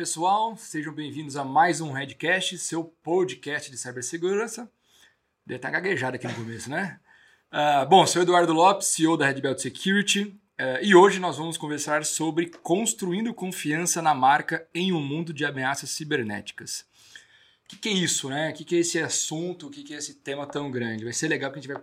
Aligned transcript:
pessoal, 0.00 0.56
sejam 0.56 0.94
bem-vindos 0.94 1.36
a 1.36 1.44
mais 1.44 1.82
um 1.82 1.92
Redcast, 1.92 2.56
seu 2.56 2.84
podcast 2.84 3.70
de 3.70 3.76
cibersegurança. 3.76 4.66
Deve 5.44 5.56
estar 5.56 5.68
gaguejado 5.68 6.16
aqui 6.16 6.26
no 6.26 6.32
começo, 6.32 6.70
né? 6.70 6.98
Uh, 7.52 7.86
bom, 7.86 8.06
sou 8.06 8.22
Eduardo 8.22 8.54
Lopes, 8.54 8.86
CEO 8.86 9.14
da 9.14 9.26
Red 9.26 9.42
Belt 9.42 9.58
Security, 9.58 10.22
uh, 10.58 10.80
e 10.80 10.94
hoje 10.94 11.20
nós 11.20 11.36
vamos 11.36 11.58
conversar 11.58 12.02
sobre 12.06 12.48
construindo 12.48 13.34
confiança 13.34 14.00
na 14.00 14.14
marca 14.14 14.66
em 14.74 14.90
um 14.90 15.02
mundo 15.02 15.34
de 15.34 15.44
ameaças 15.44 15.90
cibernéticas. 15.90 16.86
O 17.66 17.68
que, 17.68 17.76
que, 17.76 17.88
é 17.90 17.92
isso, 17.92 18.30
né? 18.30 18.48
O 18.48 18.54
que, 18.54 18.64
que, 18.64 18.76
é 18.76 18.78
esse 18.78 18.98
assunto? 18.98 19.66
O 19.66 19.70
que, 19.70 19.82
que, 19.82 19.92
é 19.92 19.98
esse 19.98 20.14
tema 20.14 20.46
tão 20.46 20.70
grande? 20.70 21.04
Vai 21.04 21.12
ser 21.12 21.28
legal 21.28 21.52
que 21.52 21.58
a 21.58 21.60
gente 21.60 21.70
vai 21.70 21.82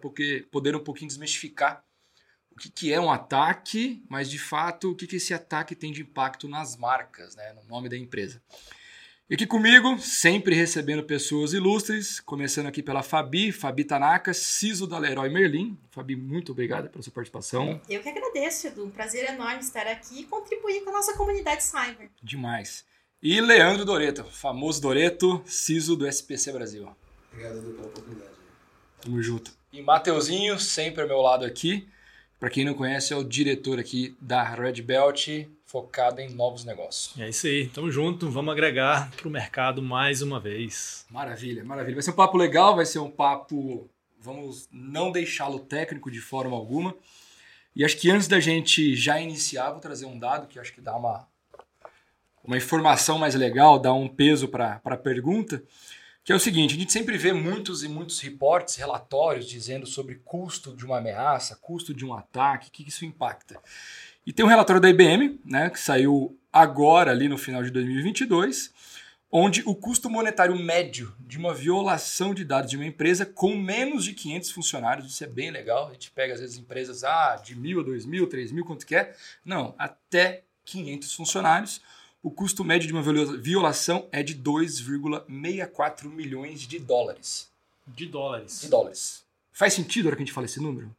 poder 0.50 0.76
um 0.76 0.84
pouquinho 0.84 1.08
desmistificar 1.08 1.84
o 2.58 2.60
que, 2.60 2.72
que 2.72 2.92
é 2.92 3.00
um 3.00 3.12
ataque, 3.12 4.04
mas 4.10 4.32
de 4.32 4.40
fato 4.40 4.90
o 4.90 4.96
que, 4.96 5.06
que 5.06 5.18
esse 5.18 5.32
ataque 5.32 5.76
tem 5.76 5.92
de 5.92 6.02
impacto 6.02 6.48
nas 6.50 6.76
marcas, 6.76 7.36
né, 7.36 7.54
no 7.54 7.64
nome 7.70 7.88
da 7.88 7.96
empresa. 7.96 8.42
E 9.30 9.36
aqui 9.36 9.46
comigo, 9.46 10.00
sempre 10.00 10.56
recebendo 10.56 11.04
pessoas 11.04 11.54
ilustres, 11.54 12.20
começando 12.20 12.66
aqui 12.66 12.82
pela 12.82 13.04
Fabi, 13.04 13.52
Fabi 13.52 13.84
Tanaka, 13.84 14.34
CISO 14.34 14.88
da 14.88 14.98
Leroy 14.98 15.30
Merlin. 15.30 15.78
Fabi, 15.92 16.16
muito 16.16 16.52
obrigada 16.52 16.90
pela 16.90 17.04
sua 17.04 17.14
participação. 17.14 17.80
Eu 17.88 18.02
que 18.02 18.10
agradeço, 18.10 18.66
Edu. 18.66 18.86
Um 18.86 18.90
prazer 18.90 19.30
enorme 19.30 19.60
estar 19.60 19.86
aqui 19.86 20.22
e 20.22 20.24
contribuir 20.24 20.84
com 20.84 20.90
a 20.90 20.94
nossa 20.94 21.16
comunidade 21.16 21.64
cyber. 21.64 22.10
Demais. 22.24 22.86
E 23.22 23.40
Leandro 23.40 23.86
Doreto, 23.86 24.24
famoso 24.24 24.82
Doreto, 24.82 25.44
CISO 25.46 25.96
do 25.96 26.08
SPC 26.08 26.52
Brasil. 26.54 26.90
Obrigado, 27.32 27.58
Edu, 27.60 27.74
pela 27.74 27.88
oportunidade. 27.88 28.32
Tamo 29.02 29.22
junto. 29.22 29.52
E 29.72 29.82
Mateuzinho, 29.82 30.58
sempre 30.58 31.04
ao 31.04 31.08
meu 31.08 31.22
lado 31.22 31.46
aqui. 31.46 31.88
Para 32.40 32.52
quem 32.52 32.64
não 32.64 32.76
conhece, 32.76 33.14
é 33.14 33.16
o 33.16 33.24
diretor 33.24 33.80
aqui 33.80 34.16
da 34.22 34.44
Red 34.44 34.84
Belt, 34.84 35.28
focado 35.66 36.22
em 36.22 36.30
novos 36.30 36.64
negócios. 36.64 37.20
É 37.20 37.28
isso 37.30 37.48
aí, 37.48 37.68
tamo 37.68 37.90
junto, 37.90 38.30
vamos 38.30 38.52
agregar 38.52 39.10
para 39.18 39.28
o 39.28 39.32
mercado 39.32 39.82
mais 39.82 40.22
uma 40.22 40.40
vez. 40.40 41.04
Maravilha, 41.10 41.64
maravilha. 41.64 41.96
Vai 41.96 42.04
ser 42.04 42.12
um 42.12 42.16
papo 42.16 42.38
legal, 42.38 42.76
vai 42.76 42.86
ser 42.86 43.00
um 43.00 43.10
papo. 43.10 43.90
Vamos 44.20 44.70
não 44.72 45.12
deixá-lo 45.12 45.60
técnico 45.60 46.12
de 46.12 46.20
forma 46.20 46.56
alguma. 46.56 46.96
E 47.76 47.84
acho 47.84 47.98
que 47.98 48.12
antes 48.12 48.28
da 48.28 48.40
gente 48.40 48.96
já 48.96 49.20
iniciar, 49.20 49.72
vou 49.72 49.80
trazer 49.80 50.06
um 50.06 50.20
dado 50.20 50.48
que 50.48 50.60
acho 50.60 50.74
que 50.74 50.82
dá 50.82 50.96
uma, 50.96 51.28
uma 52.44 52.58
informação 52.58 53.18
mais 53.18 53.34
legal, 53.34 53.80
dá 53.80 53.92
um 53.94 54.08
peso 54.08 54.48
para 54.48 54.80
a 54.86 54.98
pergunta 54.98 55.64
que 56.28 56.34
é 56.34 56.36
o 56.36 56.40
seguinte: 56.42 56.76
a 56.76 56.78
gente 56.78 56.92
sempre 56.92 57.18
vê 57.18 57.32
muitos 57.32 57.84
e 57.84 57.88
muitos 57.88 58.20
reportes, 58.20 58.76
relatórios 58.76 59.48
dizendo 59.48 59.88
sobre 59.88 60.16
custo 60.26 60.76
de 60.76 60.86
uma 60.86 60.98
ameaça, 60.98 61.56
custo 61.56 61.94
de 61.94 62.06
um 62.06 62.14
ataque, 62.14 62.68
o 62.68 62.72
que 62.72 62.86
isso 62.86 63.06
impacta. 63.06 63.58
E 64.26 64.34
tem 64.34 64.46
um 64.46 64.50
relatório 64.50 64.82
da 64.82 64.90
IBM, 64.90 65.40
né, 65.46 65.70
que 65.70 65.80
saiu 65.80 66.38
agora, 66.52 67.12
ali 67.12 67.30
no 67.30 67.38
final 67.38 67.64
de 67.64 67.72
2022, 67.72 68.74
onde 69.32 69.64
o 69.66 69.74
custo 69.74 70.10
monetário 70.10 70.54
médio 70.58 71.16
de 71.18 71.38
uma 71.38 71.54
violação 71.54 72.34
de 72.34 72.44
dados 72.44 72.70
de 72.70 72.76
uma 72.76 72.86
empresa 72.86 73.26
com 73.26 73.56
menos 73.56 74.04
de 74.04 74.12
500 74.12 74.52
funcionários, 74.52 75.08
isso 75.08 75.24
é 75.24 75.28
bem 75.28 75.50
legal, 75.50 75.88
a 75.88 75.94
gente 75.94 76.12
pega 76.12 76.34
às 76.34 76.42
vezes 76.42 76.58
empresas 76.58 77.06
ah, 77.06 77.38
de 77.42 77.56
mil 77.56 77.80
a 77.80 77.84
dois 77.84 78.06
mil, 78.06 78.28
três 78.28 78.52
mil, 78.52 78.66
quanto 78.66 78.86
quer, 78.86 79.16
não, 79.46 79.74
até 79.78 80.44
500 80.66 81.14
funcionários, 81.14 81.82
o 82.28 82.30
custo 82.30 82.62
médio 82.62 82.88
de 82.88 82.94
uma 82.94 83.02
violação 83.38 84.10
é 84.12 84.22
de 84.22 84.36
2,64 84.36 86.10
milhões 86.10 86.60
de 86.60 86.78
dólares. 86.78 87.50
De 87.88 88.06
dólares. 88.06 88.60
De 88.60 88.68
dólares. 88.68 89.24
Faz 89.54 89.74
sentido 89.74 90.08
a 90.08 90.10
hora 90.10 90.18
que 90.18 90.24
a 90.24 90.26
gente 90.26 90.34
fala 90.34 90.44
esse 90.44 90.60
número? 90.60 90.94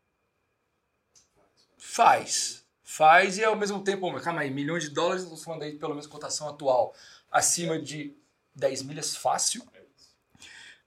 Faz. 1.77 2.65
Faz 2.83 3.37
e 3.37 3.45
ao 3.45 3.55
mesmo 3.55 3.85
tempo, 3.85 4.11
calma 4.23 4.41
aí, 4.41 4.51
milhões 4.51 4.85
de 4.85 4.89
dólares, 4.89 5.23
estamos 5.23 5.45
falando 5.45 5.65
aí 5.65 5.77
pelo 5.77 5.91
menos 5.91 6.07
cotação 6.07 6.49
atual, 6.49 6.95
acima 7.31 7.79
de 7.79 8.15
10 8.55 8.85
milhas 8.85 9.15
fácil. 9.15 9.63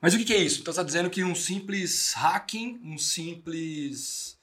Mas 0.01 0.15
o 0.15 0.17
que, 0.17 0.25
que 0.25 0.33
é 0.33 0.37
isso? 0.37 0.61
Então 0.61 0.71
está 0.71 0.81
dizendo 0.81 1.11
que 1.11 1.23
um 1.23 1.35
simples 1.35 2.13
hacking, 2.13 2.81
um 2.83 2.97
simples 2.97 4.39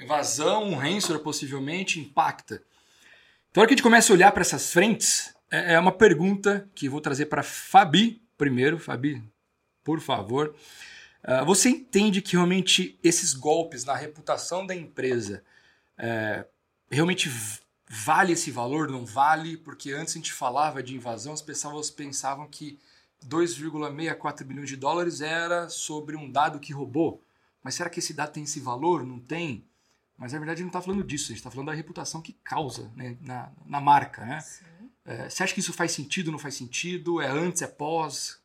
invasão, 0.00 0.64
um 0.64 0.76
ransomware 0.76 1.22
possivelmente 1.22 2.00
impacta 2.00 2.62
então, 3.56 3.62
a 3.62 3.64
hora 3.64 3.68
que 3.68 3.72
a 3.72 3.76
gente 3.78 3.82
começa 3.82 4.12
a 4.12 4.14
olhar 4.14 4.32
para 4.32 4.42
essas 4.42 4.70
frentes, 4.70 5.34
é, 5.50 5.72
é 5.72 5.80
uma 5.80 5.90
pergunta 5.90 6.68
que 6.74 6.90
vou 6.90 7.00
trazer 7.00 7.24
para 7.24 7.42
Fabi 7.42 8.22
primeiro. 8.36 8.78
Fabi, 8.78 9.24
por 9.82 9.98
favor. 9.98 10.54
Uh, 11.24 11.42
você 11.46 11.70
entende 11.70 12.20
que 12.20 12.32
realmente 12.32 12.98
esses 13.02 13.32
golpes 13.32 13.82
na 13.82 13.94
reputação 13.94 14.66
da 14.66 14.74
empresa 14.74 15.42
é, 15.96 16.44
realmente 16.90 17.30
vale 17.88 18.34
esse 18.34 18.50
valor? 18.50 18.90
Não 18.90 19.06
vale? 19.06 19.56
Porque 19.56 19.90
antes 19.90 20.12
a 20.12 20.18
gente 20.18 20.34
falava 20.34 20.82
de 20.82 20.94
invasão, 20.94 21.32
as 21.32 21.40
pessoas 21.40 21.90
pensavam 21.90 22.46
que 22.46 22.78
2,64 23.26 24.44
bilhões 24.44 24.68
de 24.68 24.76
dólares 24.76 25.22
era 25.22 25.70
sobre 25.70 26.14
um 26.14 26.30
dado 26.30 26.60
que 26.60 26.74
roubou. 26.74 27.22
Mas 27.62 27.74
será 27.74 27.88
que 27.88 28.00
esse 28.00 28.12
dado 28.12 28.32
tem 28.32 28.42
esse 28.42 28.60
valor? 28.60 29.02
Não 29.02 29.18
tem? 29.18 29.64
Mas 30.18 30.32
na 30.32 30.38
verdade 30.38 30.62
não 30.62 30.68
está 30.68 30.80
falando 30.80 31.04
disso, 31.04 31.26
a 31.26 31.28
gente 31.28 31.38
está 31.38 31.50
falando 31.50 31.68
da 31.68 31.74
reputação 31.74 32.22
que 32.22 32.32
causa 32.44 32.90
né, 32.96 33.16
na, 33.20 33.52
na 33.66 33.80
marca. 33.80 34.24
Né? 34.24 34.44
É, 35.04 35.28
você 35.28 35.42
acha 35.42 35.54
que 35.54 35.60
isso 35.60 35.72
faz 35.72 35.92
sentido, 35.92 36.32
não 36.32 36.38
faz 36.38 36.54
sentido? 36.54 37.20
É 37.20 37.28
antes, 37.28 37.62
é 37.62 37.66
pós? 37.66 38.40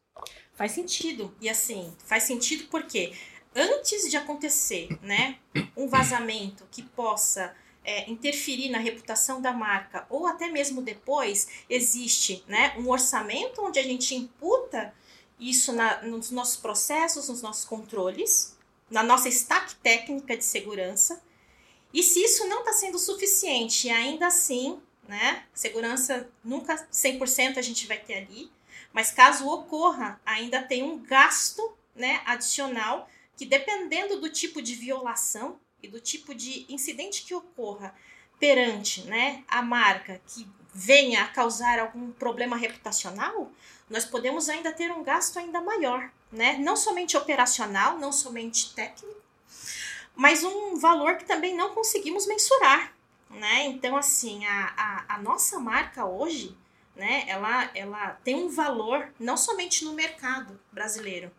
Faz 0.53 0.73
sentido. 0.73 1.33
E 1.39 1.49
assim, 1.49 1.93
faz 2.05 2.23
sentido 2.23 2.67
porque 2.69 3.13
antes 3.55 4.09
de 4.09 4.17
acontecer 4.17 4.89
né, 5.01 5.37
um 5.75 5.87
vazamento 5.87 6.67
que 6.69 6.83
possa 6.83 7.55
é, 7.83 8.09
interferir 8.11 8.69
na 8.69 8.77
reputação 8.77 9.41
da 9.41 9.53
marca, 9.53 10.05
ou 10.09 10.27
até 10.27 10.49
mesmo 10.49 10.81
depois, 10.81 11.47
existe 11.69 12.43
né, 12.47 12.75
um 12.77 12.89
orçamento 12.89 13.61
onde 13.61 13.79
a 13.79 13.83
gente 13.83 14.13
imputa 14.13 14.93
isso 15.39 15.73
na, 15.73 16.03
nos 16.03 16.29
nossos 16.29 16.57
processos, 16.57 17.27
nos 17.27 17.41
nossos 17.41 17.65
controles, 17.65 18.55
na 18.89 19.01
nossa 19.01 19.29
stack 19.29 19.75
técnica 19.75 20.37
de 20.37 20.43
segurança 20.43 21.21
e 21.93 22.01
se 22.03 22.23
isso 22.23 22.47
não 22.47 22.59
está 22.59 22.73
sendo 22.73 22.97
suficiente, 22.97 23.89
ainda 23.89 24.27
assim, 24.27 24.81
né? 25.07 25.43
Segurança 25.53 26.29
nunca 26.43 26.75
100% 26.91 27.57
a 27.57 27.61
gente 27.61 27.87
vai 27.87 27.97
ter 27.97 28.15
ali, 28.15 28.51
mas 28.93 29.11
caso 29.11 29.47
ocorra, 29.47 30.19
ainda 30.25 30.61
tem 30.61 30.83
um 30.83 30.97
gasto, 30.99 31.75
né, 31.95 32.21
adicional 32.25 33.09
que 33.35 33.45
dependendo 33.45 34.19
do 34.21 34.29
tipo 34.29 34.61
de 34.61 34.75
violação 34.75 35.59
e 35.81 35.87
do 35.87 35.99
tipo 35.99 36.33
de 36.33 36.65
incidente 36.69 37.23
que 37.23 37.33
ocorra 37.33 37.93
perante, 38.39 39.03
né, 39.03 39.43
a 39.47 39.61
marca 39.61 40.21
que 40.27 40.47
venha 40.73 41.23
a 41.23 41.27
causar 41.27 41.79
algum 41.79 42.11
problema 42.11 42.55
reputacional, 42.55 43.51
nós 43.89 44.05
podemos 44.05 44.47
ainda 44.47 44.71
ter 44.71 44.91
um 44.91 45.03
gasto 45.03 45.37
ainda 45.37 45.59
maior, 45.59 46.09
né? 46.31 46.57
Não 46.59 46.77
somente 46.77 47.17
operacional, 47.17 47.97
não 47.97 48.11
somente 48.13 48.73
técnico, 48.73 49.20
mas 50.15 50.43
um 50.43 50.75
valor 50.77 51.17
que 51.17 51.25
também 51.25 51.55
não 51.55 51.73
conseguimos 51.73 52.27
mensurar, 52.27 52.93
né? 53.29 53.65
Então, 53.65 53.95
assim, 53.95 54.45
a, 54.45 54.73
a, 55.07 55.15
a 55.15 55.17
nossa 55.19 55.59
marca 55.59 56.05
hoje, 56.05 56.57
né, 56.95 57.23
ela, 57.27 57.71
ela 57.73 58.09
tem 58.23 58.35
um 58.35 58.49
valor 58.49 59.11
não 59.19 59.37
somente 59.37 59.85
no 59.85 59.93
mercado 59.93 60.59
brasileiro, 60.71 61.31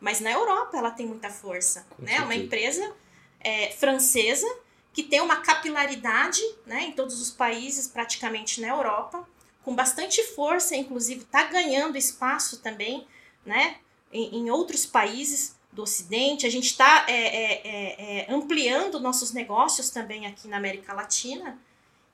mas 0.00 0.20
na 0.20 0.30
Europa 0.30 0.78
ela 0.78 0.90
tem 0.90 1.06
muita 1.06 1.28
força, 1.28 1.86
Com 1.90 2.02
né? 2.02 2.12
Certeza. 2.12 2.24
Uma 2.24 2.34
empresa 2.34 2.96
é, 3.40 3.70
francesa 3.72 4.46
que 4.92 5.02
tem 5.02 5.20
uma 5.20 5.36
capilaridade, 5.36 6.42
né, 6.66 6.82
em 6.84 6.92
todos 6.92 7.20
os 7.20 7.30
países, 7.30 7.86
praticamente 7.86 8.60
na 8.60 8.68
Europa, 8.68 9.28
com 9.62 9.74
bastante 9.74 10.22
força, 10.34 10.74
inclusive 10.74 11.22
está 11.22 11.44
ganhando 11.44 11.96
espaço 11.96 12.60
também, 12.60 13.06
né, 13.44 13.76
em, 14.12 14.38
em 14.38 14.50
outros 14.50 14.86
países, 14.86 15.56
do 15.72 15.82
Ocidente, 15.82 16.46
a 16.46 16.50
gente 16.50 16.66
está 16.66 17.06
é, 17.08 17.12
é, 17.12 17.52
é, 17.52 18.18
é, 18.18 18.26
ampliando 18.32 18.98
nossos 18.98 19.32
negócios 19.32 19.90
também 19.90 20.26
aqui 20.26 20.48
na 20.48 20.56
América 20.56 20.92
Latina. 20.92 21.58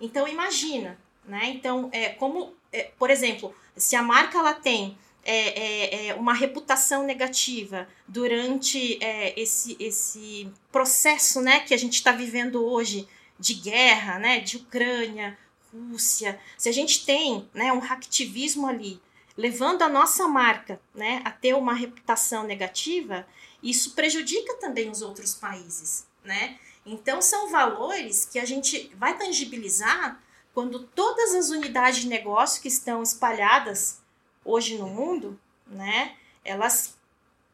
Então 0.01 0.29
imagina, 0.29 0.99
né? 1.25 1.47
Então, 1.47 1.89
é, 1.93 2.11
como, 2.11 2.55
é, 2.73 2.91
por 2.99 3.11
exemplo, 3.11 3.55
se 3.77 3.97
a 3.97 4.03
marca 4.03 4.39
ela 4.39 4.55
tem 4.55 4.97
é, 5.25 6.15
uma 6.15 6.35
reputação 6.35 7.05
negativa 7.05 7.89
durante 8.07 8.99
esse, 9.35 9.77
esse 9.81 10.49
processo 10.71 11.41
né, 11.41 11.61
que 11.61 11.75
a 11.75 11.77
gente 11.77 11.95
está 11.95 12.13
vivendo 12.13 12.65
hoje 12.65 13.09
de 13.37 13.55
guerra, 13.55 14.21
né, 14.21 14.39
de 14.39 14.57
Ucrânia, 14.57 15.37
Rússia, 15.73 16.39
se 16.57 16.69
a 16.69 16.73
gente 16.73 17.05
tem 17.05 17.49
né, 17.53 17.73
um 17.73 17.81
hacktivismo 17.81 18.69
ali, 18.69 19.01
levando 19.37 19.83
a 19.83 19.89
nossa 19.89 20.27
marca 20.27 20.81
né, 20.95 21.21
a 21.25 21.31
ter 21.31 21.55
uma 21.55 21.75
reputação 21.75 22.45
negativa, 22.45 23.27
isso 23.63 23.95
prejudica 23.95 24.55
também 24.55 24.91
os 24.91 25.03
outros 25.03 25.35
países, 25.35 26.07
né? 26.25 26.59
Então 26.85 27.21
são 27.21 27.51
valores 27.51 28.25
que 28.25 28.39
a 28.39 28.45
gente 28.45 28.91
vai 28.97 29.17
tangibilizar 29.19 30.21
quando 30.55 30.81
todas 30.81 31.35
as 31.35 31.51
unidades 31.51 32.01
de 32.01 32.09
negócio 32.09 32.63
que 32.63 32.69
estão 32.69 33.03
espalhadas 33.03 33.99
hoje 34.45 34.79
no 34.79 34.87
mundo, 34.87 35.39
né, 35.67 36.15
elas 36.45 36.97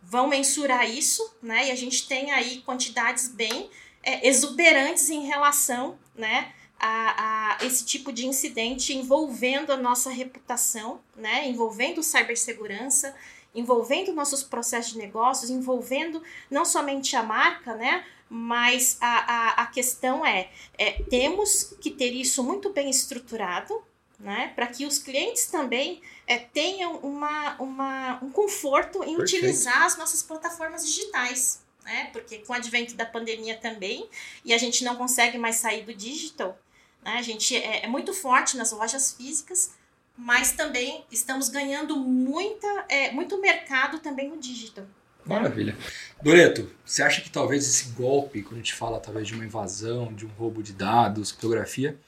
vão 0.03 0.29
mensurar 0.29 0.89
isso, 0.89 1.35
né, 1.43 1.69
e 1.69 1.71
a 1.71 1.75
gente 1.75 2.07
tem 2.07 2.31
aí 2.31 2.61
quantidades 2.61 3.29
bem 3.29 3.71
é, 4.03 4.29
exuberantes 4.29 5.09
em 5.11 5.27
relação, 5.27 5.99
né, 6.15 6.53
a, 6.83 7.59
a, 7.61 7.65
esse 7.65 7.85
tipo 7.85 8.13
de 8.13 8.27
incidente 8.27 8.93
envolvendo 8.93 9.73
a 9.73 9.77
nossa 9.77 10.11
reputação, 10.11 11.01
né? 11.15 11.49
envolvendo 11.49 12.03
cibersegurança, 12.03 13.15
envolvendo 13.55 14.13
nossos 14.13 14.43
processos 14.43 14.93
de 14.93 14.99
negócios, 14.99 15.51
envolvendo 15.51 16.23
não 16.51 16.65
somente 16.65 17.15
a 17.17 17.23
marca, 17.23 17.75
né? 17.75 18.05
mas 18.29 18.97
a, 19.01 19.07
a, 19.07 19.51
a 19.63 19.67
questão 19.67 20.25
é, 20.25 20.51
é, 20.79 21.03
temos 21.03 21.75
que 21.81 21.91
ter 21.91 22.13
isso 22.13 22.43
muito 22.43 22.71
bem 22.71 22.89
estruturado, 22.89 23.83
né? 24.19 24.53
para 24.55 24.67
que 24.67 24.87
os 24.87 24.99
clientes 24.99 25.47
também 25.47 26.01
é, 26.27 26.39
tenham 26.39 26.97
uma, 26.99 27.57
uma, 27.61 28.25
um 28.25 28.31
conforto 28.31 29.03
em 29.05 29.17
Perfeito. 29.17 29.23
utilizar 29.23 29.83
as 29.83 29.99
nossas 29.99 30.23
plataformas 30.23 30.87
digitais. 30.87 31.61
Né? 31.85 32.09
Porque 32.13 32.39
com 32.39 32.53
o 32.53 32.57
advento 32.57 32.95
da 32.95 33.05
pandemia 33.05 33.59
também, 33.59 34.09
e 34.45 34.55
a 34.55 34.59
gente 34.59 34.83
não 34.83 34.97
consegue 34.97 35.37
mais 35.37 35.57
sair 35.57 35.85
do 35.85 35.93
digital, 35.93 36.57
né? 37.03 37.19
A 37.19 37.23
gente 37.23 37.57
é, 37.57 37.85
é 37.85 37.89
muito 37.89 38.15
forte 38.15 38.57
nas 38.57 38.73
lojas 38.73 39.13
físicas, 39.13 39.73
mas 40.17 40.53
também 40.53 41.05
estamos 41.11 41.49
ganhando 41.49 41.97
muita, 41.97 42.85
é, 42.89 43.11
muito 43.13 43.41
mercado 43.41 43.99
também 43.99 44.29
no 44.29 44.39
digital. 44.39 44.87
Maravilha. 45.25 45.77
Doreto, 46.23 46.71
você 46.85 47.03
acha 47.03 47.21
que 47.21 47.31
talvez 47.31 47.67
esse 47.67 47.91
golpe, 47.93 48.43
quando 48.43 48.55
a 48.55 48.59
gente 48.59 48.75
fala 48.75 49.01
talvez 49.01 49.27
de 49.27 49.35
uma 49.35 49.45
invasão, 49.45 50.13
de 50.13 50.27
um 50.27 50.31
roubo 50.31 50.63
de 50.63 50.73
dados, 50.73 51.31
criptografia, 51.31 51.99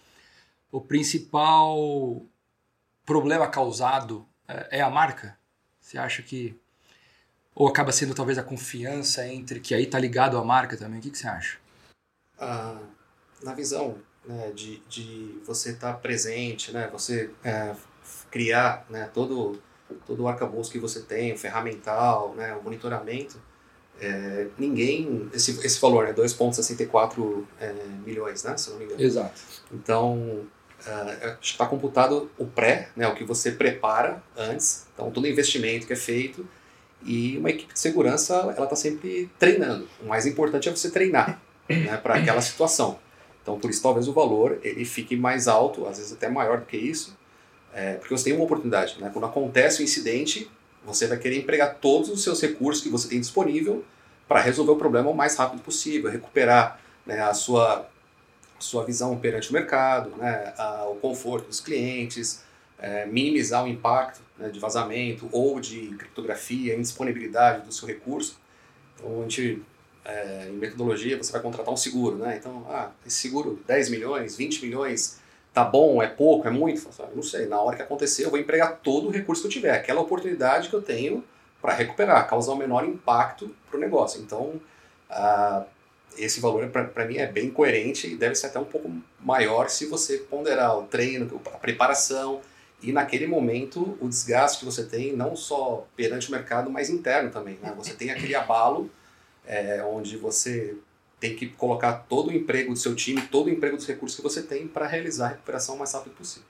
o 0.71 0.81
principal 0.81 2.23
problema 3.07 3.47
causado 3.49 4.27
é, 4.49 4.79
é 4.79 4.81
a 4.81 4.91
marca? 4.91 5.39
Você 5.81 5.99
acha 5.99 6.23
que. 6.23 6.59
Ou 7.55 7.69
acaba 7.69 7.93
sendo 7.93 8.15
talvez 8.15 8.37
a 8.37 8.43
confiança 8.43 9.27
entre. 9.29 9.61
que 9.61 9.75
aí 9.75 9.85
está 9.85 9.99
ligado 9.99 10.37
à 10.37 10.45
marca 10.45 10.77
também? 10.77 10.99
O 10.99 11.03
que, 11.03 11.11
que 11.11 11.19
você 11.19 11.29
acha? 11.29 11.59
Ah, 12.39 12.81
na 13.43 13.55
visão 13.55 13.97
né, 14.27 14.51
de, 14.53 14.79
de 14.89 15.41
você 15.45 15.71
estar 15.71 15.93
tá 15.93 15.99
presente, 15.99 16.73
né, 16.73 16.89
você 16.91 17.31
é, 17.45 17.75
criar 18.35 18.85
né, 18.91 19.09
todo, 19.15 19.63
todo 20.05 20.25
o 20.25 20.29
arcabouço 20.29 20.69
que 20.73 20.79
você 20.81 20.99
tem, 20.99 21.33
o 21.33 21.39
ferramental, 21.39 22.35
né, 22.37 22.53
o 22.53 22.65
monitoramento, 22.65 23.41
é, 24.01 24.49
ninguém, 24.59 25.31
esse, 25.33 25.53
esse 25.65 25.81
valor, 25.81 26.05
né, 26.05 26.13
2,64 26.13 27.45
é, 27.61 27.73
milhões, 28.05 28.43
né, 28.43 28.57
se 28.57 28.71
não 28.71 28.79
me 28.79 28.87
engano. 28.87 29.01
Exato. 29.01 29.41
Então, 29.73 30.41
é, 30.85 31.37
está 31.41 31.65
computado 31.65 32.29
o 32.37 32.45
pré, 32.45 32.89
né, 32.97 33.07
o 33.07 33.15
que 33.15 33.23
você 33.23 33.53
prepara 33.53 34.21
antes, 34.37 34.89
então 34.93 35.13
todo 35.13 35.29
investimento 35.29 35.87
que 35.87 35.93
é 35.93 35.97
feito, 35.97 36.45
e 37.05 37.39
uma 37.39 37.51
equipe 37.51 37.73
de 37.73 37.79
segurança, 37.79 38.35
ela 38.35 38.65
está 38.65 38.75
sempre 38.75 39.31
treinando. 39.39 39.89
O 40.03 40.07
mais 40.07 40.27
importante 40.27 40.69
é 40.69 40.73
você 40.73 40.91
treinar 40.91 41.41
né, 41.69 41.97
para 41.99 42.15
aquela 42.15 42.41
situação. 42.43 42.99
Então, 43.41 43.61
por 43.61 43.71
isso, 43.71 43.81
talvez 43.81 44.09
o 44.09 44.13
valor 44.13 44.59
ele 44.65 44.85
fique 44.85 45.15
mais 45.15 45.47
alto, 45.47 45.87
às 45.87 45.99
vezes 45.99 46.15
até 46.15 46.29
maior 46.29 46.59
do 46.59 46.67
que 46.67 46.77
isso, 46.77 47.17
é, 47.75 47.95
porque 47.95 48.17
você 48.17 48.25
tem 48.25 48.33
uma 48.33 48.45
oportunidade. 48.45 48.97
Né? 49.01 49.11
Quando 49.13 49.27
acontece 49.27 49.81
o 49.81 49.83
um 49.83 49.85
incidente, 49.85 50.51
você 50.85 51.07
vai 51.07 51.19
querer 51.19 51.39
empregar 51.39 51.77
todos 51.81 52.09
os 52.09 52.23
seus 52.23 52.41
recursos 52.41 52.83
que 52.83 52.89
você 52.89 53.09
tem 53.09 53.21
disponível 53.21 53.85
para 54.29 54.41
resolver 54.41 54.73
o 54.73 54.77
problema 54.77 55.11
o 55.11 55.15
mais 55.15 55.37
rápido 55.37 55.61
possível, 55.61 56.11
recuperar 56.11 56.81
né, 57.05 57.21
a, 57.21 57.35
sua, 57.35 57.89
sua 58.59 58.85
visão 58.85 59.19
perante 59.19 59.51
o 59.51 59.53
mercado, 59.53 60.11
né, 60.17 60.55
a, 60.57 60.87
o 60.89 60.97
conforto 60.97 61.49
dos 61.49 61.61
clientes, 61.61 62.43
é, 62.79 63.07
minimizar 63.07 63.65
o 63.65 63.69
impacto 63.69 64.21
né, 64.39 64.49
de 64.49 64.59
vazamento 64.59 65.29
ou 65.33 65.61
de 65.61 65.95
criptografia, 65.99 66.75
indisponibilidade 66.75 67.67
do 67.67 67.73
seu 67.73 67.89
recurso. 67.89 68.39
Então, 68.97 69.19
a 69.19 69.23
gente 69.23 69.63
é, 70.05 70.49
em 70.49 70.57
metodologia, 70.57 71.17
você 71.17 71.33
vai 71.33 71.41
contratar 71.41 71.73
um 71.73 71.77
seguro, 71.77 72.17
né? 72.17 72.37
Então, 72.39 72.67
ah, 72.69 72.91
esse 73.07 73.17
seguro 73.17 73.59
10 73.67 73.89
milhões, 73.89 74.37
20 74.37 74.63
milhões, 74.63 75.19
tá 75.55 75.65
bom, 75.65 76.03
é 76.03 76.09
pouco, 76.09 76.49
é 76.49 76.51
muito? 76.51 76.87
não 77.15 77.23
sei, 77.23 77.47
na 77.47 77.61
hora 77.61 77.77
que 77.77 77.83
acontecer 77.83 78.25
eu 78.25 78.31
vou 78.31 78.41
empregar 78.41 78.81
todo 78.83 79.07
o 79.07 79.11
recurso 79.11 79.43
que 79.43 79.47
eu 79.47 79.53
tiver, 79.53 79.71
aquela 79.71 80.01
oportunidade 80.01 80.69
que 80.69 80.75
eu 80.75 80.83
tenho 80.83 81.23
para 81.63 81.73
recuperar, 81.73 82.29
causar 82.29 82.53
o 82.53 82.57
menor 82.57 82.85
impacto 82.85 83.55
para 83.71 83.79
o 83.79 83.81
negócio. 83.81 84.21
Então, 84.21 84.61
ah, 85.09 85.65
esse 86.19 86.41
valor 86.41 86.69
para 86.69 87.07
mim 87.07 87.19
é 87.19 87.27
bem 87.27 87.51
coerente 87.51 88.09
e 88.09 88.17
deve 88.17 88.35
ser 88.35 88.49
até 88.49 88.59
um 88.59 88.65
pouco 88.65 88.91
maior 89.21 89.71
se 89.71 89.87
você 89.87 90.19
ponderar 90.19 90.77
o 90.77 90.83
treino, 90.83 91.41
a 91.47 91.59
preparação 91.59 92.41
e 92.83 92.93
naquele 92.93 93.27
momento 93.27 93.97
o 94.01 94.09
desgaste 94.09 94.59
que 94.59 94.65
você 94.65 94.85
tem, 94.85 95.15
não 95.15 95.37
só 95.37 95.87
perante 95.97 96.29
o 96.29 96.33
mercado, 96.33 96.69
mas 96.69 96.91
interno 96.91 97.31
também. 97.31 97.59
Né? 97.63 97.73
Você 97.77 97.95
tem 97.95 98.11
aquele 98.11 98.35
abalo 98.35 98.91
é, 99.47 99.83
onde 99.85 100.17
você 100.17 100.77
tem 101.21 101.35
que 101.35 101.47
colocar 101.47 101.93
todo 101.93 102.29
o 102.29 102.33
emprego 102.33 102.73
do 102.73 102.79
seu 102.79 102.95
time, 102.95 103.21
todo 103.23 103.47
o 103.47 103.51
emprego 103.51 103.77
dos 103.77 103.87
recursos 103.87 104.17
que 104.17 104.23
você 104.23 104.43
tem 104.43 104.67
para 104.67 104.87
realizar 104.87 105.27
a 105.27 105.29
recuperação 105.31 105.77
o 105.77 105.79
mais 105.79 105.93
rápido 105.93 106.13
possível. 106.15 106.47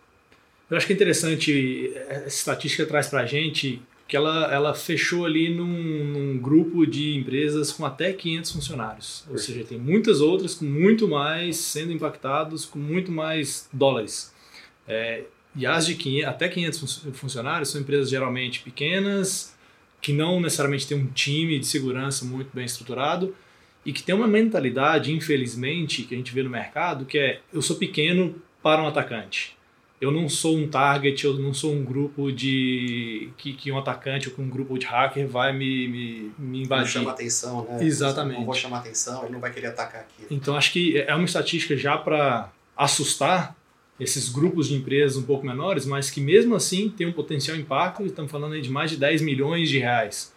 Eu 0.71 0.77
acho 0.77 0.87
que 0.87 0.93
é 0.93 0.97
interessante, 0.97 1.93
essa 2.09 2.27
estatística 2.27 2.87
traz 2.87 3.09
para 3.09 3.21
a 3.21 3.27
gente 3.27 3.83
que 4.07 4.17
ela, 4.17 4.53
ela 4.53 4.75
fechou 4.75 5.25
ali 5.25 5.55
num, 5.55 6.05
num, 6.05 6.39
grupo 6.39 6.87
de 6.87 7.17
empresas 7.17 7.73
com 7.73 7.87
até 7.87 8.13
500 8.13 8.53
funcionários. 8.53 9.25
Ou 9.31 9.39
seja, 9.39 9.65
tem 9.65 9.79
muitas 9.79 10.21
outras 10.21 10.55
com 10.55 10.65
muito 10.65 11.09
mais 11.09 11.57
sendo 11.57 11.93
impactados, 11.93 12.67
com 12.67 12.79
muito 12.79 13.11
mais 13.11 13.69
dólares. 13.73 14.35
É, 14.87 15.25
e 15.57 15.65
as 15.65 15.87
de 15.87 15.95
500, 15.95 16.29
até 16.29 16.49
500 16.49 17.07
funcionários 17.15 17.71
são 17.71 17.81
empresas 17.81 18.11
geralmente 18.11 18.61
pequenas, 18.61 19.55
que 20.03 20.13
não 20.13 20.41
necessariamente 20.41 20.87
tem 20.87 20.99
um 20.99 21.07
time 21.07 21.59
de 21.59 21.67
segurança 21.67 22.25
muito 22.25 22.51
bem 22.53 22.67
estruturado 22.67 23.35
e 23.85 23.93
que 23.93 24.03
tem 24.03 24.15
uma 24.15 24.27
mentalidade, 24.27 25.13
infelizmente, 25.13 26.03
que 26.03 26.15
a 26.15 26.19
gente 26.19 26.33
vê 26.33 26.43
no 26.43 26.51
mercado, 26.51 27.05
que 27.05 27.19
é 27.19 27.41
eu 27.53 27.61
sou 27.61 27.77
pequeno 27.77 28.35
para 28.63 28.83
um 28.83 28.87
atacante. 28.87 29.57
Eu 30.01 30.11
não 30.11 30.29
sou 30.29 30.57
um 30.57 30.69
target, 30.69 31.25
eu 31.25 31.35
não 31.35 31.55
sou 31.55 31.73
um 31.73 31.85
grupo 31.85 32.31
de. 32.31 33.31
que, 33.39 33.53
que 33.53 33.71
um 33.71 33.79
atacante 33.79 34.29
ou 34.29 34.35
que 34.35 34.41
um 34.41 34.49
grupo 34.49 34.79
de 34.79 34.87
hacker 34.87 35.27
vai 35.27 35.53
me, 35.53 35.89
me, 35.89 36.33
me 36.39 36.63
invadir. 36.63 36.85
Não 36.85 36.93
chama 36.93 37.11
atenção, 37.13 37.65
né? 37.65 37.83
Exatamente. 37.83 38.39
Não 38.39 38.45
vou 38.45 38.55
chamar 38.55 38.79
atenção, 38.79 39.23
ele 39.23 39.33
não 39.33 39.41
vai 39.41 39.53
querer 39.53 39.69
atacar 39.69 40.03
aqui. 40.03 40.27
Então 40.31 40.57
acho 40.57 40.73
que 40.73 40.99
é 40.99 41.15
uma 41.15 41.25
estatística 41.25 41.77
já 41.77 41.97
para 41.97 42.53
assustar 42.77 43.57
esses 43.99 44.29
grupos 44.29 44.69
de 44.69 44.75
empresas 44.75 45.17
um 45.17 45.23
pouco 45.23 45.47
menores, 45.47 45.87
mas 45.87 46.11
que 46.11 46.21
mesmo 46.21 46.55
assim 46.55 46.89
tem 46.89 47.07
um 47.07 47.13
potencial 47.13 47.57
impacto, 47.57 48.05
estamos 48.05 48.31
falando 48.31 48.55
aí 48.55 48.61
de 48.61 48.71
mais 48.71 48.91
de 48.91 48.97
10 48.97 49.23
milhões 49.23 49.69
de 49.69 49.79
reais, 49.79 50.34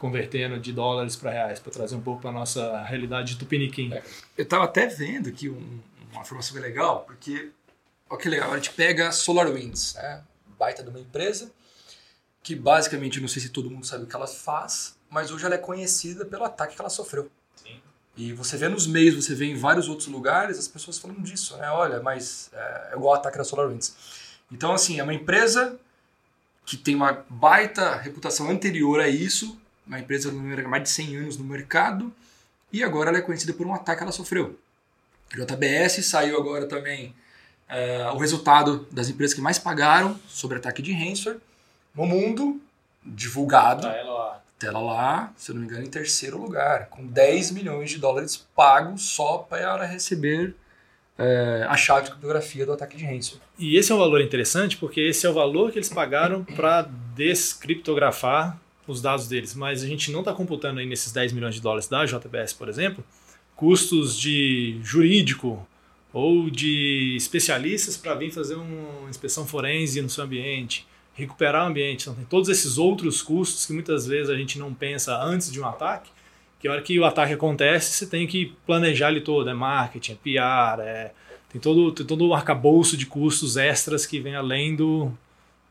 convertendo 0.00 0.58
de 0.58 0.72
dólares 0.72 1.14
para 1.14 1.30
reais, 1.30 1.60
para 1.60 1.70
trazer 1.70 1.94
um 1.94 2.00
pouco 2.00 2.22
para 2.22 2.30
a 2.30 2.32
nossa 2.32 2.82
realidade 2.84 3.34
de 3.34 3.38
Tupiniquim. 3.38 3.92
É, 3.92 4.02
eu 4.36 4.44
estava 4.44 4.64
até 4.64 4.86
vendo 4.86 5.28
aqui 5.28 5.50
um, 5.50 5.80
uma 6.10 6.22
informação 6.22 6.54
que 6.54 6.58
é 6.58 6.66
legal, 6.66 7.04
porque, 7.04 7.50
olha 8.08 8.20
que 8.20 8.28
legal, 8.28 8.50
a 8.50 8.56
gente 8.56 8.72
pega 8.72 9.12
SolarWinds, 9.12 9.94
né? 9.94 10.22
baita 10.58 10.82
de 10.82 10.88
uma 10.88 10.98
empresa, 10.98 11.52
que 12.42 12.56
basicamente, 12.56 13.20
não 13.20 13.28
sei 13.28 13.42
se 13.42 13.50
todo 13.50 13.70
mundo 13.70 13.86
sabe 13.86 14.04
o 14.04 14.06
que 14.06 14.16
ela 14.16 14.26
faz, 14.26 14.96
mas 15.10 15.30
hoje 15.30 15.44
ela 15.44 15.54
é 15.54 15.58
conhecida 15.58 16.24
pelo 16.24 16.44
ataque 16.44 16.74
que 16.74 16.80
ela 16.80 16.90
sofreu. 16.90 17.30
E 18.16 18.32
você 18.32 18.56
vê 18.56 18.68
nos 18.68 18.86
meios, 18.86 19.14
você 19.14 19.34
vê 19.34 19.46
em 19.46 19.56
vários 19.56 19.88
outros 19.88 20.08
lugares 20.08 20.58
as 20.58 20.66
pessoas 20.66 20.98
falando 20.98 21.20
disso, 21.20 21.56
né? 21.58 21.70
Olha, 21.70 22.00
mas 22.00 22.50
é, 22.52 22.88
é 22.92 22.96
igual 22.96 23.12
o 23.12 23.16
ataque 23.16 23.36
da 23.36 23.44
SolarWinds. 23.44 23.94
Então, 24.50 24.72
assim, 24.72 24.98
é 24.98 25.02
uma 25.02 25.14
empresa 25.14 25.78
que 26.64 26.76
tem 26.76 26.94
uma 26.94 27.24
baita 27.28 27.96
reputação 27.96 28.50
anterior 28.50 29.00
a 29.00 29.08
isso, 29.08 29.60
uma 29.90 29.98
empresa 29.98 30.30
com 30.30 30.68
mais 30.68 30.82
de 30.84 30.88
100 30.88 31.16
anos 31.16 31.36
no 31.36 31.44
mercado, 31.44 32.12
e 32.72 32.84
agora 32.84 33.10
ela 33.10 33.18
é 33.18 33.22
conhecida 33.22 33.52
por 33.52 33.66
um 33.66 33.74
ataque 33.74 33.98
que 33.98 34.02
ela 34.04 34.12
sofreu. 34.12 34.56
JBS 35.34 36.06
saiu 36.06 36.38
agora 36.38 36.66
também 36.66 37.12
é, 37.68 38.08
o 38.12 38.16
resultado 38.16 38.86
das 38.92 39.08
empresas 39.08 39.34
que 39.34 39.40
mais 39.40 39.58
pagaram 39.58 40.18
sobre 40.28 40.58
ataque 40.58 40.80
de 40.80 40.92
ransomware 40.92 41.40
no 41.92 42.06
mundo, 42.06 42.60
divulgado. 43.04 43.86
Ah, 43.88 43.92
ela 43.92 44.42
Tela 44.60 44.78
lá, 44.78 45.32
se 45.38 45.50
eu 45.50 45.54
não 45.54 45.62
me 45.62 45.68
engano, 45.68 45.86
em 45.86 45.90
terceiro 45.90 46.36
lugar, 46.36 46.88
com 46.90 47.06
10 47.06 47.52
milhões 47.52 47.88
de 47.88 47.98
dólares 47.98 48.46
pagos 48.54 49.02
só 49.02 49.38
para 49.38 49.86
receber 49.86 50.54
é, 51.18 51.64
a 51.66 51.78
chave 51.78 52.04
de 52.04 52.10
criptografia 52.10 52.66
do 52.66 52.72
ataque 52.74 52.94
de 52.94 53.04
ransomware. 53.06 53.42
E 53.58 53.78
esse 53.78 53.90
é 53.90 53.94
um 53.94 53.98
valor 53.98 54.20
interessante 54.20 54.76
porque 54.76 55.00
esse 55.00 55.26
é 55.26 55.30
o 55.30 55.32
valor 55.32 55.72
que 55.72 55.78
eles 55.78 55.88
pagaram 55.88 56.44
para 56.44 56.82
descriptografar 57.16 58.60
os 58.86 59.00
dados 59.00 59.28
deles. 59.28 59.54
Mas 59.54 59.82
a 59.82 59.86
gente 59.86 60.10
não 60.10 60.20
está 60.20 60.32
computando 60.32 60.80
aí 60.80 60.86
nesses 60.86 61.12
10 61.12 61.32
milhões 61.32 61.54
de 61.54 61.60
dólares 61.60 61.88
da 61.88 62.04
JBS, 62.04 62.52
por 62.52 62.68
exemplo, 62.68 63.04
custos 63.56 64.18
de 64.18 64.78
jurídico 64.82 65.66
ou 66.12 66.50
de 66.50 67.14
especialistas 67.16 67.96
para 67.96 68.14
vir 68.14 68.32
fazer 68.32 68.56
uma 68.56 69.08
inspeção 69.08 69.46
forense 69.46 70.00
no 70.02 70.10
seu 70.10 70.24
ambiente 70.24 70.86
recuperar 71.20 71.64
o 71.64 71.68
ambiente. 71.68 72.02
Então, 72.02 72.14
tem 72.14 72.24
todos 72.24 72.48
esses 72.48 72.78
outros 72.78 73.22
custos 73.22 73.66
que 73.66 73.72
muitas 73.72 74.06
vezes 74.06 74.30
a 74.30 74.36
gente 74.36 74.58
não 74.58 74.72
pensa 74.72 75.16
antes 75.22 75.52
de 75.52 75.60
um 75.60 75.66
ataque, 75.66 76.10
que 76.58 76.68
a 76.68 76.72
hora 76.72 76.82
que 76.82 76.98
o 76.98 77.04
ataque 77.04 77.32
acontece, 77.32 77.92
você 77.92 78.06
tem 78.06 78.26
que 78.26 78.54
planejar 78.66 79.10
ele 79.10 79.20
todo, 79.20 79.48
é 79.48 79.54
marketing, 79.54 80.12
é 80.12 80.14
PR, 80.16 80.80
é, 80.80 81.12
tem, 81.48 81.60
todo, 81.60 81.92
tem 81.92 82.06
todo 82.06 82.26
o 82.26 82.34
arcabouço 82.34 82.96
de 82.96 83.06
custos 83.06 83.56
extras 83.56 84.04
que 84.06 84.20
vem 84.20 84.34
além 84.34 84.74
do, 84.74 85.12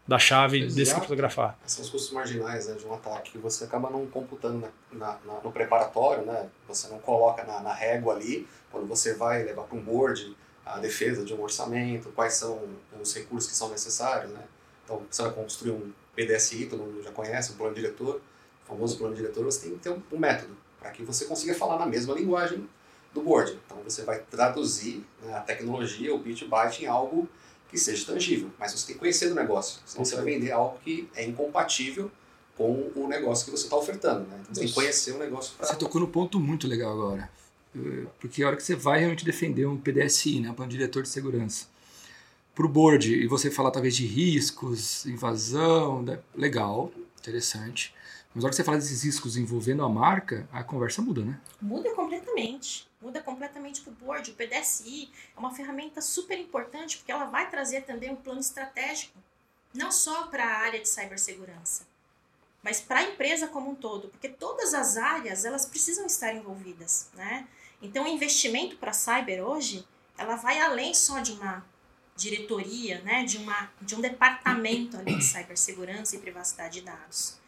da 0.09 0.17
chave 0.17 0.57
Exato. 0.57 0.75
desse 0.75 0.95
criptografar. 0.95 1.55
São 1.67 1.83
os 1.83 1.89
custos 1.91 2.11
marginais 2.11 2.67
né, 2.67 2.73
de 2.73 2.85
um 2.85 2.93
ataque 2.95 3.33
que 3.33 3.37
você 3.37 3.65
acaba 3.65 3.91
não 3.91 4.07
computando 4.07 4.67
na, 4.91 5.19
na, 5.23 5.39
no 5.43 5.51
preparatório, 5.51 6.25
né? 6.25 6.49
você 6.67 6.87
não 6.87 6.97
coloca 6.97 7.43
na, 7.43 7.59
na 7.59 7.73
régua 7.73 8.15
ali, 8.15 8.47
quando 8.71 8.87
você 8.87 9.13
vai 9.13 9.43
levar 9.43 9.63
para 9.63 9.77
um 9.77 9.81
board 9.81 10.35
a 10.65 10.79
defesa 10.79 11.23
de 11.23 11.31
um 11.31 11.41
orçamento, 11.41 12.09
quais 12.09 12.33
são 12.33 12.59
os 12.99 13.13
recursos 13.13 13.51
que 13.51 13.55
são 13.55 13.69
necessários, 13.69 14.31
né? 14.31 14.43
Então, 14.83 15.01
você 15.09 15.21
vai 15.21 15.31
construir 15.31 15.71
um 15.71 15.91
PDSI, 16.15 16.65
todo 16.65 16.81
mundo 16.81 17.03
já 17.03 17.11
conhece, 17.11 17.51
um 17.51 17.55
plano 17.55 17.75
diretor, 17.75 18.15
o 18.15 18.67
famoso 18.67 18.97
plano 18.97 19.15
diretor, 19.15 19.43
você 19.43 19.61
tem 19.61 19.77
que 19.77 19.79
ter 19.79 19.91
um, 19.91 20.01
um 20.11 20.17
método 20.17 20.55
para 20.79 20.89
que 20.91 21.03
você 21.03 21.25
consiga 21.25 21.53
falar 21.53 21.77
na 21.77 21.85
mesma 21.85 22.13
linguagem 22.15 22.67
do 23.13 23.21
board. 23.21 23.59
Então, 23.65 23.77
você 23.83 24.03
vai 24.03 24.19
traduzir 24.19 25.05
né, 25.23 25.35
a 25.37 25.41
tecnologia, 25.41 26.13
o 26.13 26.17
bit 26.17 26.45
byte, 26.45 26.83
em 26.83 26.87
algo 26.87 27.27
que 27.69 27.77
seja 27.77 28.05
tangível, 28.05 28.49
mas 28.57 28.71
você 28.71 28.87
tem 28.87 28.95
que 28.95 28.99
conhecer 28.99 29.29
do 29.29 29.35
negócio, 29.35 29.79
senão 29.85 30.03
você 30.03 30.15
vai 30.15 30.25
vender 30.25 30.51
algo 30.51 30.79
que 30.83 31.07
é 31.15 31.25
incompatível 31.25 32.11
com 32.57 32.91
o 32.95 33.07
negócio 33.07 33.45
que 33.45 33.51
você 33.51 33.65
está 33.65 33.77
ofertando. 33.77 34.21
Né? 34.21 34.37
Então, 34.41 34.55
você 34.55 34.59
tem 34.61 34.67
que 34.69 34.73
conhecer 34.73 35.11
o 35.13 35.17
negócio 35.17 35.53
para... 35.57 35.67
Você 35.67 35.75
tocou 35.75 36.01
no 36.01 36.07
ponto 36.07 36.39
muito 36.39 36.67
legal 36.67 36.91
agora. 36.91 37.29
Porque 38.19 38.43
a 38.43 38.47
hora 38.47 38.57
que 38.57 38.63
você 38.63 38.75
vai 38.75 38.99
realmente 38.99 39.23
defender 39.23 39.65
um 39.67 39.77
PDSI, 39.77 40.39
né, 40.39 40.49
um 40.49 40.53
plano 40.53 40.71
diretor 40.71 41.03
de 41.03 41.09
segurança, 41.09 41.67
para 42.55 42.65
o 42.65 42.69
board, 42.69 43.13
e 43.13 43.27
você 43.27 43.49
falar 43.49 43.71
talvez 43.71 43.95
de 43.95 44.05
riscos, 44.05 45.05
invasão, 45.05 46.01
né, 46.01 46.19
legal, 46.35 46.91
interessante. 47.19 47.93
Mas 48.33 48.43
a 48.43 48.47
hora 48.47 48.49
que 48.51 48.55
você 48.55 48.63
fala 48.63 48.77
desses 48.77 49.03
riscos 49.03 49.37
envolvendo 49.37 49.83
a 49.83 49.89
marca, 49.89 50.47
a 50.51 50.63
conversa 50.63 51.01
muda, 51.01 51.25
né? 51.25 51.39
Muda 51.59 51.93
completamente. 51.95 52.87
Muda 53.01 53.21
completamente 53.21 53.81
para 53.81 53.91
o 53.91 53.95
board. 53.95 54.31
O 54.31 54.35
PDSI 54.35 55.09
é 55.35 55.39
uma 55.39 55.53
ferramenta 55.53 56.01
super 56.01 56.37
importante 56.37 56.97
porque 56.97 57.11
ela 57.11 57.25
vai 57.25 57.49
trazer 57.49 57.81
também 57.81 58.11
um 58.11 58.15
plano 58.15 58.39
estratégico, 58.39 59.17
não 59.73 59.91
só 59.91 60.27
para 60.27 60.43
a 60.43 60.57
área 60.59 60.79
de 60.79 60.87
cibersegurança, 60.87 61.87
mas 62.61 62.81
para 62.81 62.99
a 62.99 63.03
empresa 63.03 63.47
como 63.47 63.71
um 63.71 63.75
todo, 63.75 64.09
porque 64.09 64.29
todas 64.29 64.73
as 64.73 64.97
áreas 64.97 65.45
elas 65.45 65.65
precisam 65.65 66.05
estar 66.05 66.33
envolvidas, 66.33 67.09
né? 67.13 67.47
Então, 67.81 68.03
o 68.03 68.07
investimento 68.07 68.75
para 68.75 68.91
cyber 68.91 69.41
hoje, 69.41 69.87
ela 70.17 70.35
vai 70.35 70.59
além 70.59 70.93
só 70.93 71.19
de 71.19 71.31
uma 71.31 71.65
diretoria, 72.17 72.99
né, 73.01 73.23
de, 73.23 73.37
uma, 73.37 73.71
de 73.81 73.95
um 73.95 74.01
departamento 74.01 74.97
ali 74.97 75.15
de 75.15 75.23
cibersegurança 75.23 76.17
e 76.17 76.19
privacidade 76.19 76.81
de 76.81 76.85
dados. 76.85 77.38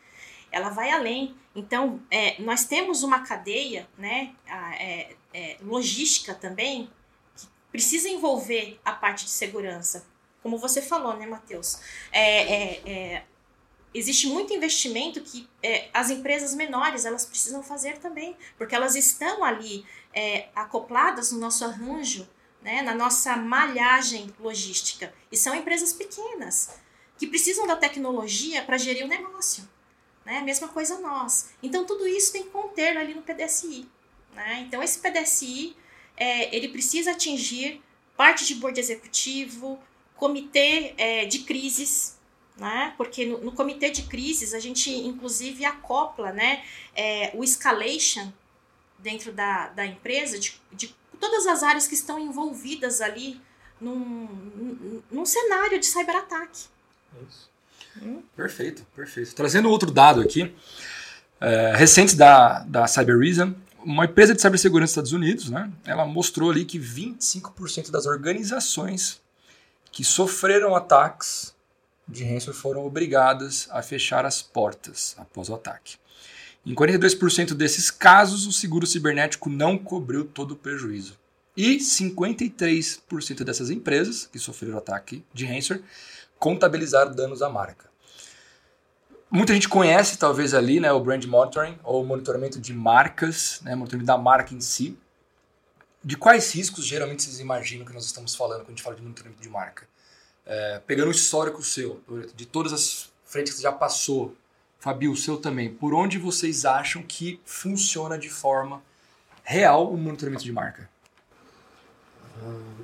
Ela 0.52 0.70
vai 0.70 0.92
além. 0.92 1.36
Então, 1.56 2.02
é, 2.12 2.42
nós 2.42 2.66
temos 2.66 3.04
uma 3.04 3.22
cadeia, 3.22 3.88
né, 3.98 4.36
é, 4.80 5.16
é, 5.34 5.58
logística 5.62 6.34
também, 6.34 6.90
que 7.36 7.48
precisa 7.72 8.10
envolver 8.10 8.80
a 8.84 8.92
parte 8.92 9.26
de 9.26 9.32
segurança. 9.32 10.06
Como 10.44 10.58
você 10.58 10.82
falou, 10.82 11.16
né, 11.16 11.26
Matheus? 11.26 11.80
É, 12.12 12.54
é, 12.54 12.90
é 12.90 13.24
existe 13.94 14.28
muito 14.28 14.54
investimento 14.54 15.20
que 15.20 15.50
as 15.94 16.10
empresas 16.10 16.56
menores 16.56 17.04
elas 17.04 17.26
precisam 17.26 17.62
fazer 17.62 17.98
também, 17.98 18.38
porque 18.58 18.74
elas 18.74 18.96
estão 18.96 19.44
ali 19.44 19.86
acopladas 20.56 21.34
no 21.34 21.40
nosso 21.40 21.66
arranjo, 21.66 22.26
né, 22.62 22.82
na 22.82 22.96
nossa 22.96 23.36
malhagem 23.36 24.34
logística. 24.40 25.14
E 25.30 25.36
são 25.36 25.54
empresas 25.54 25.92
pequenas 25.92 26.70
que 27.18 27.28
precisam 27.28 27.68
da 27.68 27.76
tecnologia 27.76 28.64
para 28.64 28.78
gerir 28.78 29.04
o 29.04 29.10
negócio. 29.10 29.68
Né? 30.26 30.42
Mesma 30.42 30.68
coisa 30.68 31.00
nós. 31.00 31.52
Então 31.62 31.86
tudo 31.86 32.08
isso 32.08 32.32
tem 32.32 32.44
que 32.44 32.50
conter 32.50 32.98
ali 32.98 33.14
no 33.14 33.22
PDSI. 33.22 33.88
Né? 34.34 34.66
Então 34.68 34.82
esse 34.82 35.00
PDSI 35.00 35.76
é, 36.16 36.56
ele 36.56 36.70
precisa 36.70 37.12
atingir 37.12 37.82
parte 38.16 38.46
de 38.46 38.56
board 38.56 38.80
executivo, 38.80 39.80
comitê 40.16 40.94
é, 40.98 41.26
de 41.26 41.40
crises, 41.40 42.20
né? 42.56 42.94
Porque 42.96 43.26
no, 43.26 43.40
no, 43.40 43.52
comitê 43.54 43.90
de 43.90 44.04
crises 44.04 44.54
a 44.54 44.60
gente 44.60 44.92
inclusive 44.92 45.66
acopla, 45.66 46.32
né, 46.32 46.64
é, 46.96 47.32
o 47.34 47.44
escalation 47.44 48.32
dentro 49.00 49.32
da, 49.32 49.70
da 49.70 49.84
empresa 49.84 50.38
de, 50.38 50.62
de 50.72 50.96
todas 51.20 51.48
as 51.48 51.64
áreas 51.64 51.88
que 51.88 51.96
estão 51.96 52.20
envolvidas 52.20 53.02
ali 53.02 53.42
num, 53.80 55.02
num 55.10 55.26
cenário 55.26 55.80
de 55.80 55.88
cyberataque. 55.88 56.66
Isso. 57.28 57.50
Perfeito, 58.36 58.86
perfeito. 58.96 59.36
Trazendo 59.36 59.70
outro 59.70 59.92
dado 59.92 60.22
aqui, 60.22 60.54
é, 61.40 61.74
recente 61.76 62.16
da, 62.16 62.60
da 62.60 62.88
Cybereason, 62.88 63.54
uma 63.84 64.06
empresa 64.06 64.34
de 64.34 64.42
cibersegurança 64.42 65.02
dos 65.02 65.10
Estados 65.10 65.14
Unidos, 65.14 65.50
né, 65.50 65.72
ela 65.86 66.06
mostrou 66.06 66.52
ali 66.52 66.66
que 66.66 66.80
25% 66.80 67.90
das 67.90 68.06
organizações 68.06 69.20
que 69.92 70.04
sofreram 70.04 70.76
ataques 70.76 71.54
de 72.08 72.24
ransomware 72.24 72.60
foram 72.60 72.86
obrigadas 72.86 73.68
a 73.72 73.82
fechar 73.82 74.26
as 74.26 74.42
portas 74.42 75.16
após 75.18 75.50
o 75.50 75.56
ataque. 75.56 75.98
Em 76.66 76.76
42% 76.76 77.54
desses 77.54 77.90
casos, 77.90 78.46
o 78.46 78.52
seguro 78.52 78.86
cibernético 78.86 79.50
não 79.50 79.78
cobriu 79.78 80.26
todo 80.26 80.52
o 80.52 80.56
prejuízo. 80.56 81.20
E 81.58 81.78
53% 81.78 83.44
dessas 83.44 83.70
empresas 83.70 84.28
que 84.32 84.40
sofreram 84.40 84.78
ataque 84.78 85.24
de 85.34 85.46
ransomware 85.46 85.84
contabilizaram 86.42 87.14
danos 87.14 87.44
à 87.44 87.50
marca. 87.50 87.86
Muita 89.30 89.54
gente 89.54 89.70
conhece, 89.70 90.18
talvez, 90.18 90.56
ali, 90.56 90.80
né, 90.80 90.92
o 90.92 91.00
brand 91.00 91.24
monitoring, 91.24 91.78
ou 91.84 92.04
monitoramento 92.04 92.60
de 92.60 92.74
marcas, 92.74 93.62
né, 93.62 93.76
monitoramento 93.76 94.08
da 94.08 94.18
marca 94.18 94.56
em 94.56 94.60
si. 94.60 94.98
De 96.04 96.18
quais 96.18 96.52
riscos 96.52 96.84
geralmente 96.84 97.22
vocês 97.22 97.40
imaginam 97.40 97.86
que 97.86 97.94
nós 97.94 98.06
estamos 98.06 98.34
falando 98.34 98.62
quando 98.62 98.70
a 98.70 98.72
gente 98.72 98.82
fala 98.82 98.96
de 98.96 99.04
monitoramento 99.04 99.40
de 99.40 99.50
marca? 99.50 99.88
É, 100.44 100.82
pegando 100.86 101.10
o 101.10 101.12
histórico 101.12 101.62
seu, 101.62 102.04
de 102.36 102.48
todas 102.48 102.74
as 102.74 103.12
frentes 103.24 103.54
que 103.54 103.58
você 103.58 103.64
já 103.64 103.72
passou, 103.72 104.36
Fabio, 104.80 105.12
o 105.12 105.16
seu 105.16 105.38
também, 105.38 105.72
por 105.72 105.94
onde 105.94 106.18
vocês 106.18 106.66
acham 106.66 107.04
que 107.04 107.40
funciona 107.46 108.18
de 108.18 108.32
forma 108.32 108.82
real 109.44 109.94
o 109.94 109.96
monitoramento 109.96 110.44
de 110.44 110.52
marca? 110.52 110.90
Hum, 112.42 112.84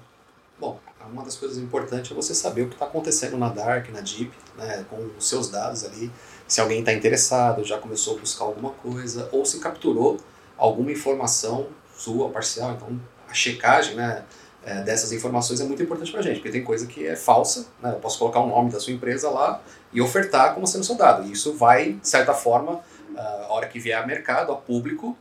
bom, 0.60 0.80
uma 1.12 1.24
das 1.24 1.36
coisas 1.36 1.58
importantes 1.58 2.12
é 2.12 2.14
você 2.14 2.34
saber 2.34 2.64
o 2.64 2.68
que 2.68 2.76
está 2.76 2.86
acontecendo 2.86 3.38
na 3.38 3.50
Dark, 3.50 3.90
na 3.90 4.02
Deep, 4.02 4.32
né, 4.58 4.86
com 4.90 5.10
os 5.18 5.28
seus 5.28 5.50
dados 5.50 5.84
ali. 5.84 6.12
Se 6.48 6.62
alguém 6.62 6.80
está 6.80 6.94
interessado, 6.94 7.64
já 7.64 7.78
começou 7.78 8.18
a 8.18 8.20
buscar 8.20 8.46
alguma 8.46 8.72
coisa, 8.72 9.30
ou 9.32 9.46
se 9.46 9.60
capturou 9.60 10.18
alguma 10.58 10.92
informação 10.92 11.68
sua, 11.96 12.30
parcial. 12.30 12.74
Então, 12.74 13.00
a 13.28 13.34
checagem, 13.34 13.96
né, 13.96 14.24
é, 14.66 14.82
dessas 14.84 15.12
informações 15.12 15.62
é 15.62 15.64
muito 15.64 15.82
importante 15.82 16.12
para 16.12 16.20
a 16.20 16.24
gente, 16.24 16.36
porque 16.36 16.52
tem 16.52 16.64
coisa 16.64 16.86
que 16.88 17.06
é 17.06 17.16
falsa, 17.16 17.68
né? 17.82 17.92
eu 17.92 18.00
posso 18.00 18.20
colocar 18.20 18.40
o 18.40 18.48
nome 18.48 18.70
da 18.70 18.80
sua 18.80 18.94
empresa 18.94 19.30
lá 19.30 19.62
e 19.94 20.02
ofertar 20.02 20.54
como 20.54 20.68
sendo 20.68 20.84
seu 20.84 20.96
dado. 20.96 21.28
E 21.28 21.32
isso 21.32 21.54
vai, 21.54 21.94
de 21.94 22.08
certa 22.08 22.34
forma, 22.34 22.82
a 23.18 23.54
hora 23.54 23.68
que 23.68 23.80
vier 23.80 23.98
a 23.98 24.06
mercado, 24.06 24.52
a 24.52 24.56
público, 24.56 25.18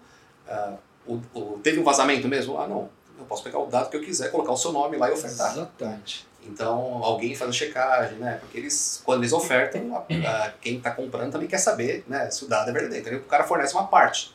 uh, 0.49 0.78
o, 1.07 1.21
o, 1.38 1.59
teve 1.62 1.78
um 1.78 1.85
vazamento 1.85 2.28
mesmo? 2.28 2.59
Ah, 2.59 2.66
não. 2.66 2.88
Eu 3.19 3.25
posso 3.25 3.43
pegar 3.43 3.59
o 3.59 3.67
dado 3.67 3.91
que 3.91 3.97
eu 3.97 4.03
quiser, 4.03 4.31
colocar 4.31 4.53
o 4.53 4.57
seu 4.57 4.73
nome 4.73 4.97
lá 4.97 5.09
e 5.09 5.13
ofertar. 5.13 5.53
Exatamente. 5.53 6.27
Então, 6.49 7.03
alguém 7.03 7.35
faz 7.35 7.51
a 7.51 7.53
checagem, 7.53 8.19
né? 8.19 8.39
Porque 8.41 8.59
eles, 8.59 9.03
quando 9.05 9.21
eles 9.21 9.33
ofertam, 9.33 9.97
a, 9.97 10.45
a, 10.45 10.51
quem 10.61 10.79
está 10.79 10.91
comprando 10.91 11.33
também 11.33 11.49
quer 11.49 11.59
saber 11.59 12.05
né, 12.07 12.31
se 12.31 12.45
o 12.45 12.49
dado 12.49 12.71
é 12.71 12.73
verdadeiro. 12.73 13.09
Então, 13.09 13.19
o 13.19 13.25
cara 13.25 13.45
fornece 13.45 13.75
uma 13.75 13.87
parte. 13.87 14.35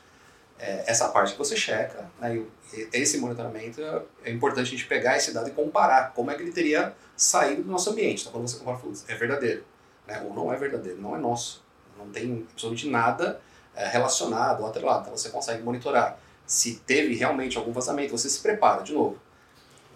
É, 0.59 0.83
essa 0.85 1.07
parte 1.07 1.31
que 1.31 1.39
você 1.39 1.55
checa, 1.55 2.05
né, 2.19 2.35
e 2.35 2.87
esse 2.93 3.17
monitoramento 3.17 3.81
é 4.23 4.31
importante 4.31 4.67
a 4.67 4.71
gente 4.71 4.85
pegar 4.85 5.17
esse 5.17 5.33
dado 5.33 5.49
e 5.49 5.51
comparar 5.51 6.13
como 6.13 6.29
é 6.29 6.35
que 6.35 6.43
ele 6.43 6.51
teria 6.51 6.93
saído 7.15 7.63
do 7.63 7.71
nosso 7.71 7.89
ambiente. 7.89 8.21
Então, 8.21 8.33
quando 8.33 8.47
você 8.47 8.57
compara, 8.57 8.79
é 9.07 9.15
verdadeiro, 9.15 9.63
né? 10.07 10.21
ou 10.23 10.33
não 10.33 10.53
é 10.53 10.57
verdadeiro, 10.57 11.01
não 11.01 11.15
é 11.15 11.19
nosso. 11.19 11.63
Não 11.97 12.09
tem 12.09 12.47
absolutamente 12.51 12.89
nada 12.89 13.41
é, 13.75 13.87
relacionado 13.87 14.61
ou 14.61 14.67
atrelado. 14.67 15.01
Então, 15.01 15.17
você 15.17 15.29
consegue 15.29 15.63
monitorar 15.63 16.17
se 16.51 16.75
teve 16.85 17.15
realmente 17.15 17.57
algum 17.57 17.71
vazamento, 17.71 18.11
você 18.11 18.29
se 18.29 18.41
prepara 18.41 18.83
de 18.83 18.91
novo. 18.91 19.15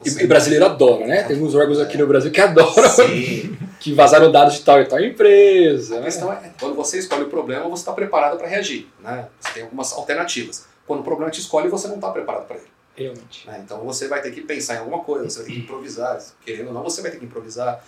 Você... 0.01 0.23
E, 0.23 0.25
brasileiro 0.25 0.63
adora, 0.63 1.05
né? 1.05 1.23
Tem 1.23 1.35
uns 1.41 1.53
órgãos 1.53 1.81
aqui 1.81 1.97
no 1.97 2.07
Brasil 2.07 2.31
que 2.31 2.39
adoram 2.39 2.71
que 3.77 3.93
vazaram 3.93 4.31
dados 4.31 4.53
de 4.53 4.61
tal 4.61 4.79
e 4.79 4.85
tal 4.85 5.01
empresa. 5.01 5.97
A 5.97 5.99
né? 5.99 6.05
questão 6.05 6.31
é, 6.31 6.53
quando 6.57 6.73
você 6.73 6.97
escolhe 6.97 7.23
o 7.23 7.29
problema, 7.29 7.67
você 7.67 7.81
está 7.81 7.91
preparado 7.91 8.37
para 8.37 8.47
reagir. 8.47 8.87
Né? 9.01 9.27
Você 9.37 9.51
tem 9.51 9.63
algumas 9.63 9.91
alternativas. 9.91 10.65
Quando 10.87 11.01
o 11.01 11.03
problema 11.03 11.29
te 11.29 11.41
escolhe, 11.41 11.67
você 11.67 11.89
não 11.89 11.95
está 11.95 12.09
preparado 12.09 12.47
para 12.47 12.55
ele. 12.55 12.67
Realmente. 12.95 13.45
Né? 13.45 13.61
Então 13.61 13.79
você 13.81 14.07
vai 14.07 14.21
ter 14.21 14.31
que 14.31 14.39
pensar 14.39 14.75
em 14.75 14.77
alguma 14.77 14.99
coisa, 14.99 15.29
você 15.29 15.39
vai 15.39 15.47
ter 15.47 15.53
que 15.55 15.59
improvisar. 15.59 16.23
Querendo 16.45 16.67
ou 16.67 16.73
não, 16.73 16.83
você 16.83 17.01
vai 17.01 17.11
ter 17.11 17.17
que 17.17 17.25
improvisar. 17.25 17.83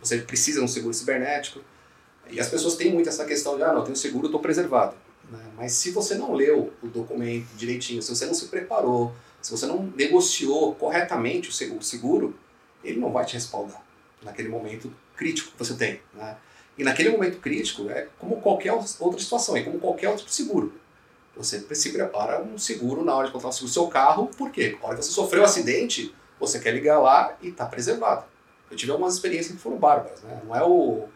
Você 0.00 0.18
precisa 0.18 0.60
de 0.60 0.64
um 0.64 0.68
seguro 0.68 0.94
cibernético. 0.94 1.60
E 2.30 2.38
as 2.38 2.48
pessoas 2.48 2.76
têm 2.76 2.92
muito 2.92 3.08
essa 3.08 3.24
questão 3.24 3.56
de, 3.56 3.64
ah, 3.64 3.72
não, 3.72 3.78
eu 3.78 3.82
tenho 3.82 3.96
seguro, 3.96 4.26
estou 4.26 4.40
preservado. 4.40 4.94
Né? 5.30 5.44
Mas 5.56 5.72
se 5.72 5.90
você 5.90 6.14
não 6.14 6.32
leu 6.32 6.72
o 6.82 6.86
documento 6.86 7.46
direitinho, 7.56 8.02
se 8.02 8.14
você 8.14 8.26
não 8.26 8.34
se 8.34 8.46
preparou, 8.46 9.14
se 9.40 9.50
você 9.50 9.66
não 9.66 9.92
negociou 9.96 10.74
corretamente 10.74 11.48
o 11.48 11.82
seguro, 11.82 12.34
ele 12.82 12.98
não 12.98 13.12
vai 13.12 13.24
te 13.24 13.34
respaldar 13.34 13.82
naquele 14.22 14.48
momento 14.48 14.92
crítico 15.16 15.52
que 15.52 15.58
você 15.58 15.74
tem. 15.74 16.00
Né? 16.14 16.36
E 16.76 16.82
naquele 16.82 17.10
momento 17.10 17.38
crítico 17.38 17.88
é 17.90 18.08
como 18.18 18.40
qualquer 18.40 18.72
outra 18.72 19.20
situação, 19.20 19.56
é 19.56 19.62
como 19.62 19.78
qualquer 19.78 20.08
outro 20.08 20.28
seguro. 20.28 20.72
Você 21.36 21.64
se 21.74 21.90
prepara 21.90 22.42
um 22.42 22.56
seguro 22.56 23.04
na 23.04 23.14
hora 23.14 23.26
de 23.26 23.32
contratar 23.32 23.50
o 23.50 23.54
seguro 23.54 23.70
do 23.70 23.74
seu 23.74 23.86
carro, 23.88 24.26
por 24.36 24.50
quê? 24.50 24.76
Na 24.80 24.88
hora 24.88 24.96
que 24.96 25.04
você 25.04 25.10
sofreu 25.10 25.42
um 25.42 25.44
acidente, 25.44 26.14
você 26.38 26.58
quer 26.58 26.72
ligar 26.72 27.00
lá 27.00 27.36
e 27.42 27.48
está 27.48 27.66
preservado. 27.66 28.24
Eu 28.70 28.76
tive 28.76 28.92
algumas 28.92 29.14
experiências 29.14 29.54
que 29.54 29.60
foram 29.60 29.76
bárbaras. 29.76 30.22
Né? 30.22 30.42
Não, 30.44 30.54
é 30.54 30.62
o, 30.62 31.08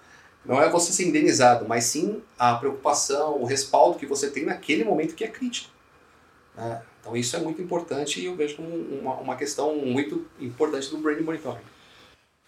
não 0.45 0.63
é 0.63 0.69
você 0.71 0.93
ser 0.93 1.07
indenizado, 1.07 1.67
mas 1.69 1.85
sim 1.85 2.23
a 2.39 2.55
preocupação, 2.55 3.41
o 3.41 3.45
respaldo 3.45 3.99
que 3.99 4.07
você 4.07 4.31
tem 4.31 4.45
naquele 4.47 4.85
momento 4.85 5.15
que 5.15 5.25
é 5.25 5.29
crítico. 5.29 5.71
Né? 6.57 6.83
Então 7.01 7.17
isso 7.17 7.37
é 7.37 7.39
muito 7.41 7.61
importante 7.63 8.21
e 8.21 8.25
eu 8.27 8.35
vejo 8.35 8.57
como 8.57 8.69
uma, 8.69 9.15
uma 9.17 9.37
questão 9.37 9.77
muito 9.77 10.27
importante 10.41 10.91
do 10.91 10.99
brand 10.99 11.21
monitoring. 11.21 11.63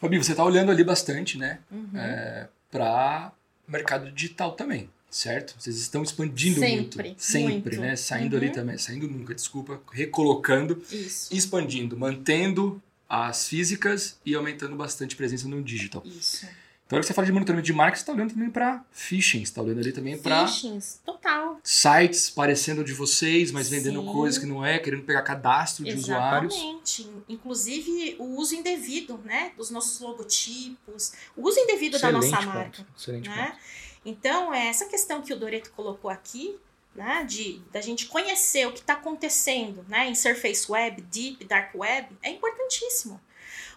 Fabi, 0.00 0.16
você 0.18 0.32
está 0.32 0.44
olhando 0.44 0.70
ali 0.70 0.82
bastante, 0.82 1.36
né? 1.36 1.60
Uhum. 1.70 1.90
É, 1.94 2.48
para 2.70 3.32
mercado 3.68 4.10
digital 4.10 4.52
também, 4.52 4.88
certo? 5.10 5.54
Vocês 5.58 5.76
estão 5.78 6.02
expandindo 6.02 6.58
Sempre, 6.58 7.08
muito. 7.10 7.22
Sempre, 7.22 7.52
muito. 7.52 7.80
né? 7.80 7.96
Saindo 7.96 8.36
ali 8.36 8.46
Uhum. 8.46 8.52
também. 8.52 8.78
Saindo 8.78 9.06
nunca, 9.06 9.34
desculpa. 9.34 9.78
Recolocando, 9.92 10.82
Isso. 10.90 11.34
expandindo, 11.34 11.96
mantendo 11.98 12.82
as 13.08 13.46
físicas 13.48 14.18
e 14.24 14.34
aumentando 14.34 14.74
bastante 14.74 15.14
presença 15.16 15.46
no 15.46 15.62
digital. 15.62 16.02
Isso. 16.04 16.46
Então, 16.90 16.96
hora 16.96 17.02
que 17.04 17.06
você 17.06 17.14
fala 17.14 17.26
de 17.26 17.32
monitoramento 17.32 17.66
de 17.66 17.72
marca, 17.72 17.96
você 17.96 18.02
está 18.02 18.12
olhando 18.12 18.32
também 18.32 18.50
para 18.50 18.84
phishing, 18.90 19.38
você 19.38 19.44
está 19.44 19.62
olhando 19.62 19.78
ali 19.78 19.92
também 19.92 20.18
para 20.18 20.44
Phishings, 20.48 21.00
total. 21.06 21.60
sites 21.62 22.28
parecendo 22.28 22.82
de 22.82 22.92
vocês, 22.92 23.52
mas 23.52 23.68
vendendo 23.68 24.02
coisas 24.06 24.40
que 24.40 24.44
não 24.44 24.66
é, 24.66 24.76
querendo 24.76 25.04
pegar 25.04 25.22
cadastro 25.22 25.84
de 25.84 25.94
usuários. 25.94 26.52
Exatamente. 26.52 27.08
Inclusive 27.28 28.16
o 28.18 28.24
uso 28.36 28.56
indevido, 28.56 29.20
né, 29.24 29.52
dos 29.56 29.70
nossos 29.70 30.00
logotipos, 30.00 31.12
o 31.36 31.46
uso 31.46 31.60
indevido 31.60 31.96
da 31.96 32.10
nossa 32.10 32.26
Excelente 32.26 32.46
marca, 32.46 32.78
ponto. 32.78 32.86
Excelente 32.98 33.28
né? 33.28 33.46
ponto. 33.46 33.58
Então, 34.04 34.52
é 34.52 34.66
essa 34.66 34.86
questão 34.86 35.22
que 35.22 35.32
o 35.32 35.38
Doreto 35.38 35.70
colocou 35.70 36.10
aqui, 36.10 36.58
né, 36.92 37.22
de 37.22 37.62
da 37.70 37.80
gente 37.80 38.06
conhecer 38.06 38.66
o 38.66 38.72
que 38.72 38.80
está 38.80 38.94
acontecendo, 38.94 39.86
né, 39.88 40.08
em 40.08 40.14
Surface 40.16 40.66
Web, 40.68 41.02
Deep, 41.02 41.44
Dark 41.44 41.72
Web, 41.72 42.08
é 42.20 42.30
importantíssimo. 42.30 43.20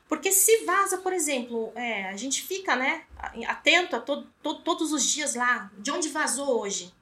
Porque 0.07 0.31
se 0.31 0.65
vaza, 0.65 0.97
por 0.97 1.11
exemplo, 1.13 1.71
é, 1.75 2.09
a 2.09 2.15
gente 2.17 2.41
fica, 2.43 2.75
né, 2.75 3.03
atento 3.47 3.95
a 3.95 3.99
to, 3.99 4.27
to- 4.43 4.61
todos 4.61 4.91
os 4.91 5.03
dias 5.03 5.33
lá, 5.33 5.71
de 5.77 5.91
onde 5.91 6.09
vazou 6.09 6.59
hoje, 6.61 6.93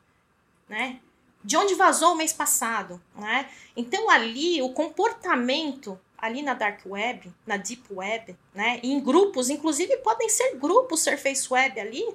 né? 0.69 0.99
De 1.43 1.57
onde 1.57 1.73
vazou 1.73 2.13
o 2.13 2.15
mês 2.15 2.31
passado, 2.31 3.01
né? 3.15 3.49
Então 3.75 4.09
ali 4.09 4.61
o 4.61 4.69
comportamento 4.69 5.99
ali 6.17 6.43
na 6.43 6.53
dark 6.53 6.81
web, 6.85 7.33
na 7.47 7.57
deep 7.57 7.83
web, 7.91 8.37
né, 8.53 8.79
em 8.83 8.99
grupos, 8.99 9.49
inclusive 9.49 9.97
podem 9.97 10.29
ser 10.29 10.55
grupos 10.57 11.01
Surface 11.01 11.51
Web 11.51 11.79
ali, 11.79 12.05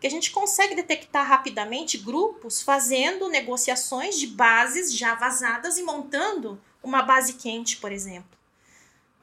que 0.00 0.06
a 0.08 0.10
gente 0.10 0.32
consegue 0.32 0.74
detectar 0.74 1.24
rapidamente 1.24 1.96
grupos 1.96 2.60
fazendo 2.60 3.28
negociações 3.28 4.18
de 4.18 4.26
bases 4.26 4.92
já 4.92 5.14
vazadas 5.14 5.78
e 5.78 5.84
montando 5.84 6.60
uma 6.82 7.02
base 7.02 7.34
quente, 7.34 7.76
por 7.76 7.92
exemplo. 7.92 8.36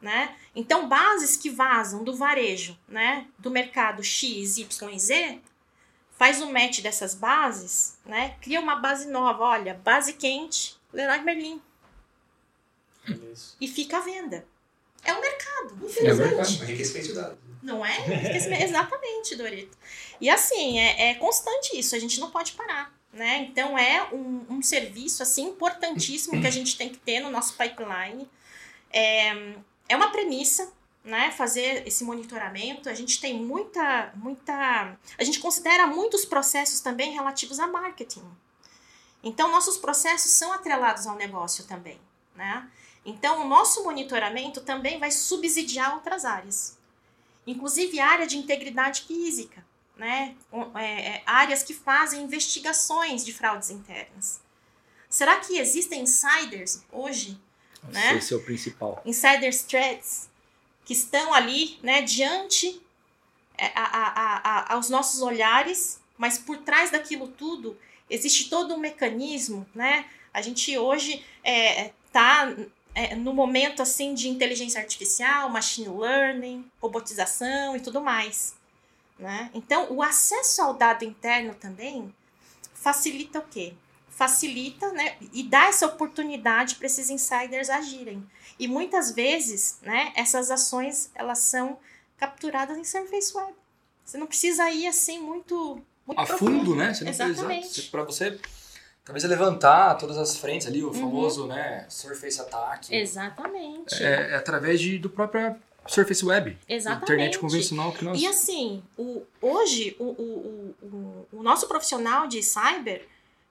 Né? 0.01 0.33
Então, 0.55 0.87
bases 0.87 1.35
que 1.35 1.49
vazam 1.49 2.03
do 2.05 2.15
varejo, 2.15 2.77
né, 2.87 3.27
do 3.37 3.51
mercado 3.51 4.01
X, 4.01 4.57
Y 4.57 4.89
e 4.91 4.99
Z, 4.99 5.39
faz 6.17 6.41
um 6.41 6.51
match 6.53 6.79
dessas 6.81 7.13
bases, 7.13 7.97
né, 8.05 8.35
cria 8.41 8.61
uma 8.61 8.77
base 8.77 9.09
nova, 9.09 9.43
olha, 9.43 9.73
base 9.83 10.13
quente, 10.13 10.77
Leroy 10.93 11.19
Merlin, 11.19 11.61
Isso. 13.33 13.57
e 13.59 13.67
fica 13.67 13.97
à 13.97 14.01
venda. 14.01 14.45
É 15.03 15.13
o 15.13 15.19
mercado, 15.21 15.77
É 15.81 15.85
infelizmente. 15.87 16.63
Enriquecimento 16.63 17.07
de 17.07 17.13
dados. 17.13 17.37
Não 17.61 17.85
é? 17.85 17.97
Esquecimento- 18.23 18.63
Exatamente, 18.63 19.35
Dorito. 19.35 19.77
E 20.21 20.29
assim, 20.29 20.79
é, 20.79 21.09
é 21.11 21.13
constante 21.15 21.77
isso, 21.77 21.95
a 21.95 21.99
gente 21.99 22.19
não 22.19 22.31
pode 22.31 22.53
parar. 22.53 22.93
Né? 23.11 23.47
Então 23.49 23.77
é 23.77 24.03
um, 24.13 24.45
um 24.49 24.61
serviço 24.61 25.23
assim 25.23 25.47
importantíssimo 25.47 26.39
que 26.39 26.45
a 26.47 26.51
gente 26.51 26.77
tem 26.77 26.89
que 26.89 26.97
ter 26.97 27.19
no 27.19 27.31
nosso 27.31 27.53
pipeline. 27.57 28.29
É, 28.91 29.55
é 29.89 29.95
uma 29.95 30.11
premissa, 30.11 30.71
né? 31.03 31.31
Fazer 31.31 31.85
esse 31.85 32.05
monitoramento. 32.05 32.87
A 32.87 32.93
gente 32.93 33.19
tem 33.19 33.37
muita, 33.43 34.13
muita. 34.15 34.97
A 35.17 35.23
gente 35.23 35.39
considera 35.39 35.85
muitos 35.85 36.23
processos 36.23 36.79
também 36.79 37.11
relativos 37.11 37.59
a 37.59 37.67
marketing. 37.67 38.23
Então, 39.21 39.51
nossos 39.51 39.75
processos 39.75 40.31
são 40.31 40.53
atrelados 40.53 41.05
ao 41.05 41.17
negócio 41.17 41.65
também. 41.65 41.99
Né? 42.33 42.65
Então, 43.03 43.41
o 43.41 43.49
nosso 43.49 43.83
monitoramento 43.83 44.61
também 44.61 44.97
vai 44.97 45.11
subsidiar 45.11 45.95
outras 45.95 46.23
áreas 46.23 46.79
inclusive 47.49 47.99
área 47.99 48.27
de 48.27 48.37
integridade 48.37 49.01
física, 49.01 49.65
né? 49.97 50.35
É, 50.75 51.15
é, 51.15 51.23
áreas 51.25 51.63
que 51.63 51.73
fazem 51.73 52.23
investigações 52.23 53.25
de 53.25 53.33
fraudes 53.33 53.69
internas. 53.69 54.41
Será 55.09 55.39
que 55.39 55.57
existem 55.57 56.03
insiders 56.03 56.83
hoje, 56.91 57.41
né? 57.83 58.17
Esse 58.17 58.33
é 58.33 58.37
o 58.37 58.43
principal. 58.43 59.01
insiders 59.05 59.63
threats, 59.63 60.29
que 60.85 60.93
estão 60.93 61.33
ali, 61.33 61.77
né, 61.83 62.01
diante 62.01 62.81
é, 63.57 63.67
a, 63.75 63.83
a, 63.83 64.37
a, 64.37 64.73
aos 64.73 64.89
nossos 64.89 65.21
olhares, 65.21 65.99
mas 66.17 66.37
por 66.37 66.57
trás 66.57 66.91
daquilo 66.91 67.27
tudo 67.27 67.77
existe 68.09 68.49
todo 68.49 68.73
um 68.73 68.77
mecanismo, 68.77 69.65
né? 69.73 70.05
A 70.33 70.41
gente 70.41 70.77
hoje 70.77 71.23
está 71.43 72.53
no 73.17 73.33
momento 73.33 73.81
assim 73.81 74.13
de 74.13 74.27
inteligência 74.27 74.81
artificial, 74.81 75.49
machine 75.49 75.87
learning, 75.87 76.69
robotização 76.81 77.75
e 77.75 77.79
tudo 77.79 78.01
mais, 78.01 78.55
né? 79.17 79.49
Então, 79.53 79.91
o 79.91 80.01
acesso 80.01 80.61
ao 80.61 80.73
dado 80.73 81.03
interno 81.03 81.53
também 81.53 82.13
facilita 82.73 83.39
o 83.39 83.43
quê? 83.43 83.73
Facilita, 84.19 84.91
né? 84.91 85.15
E 85.31 85.43
dá 85.43 85.67
essa 85.67 85.85
oportunidade 85.87 86.75
para 86.75 86.87
esses 86.87 87.09
insiders 87.09 87.69
agirem. 87.69 88.21
E 88.59 88.67
muitas 88.67 89.11
vezes, 89.11 89.79
né, 89.81 90.11
essas 90.13 90.51
ações 90.51 91.09
elas 91.15 91.39
são 91.39 91.77
capturadas 92.17 92.77
em 92.77 92.83
Surface 92.83 93.35
Web. 93.37 93.53
Você 94.03 94.17
não 94.17 94.27
precisa 94.27 94.69
ir 94.71 94.87
assim 94.87 95.21
muito, 95.21 95.81
muito 96.05 96.19
A 96.19 96.25
profundo. 96.25 96.51
fundo, 96.65 96.75
né? 96.75 96.93
Você 96.93 97.05
não 97.05 97.11
Exatamente. 97.11 97.61
precisa. 97.67 97.87
Para 97.91 98.03
você, 98.03 98.37
talvez 99.05 99.23
levantar 99.23 99.95
todas 99.95 100.17
as 100.17 100.35
frentes 100.35 100.67
ali, 100.67 100.83
Uhum. 100.83 100.89
o 100.89 100.93
famoso, 100.93 101.47
né, 101.47 101.85
Surface 101.87 102.41
Attack. 102.41 102.93
Exatamente. 102.93 104.03
É, 104.03 104.31
é 104.31 104.35
através 104.35 104.81
de, 104.81 104.99
do 104.99 105.09
próprio 105.09 105.55
Surface 105.87 106.25
Web. 106.25 106.57
Exatamente. 106.67 107.03
Internet 107.03 107.39
convencional 107.39 107.93
que 107.93 108.03
nós. 108.03 108.19
E 108.21 108.27
assim, 108.27 108.83
o, 108.97 109.21
hoje 109.41 109.95
o, 109.97 110.03
o, 110.03 110.75
o, 110.81 110.85
o, 110.85 111.27
o 111.39 111.41
nosso 111.41 111.69
profissional 111.69 112.27
de 112.27 112.43
cyber 112.43 113.07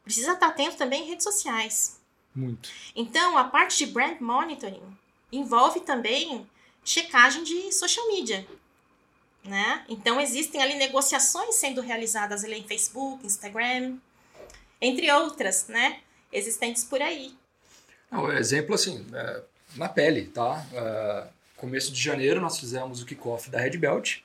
precisa 0.08 0.32
estar 0.32 0.48
atento 0.48 0.78
também 0.78 1.02
em 1.02 1.08
redes 1.08 1.22
sociais. 1.22 2.00
Muito. 2.34 2.70
Então, 2.96 3.36
a 3.36 3.44
parte 3.44 3.76
de 3.76 3.92
brand 3.92 4.18
monitoring 4.20 4.82
envolve 5.30 5.80
também 5.80 6.48
checagem 6.82 7.44
de 7.44 7.70
social 7.72 8.06
media. 8.08 8.46
Né? 9.44 9.84
Então, 9.86 10.18
existem 10.18 10.62
ali 10.62 10.74
negociações 10.74 11.56
sendo 11.56 11.82
realizadas 11.82 12.42
ali 12.42 12.58
em 12.58 12.66
Facebook, 12.66 13.26
Instagram, 13.26 13.98
entre 14.80 15.10
outras, 15.12 15.68
né? 15.68 16.00
Existentes 16.32 16.84
por 16.84 17.02
aí. 17.02 17.34
Não, 18.10 18.32
exemplo, 18.32 18.74
assim, 18.74 19.06
é, 19.12 19.42
na 19.76 19.88
pele, 19.88 20.26
tá? 20.26 20.64
É, 20.72 21.26
começo 21.56 21.92
de 21.92 22.00
janeiro 22.00 22.40
nós 22.40 22.58
fizemos 22.58 23.02
o 23.02 23.06
kickoff 23.06 23.50
da 23.50 23.58
Red 23.58 23.76
Belt. 23.76 24.20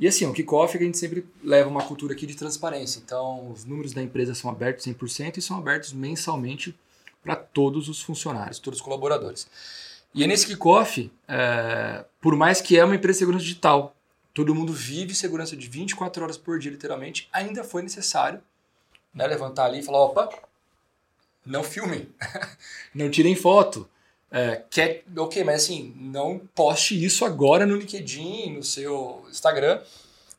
E 0.00 0.08
assim, 0.08 0.24
o 0.24 0.32
kickoff 0.32 0.78
a 0.78 0.80
gente 0.80 0.96
sempre 0.96 1.26
leva 1.44 1.68
uma 1.68 1.82
cultura 1.82 2.14
aqui 2.14 2.26
de 2.26 2.34
transparência. 2.34 2.98
Então, 3.04 3.52
os 3.52 3.66
números 3.66 3.92
da 3.92 4.02
empresa 4.02 4.34
são 4.34 4.50
abertos 4.50 4.86
100% 4.86 5.36
e 5.36 5.42
são 5.42 5.58
abertos 5.58 5.92
mensalmente 5.92 6.74
para 7.22 7.36
todos 7.36 7.86
os 7.86 8.00
funcionários, 8.00 8.58
todos 8.58 8.80
os 8.80 8.84
colaboradores. 8.84 9.46
E 10.14 10.24
é 10.24 10.26
nesse 10.26 10.46
kickoff, 10.46 11.12
é, 11.28 12.04
por 12.18 12.34
mais 12.34 12.62
que 12.62 12.78
é 12.78 12.84
uma 12.84 12.96
empresa 12.96 13.16
de 13.16 13.18
segurança 13.18 13.44
digital, 13.44 13.94
todo 14.32 14.54
mundo 14.54 14.72
vive 14.72 15.14
segurança 15.14 15.54
de 15.54 15.68
24 15.68 16.24
horas 16.24 16.38
por 16.38 16.58
dia, 16.58 16.70
literalmente, 16.70 17.28
ainda 17.30 17.62
foi 17.62 17.82
necessário 17.82 18.40
né, 19.12 19.26
levantar 19.26 19.66
ali 19.66 19.80
e 19.80 19.82
falar, 19.82 19.98
opa, 19.98 20.30
não 21.44 21.62
filmem, 21.62 22.08
não 22.94 23.10
tirem 23.10 23.36
foto. 23.36 23.86
É, 24.30 24.62
quer, 24.70 25.04
ok, 25.16 25.42
mas 25.42 25.64
assim, 25.64 25.94
não 25.98 26.40
poste 26.54 27.02
isso 27.02 27.24
agora 27.24 27.66
no 27.66 27.76
LinkedIn, 27.76 28.56
no 28.56 28.62
seu 28.62 29.26
Instagram, 29.28 29.80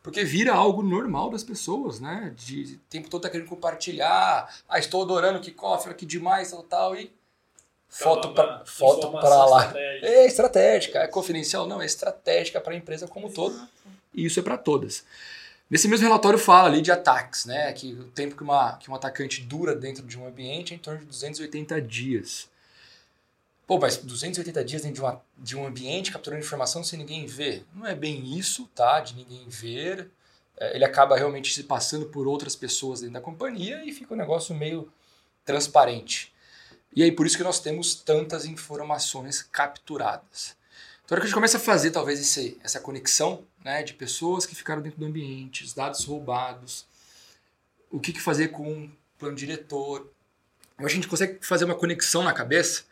porque 0.01 0.23
vira 0.23 0.53
algo 0.53 0.81
normal 0.81 1.29
das 1.29 1.43
pessoas, 1.43 1.99
né? 1.99 2.33
De 2.37 2.75
o 2.75 2.79
tempo 2.89 3.09
todo 3.09 3.23
tá 3.23 3.29
querendo 3.29 3.47
compartilhar, 3.47 4.49
ah, 4.67 4.79
estou 4.79 5.03
adorando 5.03 5.39
o 5.39 5.41
kickoff, 5.41 5.93
que 5.93 6.05
demais, 6.05 6.51
tal, 6.51 6.63
tal, 6.63 6.95
e 6.95 7.11
foto 7.89 8.29
Uma 8.29 8.33
para 8.33 8.65
foto 8.65 9.11
para 9.11 9.45
lá. 9.45 9.65
estratégica. 9.65 10.07
É 10.07 10.25
estratégica, 10.25 10.99
é 10.99 11.07
confidencial? 11.07 11.67
Não, 11.67 11.81
é 11.81 11.85
estratégica 11.85 12.61
para 12.61 12.73
a 12.73 12.77
empresa 12.77 13.07
como 13.07 13.27
um 13.27 13.31
todo 13.31 13.67
e 14.13 14.25
isso 14.25 14.39
é 14.39 14.43
para 14.43 14.57
todas. 14.57 15.05
Nesse 15.69 15.87
mesmo 15.87 16.05
relatório 16.05 16.37
fala 16.37 16.67
ali 16.67 16.81
de 16.81 16.91
ataques, 16.91 17.45
né? 17.45 17.71
Que 17.71 17.93
o 17.93 18.03
tempo 18.05 18.35
que, 18.35 18.43
uma, 18.43 18.77
que 18.77 18.91
um 18.91 18.95
atacante 18.95 19.41
dura 19.41 19.73
dentro 19.73 20.03
de 20.05 20.19
um 20.19 20.27
ambiente 20.27 20.73
é 20.73 20.75
em 20.75 20.79
torno 20.79 20.99
de 20.99 21.05
280 21.05 21.81
dias. 21.81 22.49
Pô, 23.67 23.79
mas 23.79 23.97
280 23.97 24.65
dias 24.65 24.81
dentro 24.81 24.95
de, 24.95 25.01
uma, 25.01 25.21
de 25.37 25.55
um 25.55 25.65
ambiente 25.65 26.11
capturando 26.11 26.43
informação 26.43 26.83
sem 26.83 26.99
ninguém 26.99 27.25
ver? 27.25 27.65
Não 27.73 27.87
é 27.87 27.95
bem 27.95 28.37
isso, 28.37 28.67
tá? 28.75 28.99
De 28.99 29.15
ninguém 29.15 29.47
ver. 29.47 30.09
É, 30.57 30.75
ele 30.75 30.83
acaba 30.83 31.17
realmente 31.17 31.53
se 31.53 31.63
passando 31.63 32.07
por 32.07 32.27
outras 32.27 32.55
pessoas 32.55 32.99
dentro 32.99 33.13
da 33.13 33.21
companhia 33.21 33.83
e 33.85 33.91
fica 33.93 34.13
um 34.13 34.17
negócio 34.17 34.53
meio 34.53 34.91
transparente. 35.45 36.33
E 36.93 37.01
aí 37.01 37.11
por 37.11 37.25
isso 37.25 37.37
que 37.37 37.43
nós 37.43 37.59
temos 37.59 37.95
tantas 37.95 38.45
informações 38.45 39.41
capturadas. 39.41 40.55
Então, 41.05 41.15
a 41.15 41.17
hora 41.17 41.21
que 41.21 41.25
a 41.25 41.27
gente 41.27 41.35
começa 41.35 41.57
a 41.57 41.59
fazer, 41.59 41.91
talvez, 41.91 42.19
esse, 42.19 42.57
essa 42.63 42.79
conexão 42.79 43.43
né, 43.63 43.83
de 43.83 43.93
pessoas 43.93 44.45
que 44.45 44.55
ficaram 44.55 44.81
dentro 44.81 44.99
do 44.99 45.05
ambiente, 45.05 45.63
os 45.63 45.73
dados 45.73 46.03
roubados, 46.05 46.85
o 47.89 47.99
que, 47.99 48.13
que 48.13 48.21
fazer 48.21 48.49
com 48.49 48.85
o 48.85 48.91
plano 49.17 49.35
diretor, 49.35 50.09
a 50.77 50.87
gente 50.87 51.07
consegue 51.07 51.39
fazer 51.41 51.65
uma 51.65 51.75
conexão 51.75 52.23
na 52.23 52.33
cabeça 52.33 52.83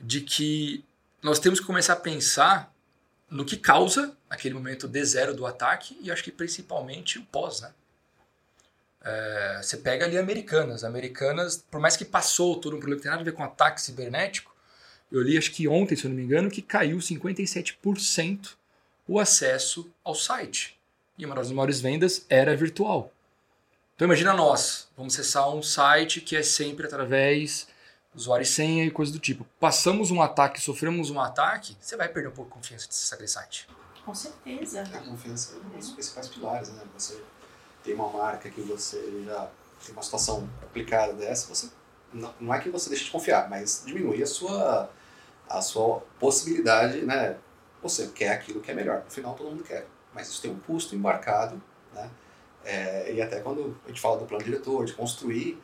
de 0.00 0.20
que 0.20 0.84
nós 1.22 1.38
temos 1.38 1.60
que 1.60 1.66
começar 1.66 1.94
a 1.94 1.96
pensar 1.96 2.72
no 3.30 3.44
que 3.44 3.56
causa 3.56 4.16
aquele 4.30 4.54
momento 4.54 4.88
D0 4.88 5.32
do 5.32 5.46
ataque 5.46 5.98
e 6.00 6.10
acho 6.10 6.22
que 6.22 6.30
principalmente 6.30 7.18
o 7.18 7.24
pós, 7.24 7.60
né? 7.60 7.72
É, 9.02 9.60
você 9.62 9.76
pega 9.76 10.04
ali 10.04 10.18
Americanas. 10.18 10.82
Americanas, 10.82 11.64
por 11.70 11.80
mais 11.80 11.96
que 11.96 12.04
passou 12.04 12.60
todo 12.60 12.74
um 12.74 12.78
problema 12.78 12.98
que 12.98 13.02
tem 13.02 13.10
nada 13.10 13.22
a 13.22 13.24
ver 13.24 13.32
com 13.32 13.44
ataque 13.44 13.80
cibernético, 13.80 14.54
eu 15.10 15.22
li 15.22 15.38
acho 15.38 15.52
que 15.52 15.68
ontem, 15.68 15.94
se 15.94 16.04
eu 16.04 16.08
não 16.08 16.16
me 16.16 16.24
engano, 16.24 16.50
que 16.50 16.60
caiu 16.60 16.98
57% 16.98 18.54
o 19.06 19.20
acesso 19.20 19.88
ao 20.02 20.14
site. 20.14 20.76
E 21.16 21.24
uma 21.24 21.36
das 21.36 21.50
maiores 21.52 21.80
vendas 21.80 22.26
era 22.28 22.56
virtual. 22.56 23.12
Então 23.94 24.06
imagina 24.06 24.34
nós, 24.34 24.88
vamos 24.96 25.14
acessar 25.14 25.48
um 25.54 25.62
site 25.62 26.20
que 26.20 26.36
é 26.36 26.42
sempre 26.42 26.86
através 26.86 27.68
usuário 28.16 28.42
e 28.42 28.46
senha 28.46 28.84
e 28.84 28.90
coisa 28.90 29.12
do 29.12 29.18
tipo. 29.18 29.46
Passamos 29.60 30.10
um 30.10 30.22
ataque, 30.22 30.60
sofremos 30.60 31.10
um 31.10 31.20
ataque, 31.20 31.76
você 31.80 31.96
vai 31.96 32.08
perder 32.08 32.30
um 32.30 32.32
pouco 32.32 32.50
de 32.50 32.56
confiança 32.56 32.88
de 32.88 32.90
acessar 32.90 33.14
aquele 33.14 33.28
site. 33.28 33.68
Com 34.04 34.14
certeza. 34.14 34.82
A 34.82 34.98
confiança 35.00 35.54
é 35.54 35.76
um 35.76 35.78
dos 35.78 35.90
principais 35.90 36.28
pilares, 36.28 36.70
né? 36.70 36.82
Você 36.94 37.22
tem 37.84 37.94
uma 37.94 38.08
marca 38.08 38.48
que 38.48 38.60
você 38.62 39.22
já 39.24 39.48
tem 39.84 39.92
uma 39.92 40.02
situação 40.02 40.48
complicada 40.60 41.12
dessa, 41.12 41.46
você 41.46 41.68
não, 42.12 42.34
não 42.40 42.54
é 42.54 42.60
que 42.60 42.70
você 42.70 42.88
deixe 42.88 43.04
de 43.04 43.10
confiar, 43.10 43.48
mas 43.48 43.82
diminui 43.84 44.22
a 44.22 44.26
sua 44.26 44.90
a 45.48 45.62
sua 45.62 46.00
possibilidade, 46.18 47.02
né? 47.02 47.36
Você 47.82 48.08
quer 48.08 48.30
aquilo 48.30 48.60
que 48.60 48.70
é 48.70 48.74
melhor. 48.74 49.02
No 49.04 49.10
final 49.10 49.34
todo 49.34 49.50
mundo 49.50 49.62
quer, 49.62 49.86
mas 50.12 50.28
isso 50.28 50.42
tem 50.42 50.50
um 50.50 50.58
custo 50.58 50.94
embarcado, 50.96 51.62
né? 51.92 52.10
É, 52.64 53.12
e 53.12 53.22
até 53.22 53.40
quando 53.40 53.78
a 53.84 53.88
gente 53.88 54.00
fala 54.00 54.18
do 54.18 54.24
plano 54.24 54.42
diretor, 54.42 54.84
de 54.84 54.92
construir, 54.92 55.62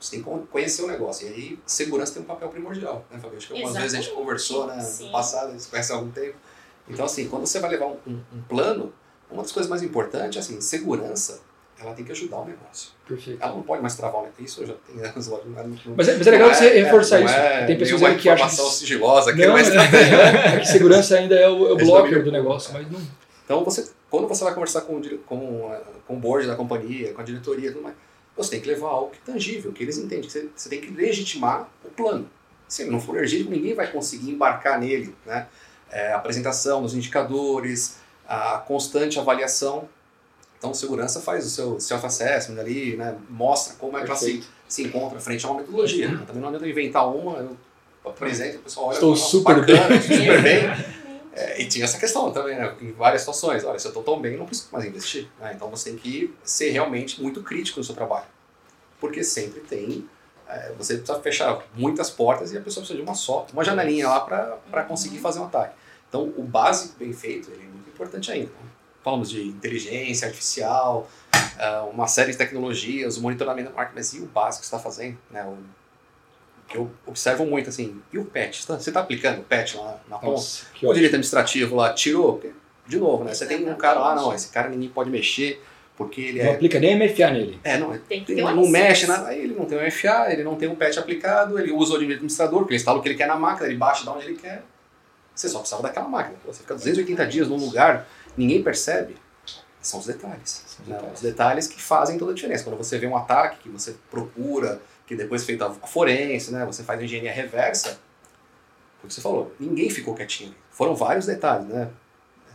você 0.00 0.16
tem 0.16 0.22
que 0.22 0.46
conhecer 0.46 0.82
o 0.82 0.86
negócio. 0.86 1.28
E 1.28 1.32
aí, 1.32 1.58
segurança 1.66 2.14
tem 2.14 2.22
um 2.22 2.26
papel 2.26 2.48
primordial, 2.48 3.04
né, 3.10 3.18
Fabio? 3.18 3.36
Acho 3.36 3.48
que 3.48 3.52
algumas 3.52 3.76
vezes 3.76 3.98
a 3.98 4.00
gente 4.00 4.14
conversou, 4.14 4.66
né, 4.66 4.76
no 5.00 5.12
passado, 5.12 5.52
você 5.52 5.68
conhece 5.68 5.92
há 5.92 5.96
algum 5.96 6.10
tempo. 6.10 6.36
Então, 6.88 7.04
assim, 7.04 7.28
quando 7.28 7.46
você 7.46 7.60
vai 7.60 7.70
levar 7.70 7.86
um, 7.86 7.98
um, 8.06 8.42
plano, 8.48 8.92
uma 9.30 9.42
das 9.42 9.52
coisas 9.52 9.68
mais 9.68 9.82
importantes 9.82 10.36
é, 10.36 10.40
assim, 10.40 10.60
segurança 10.60 11.40
ela 11.82 11.94
tem 11.94 12.04
que 12.04 12.12
ajudar 12.12 12.38
o 12.38 12.44
negócio. 12.44 12.90
Perfeito. 13.08 13.42
Ela 13.42 13.52
não 13.52 13.62
pode 13.62 13.80
mais 13.80 13.94
travar 13.94 14.20
o 14.20 14.24
negócio. 14.24 14.44
Isso 14.44 14.62
eu 14.62 14.66
já 14.66 14.74
tenho 14.86 15.00
anos 15.06 15.28
lá. 15.28 15.38
Mas, 15.96 16.08
é, 16.08 16.16
mas 16.16 16.26
é 16.26 16.30
legal 16.30 16.52
você 16.52 16.66
é, 16.66 16.82
reforçar 16.82 17.20
isso. 17.20 17.32
É, 17.32 17.66
tem 17.66 17.78
pessoas 17.78 18.02
aí 18.02 18.16
que 18.16 18.28
acham 18.28 18.48
que... 18.48 18.74
sigilosa, 18.74 19.32
que 19.32 19.46
não, 19.46 19.56
é, 19.56 19.62
é, 19.62 20.56
é, 20.56 20.60
que 20.60 20.66
segurança 20.66 21.16
ainda 21.16 21.34
é 21.34 21.48
o, 21.48 21.68
é 21.68 21.72
o 21.72 21.76
blocker 21.76 22.22
do 22.22 22.30
negócio, 22.30 22.72
mas 22.74 22.90
não... 22.90 23.00
Então, 23.44 23.64
você, 23.64 23.90
quando 24.10 24.28
você 24.28 24.44
vai 24.44 24.54
conversar 24.54 24.82
com, 24.82 25.00
com, 25.26 25.74
com 26.06 26.14
o 26.14 26.18
board 26.20 26.46
da 26.46 26.54
companhia, 26.54 27.12
com 27.12 27.20
a 27.20 27.24
diretoria 27.24 27.72
tudo 27.72 27.82
mais, 27.82 27.96
você 28.36 28.50
tem 28.52 28.60
que 28.60 28.68
levar 28.68 28.88
algo 28.88 29.10
que 29.10 29.18
é 29.18 29.32
tangível, 29.32 29.72
que 29.72 29.82
eles 29.82 29.98
entendem. 29.98 30.28
Você, 30.28 30.48
você 30.54 30.68
tem 30.68 30.80
que 30.80 30.90
legitimar 30.90 31.68
o 31.84 31.90
plano. 31.90 32.28
Se 32.68 32.82
ele 32.82 32.90
não 32.90 33.00
for 33.00 33.16
legítimo, 33.16 33.50
ninguém 33.50 33.74
vai 33.74 33.90
conseguir 33.90 34.30
embarcar 34.30 34.78
nele. 34.78 35.14
Né? 35.26 35.46
É, 35.90 36.12
a 36.12 36.16
apresentação 36.16 36.82
dos 36.82 36.94
indicadores, 36.94 37.96
a 38.26 38.58
constante 38.58 39.18
avaliação 39.18 39.88
então, 40.60 40.74
segurança 40.74 41.22
faz 41.22 41.46
o 41.46 41.48
seu 41.48 41.80
self-assessment 41.80 42.60
ali, 42.60 42.94
né? 42.94 43.16
mostra 43.30 43.74
como 43.78 43.96
é 43.96 44.02
que 44.02 44.08
ela 44.08 44.16
se, 44.16 44.44
se 44.68 44.82
encontra 44.82 45.18
frente 45.18 45.46
a 45.46 45.48
uma 45.48 45.60
metodologia. 45.60 46.10
Uhum. 46.10 46.26
Também 46.26 46.42
não 46.42 46.48
adianta 46.48 46.68
inventar 46.68 47.08
uma, 47.08 47.38
eu 47.38 47.56
apresento, 48.04 48.58
o 48.58 48.60
pessoal 48.60 48.88
olha, 48.88 48.94
estou 48.94 49.16
super 49.16 49.60
bacana, 49.60 49.88
bem. 49.88 50.02
super 50.02 50.42
bem. 50.42 50.60
É, 51.40 51.62
e 51.62 51.66
tinha 51.66 51.84
essa 51.84 51.98
questão 51.98 52.30
também, 52.30 52.56
né? 52.56 52.76
em 52.80 52.92
várias 52.92 53.22
situações. 53.22 53.64
Olha, 53.64 53.78
se 53.78 53.86
eu 53.86 53.90
estou 53.90 54.02
tão 54.02 54.20
bem, 54.20 54.36
não 54.36 54.44
preciso 54.44 54.68
mais 54.70 54.84
investir. 54.84 55.28
Né? 55.40 55.52
Então, 55.54 55.70
você 55.70 55.90
tem 55.90 55.98
que 55.98 56.34
ser 56.44 56.70
realmente 56.70 57.22
muito 57.22 57.42
crítico 57.42 57.78
no 57.78 57.84
seu 57.84 57.94
trabalho. 57.94 58.26
Porque 59.00 59.24
sempre 59.24 59.60
tem... 59.60 60.06
É, 60.46 60.72
você 60.76 60.96
precisa 60.96 61.20
fechar 61.20 61.64
muitas 61.74 62.10
portas 62.10 62.52
e 62.52 62.58
a 62.58 62.60
pessoa 62.60 62.82
precisa 62.82 62.96
de 62.96 63.02
uma 63.02 63.14
só, 63.14 63.46
uma 63.52 63.64
janelinha 63.64 64.08
lá 64.08 64.20
para 64.20 64.82
conseguir 64.82 65.16
uhum. 65.16 65.22
fazer 65.22 65.38
um 65.38 65.44
ataque. 65.44 65.74
Então, 66.08 66.32
o 66.36 66.42
básico 66.42 66.98
bem 66.98 67.12
feito 67.12 67.50
é 67.52 67.56
muito 67.56 67.88
importante 67.88 68.30
ainda 68.32 68.50
falamos 69.02 69.30
de 69.30 69.48
inteligência 69.48 70.28
artificial, 70.28 71.08
uh, 71.34 71.88
uma 71.88 72.06
série 72.06 72.32
de 72.32 72.38
tecnologias, 72.38 73.16
o 73.16 73.22
monitoramento 73.22 73.70
da 73.70 73.76
marca, 73.76 73.92
mas 73.94 74.12
e 74.12 74.20
o 74.20 74.26
básico 74.26 74.62
que 74.62 74.68
você 74.68 74.76
está 74.76 74.78
fazendo? 74.78 75.18
Né? 75.30 75.44
O, 75.44 75.56
que 76.70 76.78
eu 76.78 76.88
observo 77.04 77.44
muito, 77.44 77.68
assim, 77.68 78.00
e 78.12 78.18
o 78.18 78.24
patch? 78.24 78.62
Você 78.62 78.90
está 78.90 79.00
aplicando 79.00 79.40
o 79.40 79.42
patch 79.42 79.74
lá 79.74 80.00
na 80.08 80.18
ponta? 80.18 80.40
O 80.82 80.92
direito 80.92 81.12
administrativo 81.12 81.74
lá 81.74 81.92
tirou? 81.92 82.40
De 82.86 82.98
novo, 82.98 83.24
né? 83.24 83.34
Você 83.34 83.44
tem 83.44 83.68
um 83.68 83.74
cara 83.74 83.98
lá, 83.98 84.14
não, 84.14 84.32
esse 84.32 84.48
cara 84.50 84.68
ninguém 84.68 84.88
pode 84.88 85.10
mexer, 85.10 85.62
porque 85.96 86.20
ele 86.20 86.42
não 86.42 86.50
é... 86.50 86.54
aplica 86.54 86.78
nem 86.78 86.96
MFA 86.96 87.30
nele. 87.32 87.60
É, 87.64 87.76
não, 87.76 87.98
tem 87.98 88.24
tem, 88.24 88.36
não 88.36 88.68
mexe 88.68 89.06
nada, 89.06 89.28
aí 89.28 89.40
ele 89.40 89.54
não 89.54 89.64
tem 89.64 89.76
o 89.76 89.84
MFA, 89.84 90.32
ele 90.32 90.44
não 90.44 90.54
tem 90.54 90.68
o 90.68 90.76
patch 90.76 90.96
aplicado, 90.96 91.58
ele 91.58 91.72
usa 91.72 91.94
o 91.94 91.96
administrador, 91.96 92.60
porque 92.60 92.74
ele 92.74 92.80
instala 92.80 92.98
o 92.98 93.02
que 93.02 93.08
ele 93.08 93.16
quer 93.16 93.26
na 93.26 93.36
máquina, 93.36 93.66
ele 93.66 93.76
baixa 93.76 94.04
de 94.04 94.08
onde 94.08 94.26
ele 94.26 94.36
quer. 94.36 94.62
Você 95.34 95.48
só 95.48 95.58
precisava 95.58 95.82
daquela 95.82 96.08
máquina. 96.08 96.36
Você 96.46 96.60
fica 96.60 96.74
280 96.74 97.26
dias 97.26 97.48
num 97.48 97.56
lugar 97.56 98.06
ninguém 98.36 98.62
percebe 98.62 99.16
são 99.80 99.98
os 99.98 100.06
detalhes. 100.06 100.64
São 100.66 100.84
os, 100.84 100.88
né? 100.88 100.94
detalhes. 100.96 101.14
os 101.14 101.22
detalhes 101.22 101.66
que 101.66 101.80
fazem 101.80 102.18
toda 102.18 102.32
a 102.32 102.34
diferença. 102.34 102.64
Quando 102.64 102.76
você 102.76 102.98
vê 102.98 103.06
um 103.06 103.16
ataque 103.16 103.58
que 103.62 103.68
você 103.68 103.96
procura, 104.10 104.80
que 105.10 105.16
depois 105.16 105.42
é 105.42 105.44
feito 105.44 105.64
a 105.64 105.72
forense, 105.72 106.52
né? 106.52 106.64
você 106.64 106.84
faz 106.84 107.00
a 107.00 107.02
engenharia 107.02 107.32
reversa, 107.32 107.98
o 109.02 109.08
que 109.08 109.12
você 109.12 109.20
falou, 109.20 109.52
ninguém 109.58 109.90
ficou 109.90 110.14
quietinho. 110.14 110.54
Foram 110.70 110.94
vários 110.94 111.26
detalhes, 111.26 111.66
né? 111.66 111.90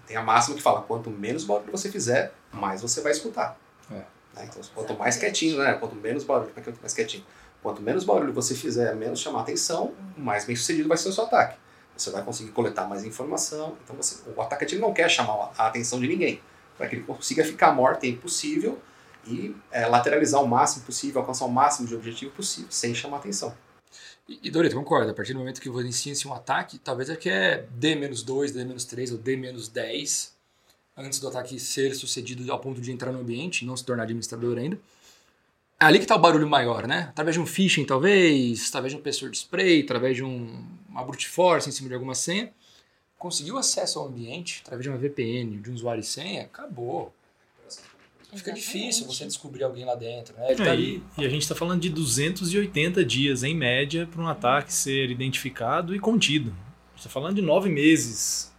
Tem 0.08 0.16
a 0.16 0.22
máxima 0.22 0.56
que 0.56 0.62
fala, 0.62 0.82
quanto 0.84 1.10
menos 1.10 1.44
barulho 1.44 1.70
você 1.70 1.92
fizer, 1.92 2.32
mais 2.54 2.82
você 2.82 3.02
vai 3.02 3.12
escutar. 3.12 3.60
É. 3.92 3.96
Né? 3.96 4.48
Então, 4.48 4.62
quanto 4.74 4.98
mais 4.98 5.18
quietinho, 5.18 5.58
né? 5.58 5.74
Quanto 5.74 5.98
menos 5.98 6.24
barulho, 6.24 6.50
quanto 6.54 6.80
mais 6.80 6.94
quietinho. 6.94 7.26
Quanto 7.62 7.82
menos 7.82 8.06
barulho 8.06 8.32
você 8.32 8.56
fizer, 8.56 8.96
menos 8.96 9.20
chamar 9.20 9.42
atenção, 9.42 9.94
mais 10.16 10.46
bem 10.46 10.56
sucedido 10.56 10.88
vai 10.88 10.98
ser 10.98 11.10
o 11.10 11.12
seu 11.12 11.26
ataque 11.26 11.58
você 11.98 12.10
vai 12.10 12.22
conseguir 12.24 12.52
coletar 12.52 12.86
mais 12.86 13.06
informação. 13.06 13.78
Então 13.84 13.96
você, 13.96 14.22
o 14.36 14.42
atacante 14.42 14.76
não 14.78 14.94
quer 14.94 15.10
chamar 15.10 15.52
a 15.58 15.68
atenção 15.68 16.00
de 16.00 16.08
ninguém, 16.08 16.42
para 16.78 16.88
que 16.88 16.96
ele 16.96 17.04
consiga 17.04 17.44
ficar 17.44 17.72
o 17.72 17.76
maior 17.76 17.96
tempo 17.96 18.24
possível 18.24 18.78
e 19.28 19.56
é, 19.72 19.86
lateralizar 19.88 20.42
o 20.42 20.48
máximo 20.48 20.86
possível, 20.86 21.22
alcançar 21.22 21.46
o 21.46 21.52
máximo 21.52 21.88
de 21.88 21.96
objetivo 21.96 22.32
possível, 22.32 22.72
sem 22.72 22.94
chamar 22.94 23.18
atenção. 23.18 23.56
E, 24.28 24.40
e 24.44 24.52
Dorito, 24.52 24.76
concorda, 24.76 25.12
a 25.12 25.14
partir 25.14 25.34
do 25.34 25.40
momento 25.40 25.62
que 25.62 25.70
você 25.70 25.86
inicia 25.86 26.30
um 26.30 26.34
ataque, 26.34 26.78
talvez 26.80 27.10
aqui 27.10 27.30
é 27.30 27.66
D-2, 27.72 28.52
D-3 28.52 29.12
ou 29.12 29.18
D-10, 29.18 30.32
antes 30.98 31.20
do 31.20 31.28
ataque 31.28 31.60
ser 31.60 31.94
sucedido 31.96 32.52
ao 32.52 32.60
ponto 32.60 32.82
de 32.82 32.92
entrar 32.92 33.12
no 33.12 33.20
ambiente, 33.20 33.66
não 33.66 33.76
se 33.76 33.84
tornar 33.84 34.04
administrador 34.04 34.58
ainda. 34.58 34.80
É 35.80 35.86
ali 35.86 35.98
que 35.98 36.06
está 36.06 36.16
o 36.16 36.20
barulho 36.20 36.48
maior, 36.48 36.88
né? 36.88 37.08
Através 37.10 37.36
de 37.36 37.42
um 37.42 37.46
phishing, 37.46 37.86
talvez, 37.86 38.70
através 38.70 38.94
de 38.94 39.00
um 39.00 39.02
pessoa 39.02 39.30
de 39.30 39.38
spray, 39.38 39.82
através 39.82 40.16
de 40.16 40.24
um, 40.24 40.66
uma 40.88 41.04
brute 41.04 41.28
force 41.28 41.68
em 41.68 41.72
cima 41.72 41.90
de 41.90 41.96
alguma 41.96 42.16
senha. 42.16 42.52
Conseguiu 43.18 43.58
acesso 43.58 44.00
ao 44.00 44.08
ambiente 44.08 44.62
através 44.64 44.84
de 44.84 44.90
uma 44.90 44.98
VPN, 44.98 45.58
de 45.58 45.70
um 45.70 45.74
usuário 45.74 46.00
e 46.00 46.04
senha, 46.04 46.44
acabou. 46.44 47.14
Fica 48.36 48.52
Exatamente. 48.52 48.66
difícil 48.66 49.08
você 49.08 49.26
descobrir 49.26 49.64
alguém 49.64 49.86
lá 49.86 49.96
dentro, 49.96 50.36
né? 50.38 50.48
Ele 50.48 50.56
tá 50.56 50.66
é, 50.66 50.70
ali... 50.70 51.04
E 51.18 51.26
a 51.26 51.30
gente 51.30 51.42
está 51.42 51.56
falando 51.56 51.82
de 51.82 51.90
280 51.90 53.04
dias, 53.06 53.44
em 53.44 53.56
média, 53.56 54.08
para 54.12 54.22
um 54.22 54.28
ataque 54.28 54.74
ser 54.74 55.10
identificado 55.10 55.96
e 55.96 56.00
contido. 56.00 56.50
A 56.50 56.90
gente 56.92 57.00
está 57.00 57.10
falando 57.10 57.36
de 57.36 57.42
nove 57.42 57.70
meses. 57.70 58.54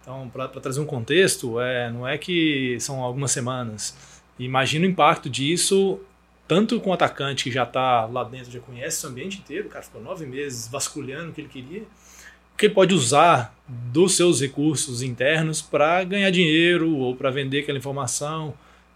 Então, 0.00 0.28
para 0.28 0.48
trazer 0.48 0.80
um 0.80 0.86
contexto, 0.86 1.60
é, 1.60 1.90
não 1.90 2.06
é 2.06 2.18
que 2.18 2.76
são 2.80 3.02
algumas 3.02 3.30
semanas. 3.30 3.96
Imagina 4.38 4.86
o 4.86 4.88
impacto 4.88 5.30
disso 5.30 6.00
tanto 6.52 6.78
com 6.80 6.90
o 6.90 6.92
atacante 6.92 7.44
que 7.44 7.50
já 7.50 7.62
está 7.62 8.04
lá 8.04 8.24
dentro, 8.24 8.50
já 8.50 8.60
conhece 8.60 9.06
o 9.06 9.08
ambiente 9.08 9.38
inteiro, 9.38 9.68
o 9.68 9.70
cara 9.70 9.82
ficou 9.82 10.02
nove 10.02 10.26
meses 10.26 10.68
vasculhando 10.68 11.30
o 11.30 11.32
que 11.32 11.40
ele 11.40 11.48
queria, 11.48 11.82
que 12.58 12.66
ele 12.66 12.74
pode 12.74 12.94
usar 12.94 13.56
dos 13.66 14.16
seus 14.16 14.42
recursos 14.42 15.00
internos 15.00 15.62
para 15.62 16.04
ganhar 16.04 16.30
dinheiro 16.30 16.94
ou 16.94 17.16
para 17.16 17.30
vender 17.30 17.60
aquela 17.60 17.78
informação. 17.78 18.52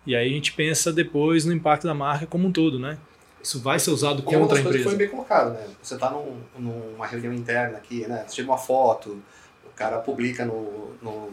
E 0.06 0.14
aí 0.14 0.30
a 0.30 0.32
gente 0.32 0.52
pensa 0.52 0.92
depois 0.92 1.44
no 1.44 1.52
impacto 1.52 1.86
da 1.86 1.94
marca 1.94 2.26
como 2.26 2.46
um 2.46 2.52
todo, 2.52 2.78
né? 2.78 2.98
Isso 3.42 3.60
vai 3.60 3.78
ser 3.78 3.90
usado 3.90 4.22
contra 4.22 4.58
a 4.58 4.60
empresa. 4.60 4.84
foi 4.84 4.96
bem 4.96 5.08
colocado, 5.08 5.52
né? 5.52 5.66
Você 5.82 5.94
está 5.94 6.10
num, 6.10 6.40
numa 6.58 7.06
reunião 7.06 7.32
interna 7.32 7.78
aqui, 7.78 8.06
né? 8.06 8.24
Você 8.26 8.36
tira 8.36 8.48
uma 8.48 8.58
foto, 8.58 9.20
o 9.64 9.70
cara 9.74 9.98
publica 9.98 10.44
no, 10.44 10.94
no, 11.02 11.30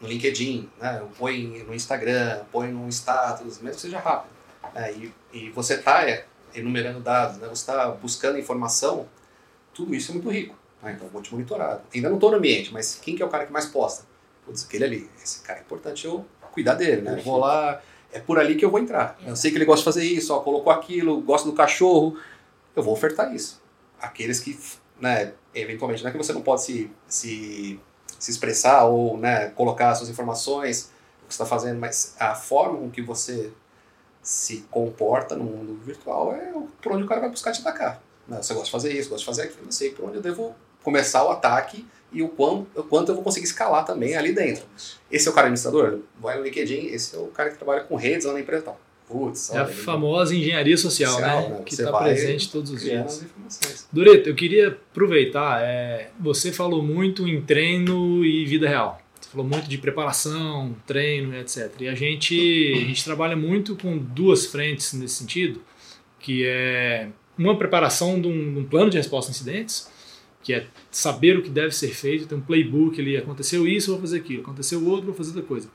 no 0.00 0.08
LinkedIn, 0.08 0.68
né? 0.80 1.02
põe 1.18 1.64
no 1.66 1.74
Instagram, 1.74 2.42
põe 2.52 2.68
no 2.68 2.88
status, 2.88 3.60
mesmo 3.60 3.74
que 3.74 3.80
seja 3.80 3.98
rápido 3.98 4.34
né, 4.74 4.92
e, 4.92 5.12
e 5.32 5.50
você 5.50 5.74
está 5.74 6.08
é, 6.08 6.26
enumerando 6.54 7.00
dados, 7.00 7.38
né, 7.38 7.48
você 7.48 7.62
está 7.62 7.88
buscando 7.90 8.38
informação, 8.38 9.06
tudo 9.72 9.94
isso 9.94 10.10
é 10.10 10.14
muito 10.14 10.30
rico. 10.30 10.56
Né, 10.82 10.92
então, 10.94 11.06
eu 11.06 11.10
vou 11.10 11.22
te 11.22 11.32
monitorar. 11.32 11.82
Ainda 11.94 12.08
não 12.08 12.16
estou 12.16 12.30
no 12.30 12.36
ambiente, 12.36 12.72
mas 12.72 12.96
quem 12.96 13.16
que 13.16 13.22
é 13.22 13.26
o 13.26 13.28
cara 13.28 13.46
que 13.46 13.52
mais 13.52 13.66
posta? 13.66 14.04
Putz, 14.44 14.64
aquele 14.64 14.84
ali. 14.84 15.10
Esse 15.22 15.40
cara 15.40 15.58
é 15.60 15.62
importante 15.62 16.06
eu 16.06 16.24
cuidar 16.52 16.74
dele, 16.74 17.02
né? 17.02 17.20
vou 17.24 17.38
lá, 17.38 17.82
é 18.14 18.20
por 18.20 18.38
ali 18.38 18.54
que 18.54 18.64
eu 18.64 18.70
vou 18.70 18.78
entrar. 18.78 19.18
Eu 19.26 19.34
sei 19.34 19.50
que 19.50 19.58
ele 19.58 19.64
gosta 19.64 19.80
de 19.80 19.84
fazer 19.84 20.04
isso, 20.04 20.32
ó, 20.32 20.38
colocou 20.38 20.72
aquilo, 20.72 21.20
gosta 21.20 21.48
do 21.48 21.54
cachorro, 21.54 22.16
eu 22.74 22.82
vou 22.82 22.94
ofertar 22.94 23.34
isso. 23.34 23.60
Aqueles 24.00 24.38
que, 24.38 24.56
né, 25.00 25.32
eventualmente, 25.52 26.02
não 26.02 26.08
é 26.08 26.12
que 26.12 26.18
você 26.18 26.32
não 26.32 26.40
pode 26.40 26.62
se, 26.62 26.90
se, 27.08 27.80
se 28.16 28.30
expressar 28.30 28.84
ou 28.84 29.18
né, 29.18 29.50
colocar 29.50 29.92
suas 29.96 30.08
informações, 30.08 30.92
o 31.24 31.26
que 31.26 31.34
você 31.34 31.42
está 31.42 31.44
fazendo, 31.44 31.80
mas 31.80 32.14
a 32.20 32.36
forma 32.36 32.78
com 32.78 32.88
que 32.88 33.02
você 33.02 33.52
se 34.22 34.58
comporta 34.70 35.34
no 35.34 35.44
mundo 35.44 35.80
virtual 35.84 36.32
é 36.32 36.52
por 36.80 36.92
onde 36.92 37.02
o 37.02 37.06
cara 37.06 37.20
vai 37.20 37.30
buscar 37.30 37.50
te 37.50 37.60
atacar. 37.62 38.00
Né? 38.28 38.40
Você 38.40 38.54
gosta 38.54 38.66
de 38.66 38.70
fazer 38.70 38.92
isso, 38.92 39.10
gosta 39.10 39.20
de 39.20 39.26
fazer 39.26 39.42
aquilo, 39.42 39.66
eu 39.66 39.72
sei 39.72 39.90
por 39.90 40.04
onde 40.04 40.18
eu 40.18 40.22
devo 40.22 40.54
começar 40.84 41.24
o 41.24 41.30
ataque 41.30 41.84
e 42.14 42.22
o 42.22 42.28
quanto, 42.28 42.66
o 42.76 42.82
quanto 42.84 43.10
eu 43.10 43.14
vou 43.16 43.24
conseguir 43.24 43.46
escalar 43.46 43.84
também 43.84 44.16
ali 44.16 44.32
dentro. 44.32 44.64
Esse 45.10 45.26
é 45.26 45.30
o 45.30 45.34
cara 45.34 45.48
administrador? 45.48 45.98
Vai 46.20 46.38
no 46.38 46.44
LinkedIn, 46.44 46.86
esse 46.86 47.16
é 47.16 47.18
o 47.18 47.26
cara 47.26 47.50
que 47.50 47.56
trabalha 47.56 47.82
com 47.82 47.96
redes 47.96 48.24
lá 48.24 48.32
na 48.32 48.40
empresa 48.40 48.62
tal. 48.62 48.80
Putz, 49.06 49.50
é 49.52 49.58
a 49.58 49.66
famosa 49.66 50.34
engenharia 50.34 50.78
social, 50.78 51.12
social 51.12 51.42
né? 51.42 51.56
né? 51.56 51.62
Que 51.66 51.74
está 51.74 51.92
presente 51.92 52.50
todos 52.50 52.70
os 52.70 52.80
dias. 52.80 53.26
Dureto, 53.92 54.30
eu 54.30 54.34
queria 54.34 54.68
aproveitar, 54.68 55.60
é, 55.62 56.10
você 56.18 56.50
falou 56.50 56.82
muito 56.82 57.28
em 57.28 57.42
treino 57.42 58.24
e 58.24 58.46
vida 58.46 58.66
real. 58.66 59.02
Você 59.20 59.28
falou 59.28 59.46
muito 59.46 59.68
de 59.68 59.76
preparação, 59.76 60.74
treino, 60.86 61.36
etc. 61.36 61.70
E 61.80 61.88
a 61.88 61.94
gente, 61.94 62.72
a 62.76 62.86
gente 62.86 63.04
trabalha 63.04 63.36
muito 63.36 63.76
com 63.76 63.98
duas 63.98 64.46
frentes 64.46 64.94
nesse 64.94 65.16
sentido, 65.16 65.60
que 66.18 66.46
é 66.46 67.08
uma 67.36 67.58
preparação 67.58 68.18
de 68.18 68.28
um, 68.28 68.54
de 68.54 68.60
um 68.60 68.64
plano 68.64 68.88
de 68.88 68.96
resposta 68.96 69.30
a 69.30 69.32
incidentes, 69.32 69.88
que 70.44 70.52
é 70.52 70.66
saber 70.90 71.38
o 71.38 71.42
que 71.42 71.48
deve 71.48 71.74
ser 71.74 71.88
feito, 71.88 72.26
tem 72.26 72.36
um 72.36 72.40
playbook 72.40 73.00
ali, 73.00 73.16
aconteceu 73.16 73.66
isso, 73.66 73.90
vou 73.92 74.00
fazer 74.00 74.18
aquilo, 74.18 74.42
aconteceu 74.42 74.86
outro, 74.86 75.06
vou 75.06 75.14
fazer 75.14 75.30
outra 75.30 75.42
coisa. 75.42 75.68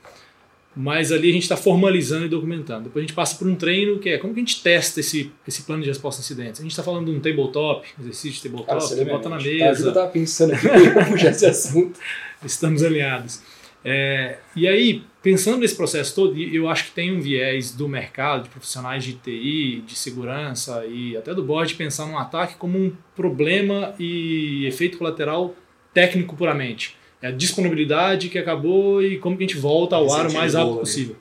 Mas 0.76 1.12
ali 1.12 1.32
a 1.32 1.34
gente 1.34 1.42
está 1.42 1.58
formalizando 1.58 2.28
e 2.28 2.30
documentando. 2.30 2.84
Depois 2.84 3.04
a 3.04 3.08
gente 3.08 3.16
passa 3.16 3.36
por 3.36 3.48
um 3.48 3.56
treino 3.56 3.98
que 3.98 4.10
é 4.10 4.18
como 4.20 4.34
que 4.34 4.40
a 4.40 4.44
gente 4.44 4.62
testa 4.62 5.00
esse, 5.00 5.32
esse 5.46 5.64
plano 5.64 5.82
de 5.82 5.90
resposta 5.90 6.22
a 6.22 6.24
incidentes. 6.24 6.62
A 6.62 6.64
gente 6.64 6.72
está 6.72 6.84
falando 6.84 7.12
de 7.12 7.18
um 7.18 7.20
tabletop, 7.20 7.86
exercício 8.00 8.34
de 8.34 8.44
tabletop, 8.44 8.88
Cara, 8.88 8.96
que 8.96 9.12
bota 9.12 9.30
na 9.30 9.38
mesa. 9.38 9.86
Eu 9.86 9.90
estava 9.90 10.08
pensando 10.08 10.54
aqui 10.54 10.68
puxar 11.10 11.32
esse 11.32 11.48
assunto. 11.48 12.00
Estamos 12.46 12.84
alinhados. 12.84 13.42
É, 13.84 14.40
e 14.56 14.68
aí, 14.68 15.04
pensando 15.22 15.60
nesse 15.60 15.76
processo 15.76 16.14
todo, 16.14 16.38
eu 16.38 16.68
acho 16.68 16.86
que 16.86 16.92
tem 16.92 17.16
um 17.16 17.22
viés 17.22 17.72
do 17.72 17.88
mercado, 17.88 18.44
de 18.44 18.50
profissionais 18.50 19.04
de 19.04 19.14
TI, 19.14 19.84
de 19.86 19.96
segurança 19.96 20.86
e 20.86 21.16
até 21.16 21.34
do 21.34 21.44
board 21.44 21.74
pensar 21.76 22.06
num 22.06 22.18
ataque 22.18 22.56
como 22.56 22.78
um 22.78 22.92
problema 23.16 23.94
e 23.98 24.66
efeito 24.66 24.98
colateral 24.98 25.56
técnico 25.94 26.36
puramente. 26.36 26.98
É 27.22 27.28
a 27.28 27.32
disponibilidade 27.32 28.30
que 28.30 28.38
acabou 28.38 29.04
e 29.04 29.18
como 29.18 29.38
que 29.38 29.44
a 29.44 29.48
gente 29.48 29.58
volta 29.58 29.96
ao 29.96 30.12
ar 30.14 30.28
o 30.28 30.34
mais 30.34 30.54
rápido 30.54 30.78
possível. 30.78 31.16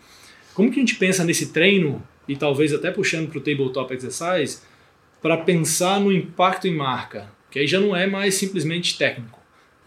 Como 0.54 0.70
que 0.70 0.78
a 0.78 0.80
gente 0.80 0.96
pensa 0.96 1.24
nesse 1.24 1.52
treino, 1.52 2.02
e 2.26 2.36
talvez 2.36 2.74
até 2.74 2.90
puxando 2.90 3.28
para 3.28 3.38
o 3.38 3.40
Tabletop 3.40 3.94
Exercise, 3.94 4.60
para 5.22 5.36
pensar 5.38 6.00
no 6.00 6.12
impacto 6.12 6.68
em 6.68 6.74
marca, 6.74 7.30
que 7.50 7.58
aí 7.58 7.66
já 7.66 7.80
não 7.80 7.96
é 7.96 8.06
mais 8.06 8.34
simplesmente 8.34 8.98
técnico 8.98 9.37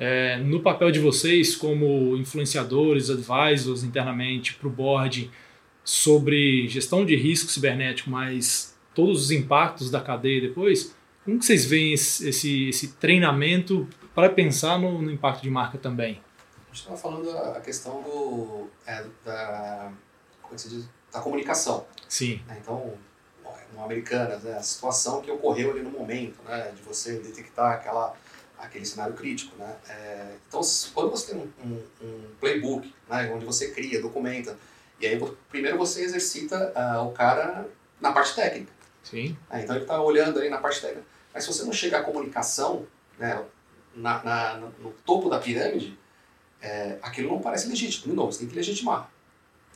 é, 0.04 0.38
no 0.38 0.64
papel 0.64 0.90
de 0.90 1.00
vocês 1.00 1.56
como 1.56 2.18
influenciadores, 2.18 3.12
advisors 3.12 3.84
internamente 3.84 4.56
para 4.56 4.68
o 4.68 4.72
board 4.72 5.32
sobre 5.84 6.68
gestão 6.68 7.06
de 7.06 7.16
risco 7.16 7.52
cibernético, 7.52 8.10
mas 8.10 8.76
todos 8.96 9.26
os 9.26 9.32
impactos 9.32 9.92
da 9.92 10.02
cadeia 10.02 10.42
depois, 10.42 10.96
como 11.24 11.38
que 11.38 11.46
vocês 11.46 11.66
veem 11.66 11.94
esse, 11.94 12.28
esse, 12.28 12.70
esse 12.70 12.94
treinamento 12.94 13.88
para 14.16 14.28
pensar 14.28 14.80
no, 14.80 15.04
no, 15.04 15.12
impacto 15.12 15.44
de 15.44 15.52
marca 15.52 15.78
também? 15.78 16.20
A 16.64 16.74
gente 16.74 16.80
estava 16.80 16.98
falando 16.98 17.30
a 17.30 17.62
questão 17.62 18.02
do, 18.02 18.70
é, 18.88 19.06
da, 19.24 19.92
como 20.42 20.56
é 20.56 20.58
se 20.58 20.68
diz, 20.68 20.90
da 21.14 21.20
comunicação. 21.20 21.86
Sim. 22.10 22.42
Né? 22.48 22.58
Então, 22.60 22.96
no 23.76 23.84
Americanas, 23.84 24.42
né, 24.42 24.58
a 24.58 24.64
situação 24.64 25.22
que 25.22 25.30
ocorreu 25.30 25.70
ali 25.70 25.82
no 25.82 25.92
momento, 25.92 26.42
né, 26.44 26.72
de 26.76 26.82
você 26.82 27.20
detectar 27.20 27.74
aquela 27.74 28.16
aquele 28.62 28.86
cenário 28.86 29.14
crítico. 29.14 29.56
Né? 29.58 29.76
É, 29.90 30.36
então, 30.48 30.62
quando 30.94 31.10
você 31.10 31.34
tem 31.34 31.42
um, 31.42 31.68
um, 31.68 31.82
um, 32.06 32.24
playbook, 32.40 32.94
né, 33.10 33.32
onde 33.34 33.46
você 33.46 33.72
cria, 33.72 34.02
documenta, 34.02 34.58
e 35.00 35.08
aí 35.08 35.20
primeiro 35.50 35.78
você 35.78 36.04
exercita 36.04 36.72
uh, 36.76 37.08
o 37.08 37.12
cara 37.12 37.68
na 38.00 38.12
parte 38.12 38.36
técnica. 38.36 38.72
Sim. 39.04 39.36
É, 39.50 39.62
então 39.62 39.76
ele 39.76 39.84
está 39.84 40.00
olhando 40.02 40.40
ali 40.40 40.50
na 40.50 40.60
parte 40.60 40.80
técnica. 40.80 41.06
Mas 41.34 41.44
se 41.44 41.52
você 41.52 41.64
não 41.64 41.74
chega 41.74 41.98
à 41.98 42.04
comunicação, 42.04 42.86
né, 43.18 43.44
na, 43.96 44.24
na, 44.24 44.58
no 44.58 44.92
topo 45.06 45.30
da 45.30 45.40
pirâmide, 45.40 45.98
é, 46.62 46.98
aquilo 47.02 47.30
não 47.30 47.40
parece 47.40 47.68
legítimo. 47.68 48.12
De 48.12 48.16
novo, 48.16 48.32
você 48.32 48.40
tem 48.40 48.48
que 48.48 48.56
legitimar. 48.56 49.10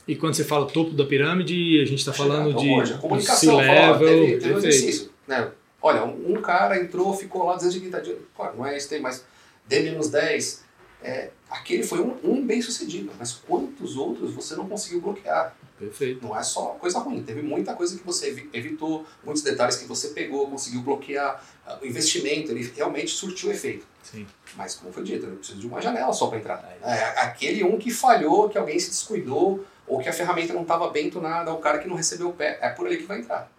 E 0.08 0.15
quando 0.15 0.36
você 0.36 0.43
fala 0.43 0.67
topo 0.67 0.91
da 0.91 1.06
pirâmide, 1.06 1.82
a 1.82 1.86
gente 1.86 2.00
está 2.00 2.13
falando 2.13 2.50
então, 2.50 2.62
de, 2.62 2.69
hoje, 2.69 2.93
a 2.93 2.98
comunicação, 3.00 3.58
de 3.58 3.65
level 3.65 4.08
teve, 4.08 4.38
teve 4.38 4.54
um 4.54 4.58
exercício. 4.58 5.12
Né? 5.28 5.52
Olha, 5.86 6.04
um 6.04 6.41
cara 6.41 6.82
entrou, 6.82 7.15
ficou 7.15 7.45
lá 7.45 7.54
230 7.54 8.02
dias. 8.02 8.17
Claro, 8.36 8.58
não 8.58 8.65
é 8.65 8.76
esse 8.76 8.89
tem, 8.89 9.00
mas 9.00 9.24
D-10. 9.67 10.62
É, 11.04 11.30
aquele 11.48 11.84
foi 11.84 12.02
um, 12.02 12.17
um 12.24 12.43
bem 12.43 12.60
sucedido, 12.60 13.12
mas 13.19 13.34
quantos 13.34 13.95
outros 13.95 14.34
você 14.34 14.56
não 14.56 14.67
conseguiu 14.67 15.00
bloquear? 15.00 15.56
Perfeito. 15.78 16.26
Não 16.26 16.36
é 16.36 16.41
só 16.41 16.69
coisa 16.80 16.98
ruim, 16.98 17.21
teve 17.21 17.43
muita 17.43 17.76
coisa 17.76 17.95
que 17.95 18.04
você 18.04 18.30
evitou, 18.52 19.06
muitos 19.24 19.43
detalhes 19.43 19.76
que 19.76 19.86
você 19.86 20.08
pegou, 20.08 20.50
conseguiu 20.50 20.82
bloquear. 20.82 21.39
Ah, 21.63 21.78
o 21.80 21.86
investimento, 21.86 22.52
ele 22.52 22.63
realmente 22.76 23.12
surtiu 23.12 23.52
efeito. 23.52 23.86
Sim. 24.02 24.26
Mas, 24.56 24.74
como 24.74 24.91
foi 24.91 25.04
dito, 25.04 25.28
eu 25.28 25.36
preciso 25.36 25.60
de 25.60 25.67
uma 25.67 25.80
janela 25.80 26.12
só 26.13 26.26
para 26.26 26.39
entrar. 26.39 26.78
É, 26.82 27.19
aquele 27.19 27.63
um 27.63 27.78
que 27.78 27.91
falhou, 27.91 28.50
que 28.50 28.58
alguém 28.58 28.80
se 28.80 28.89
descuidou, 28.89 29.63
ou 29.86 30.00
que 30.00 30.10
a 30.10 30.13
ferramenta 30.13 30.52
não 30.52 30.63
estava 30.63 30.89
bem 30.89 31.12
tunada, 31.12 31.54
o 31.54 31.60
cara 31.60 31.78
que 31.78 31.88
não 31.88 31.95
recebeu 31.95 32.30
o 32.30 32.34
pé, 32.34 32.58
é 32.60 32.69
por 32.69 32.88
ali 32.88 32.98
que 32.98 33.04
vai 33.04 33.19
entrar. 33.19 33.54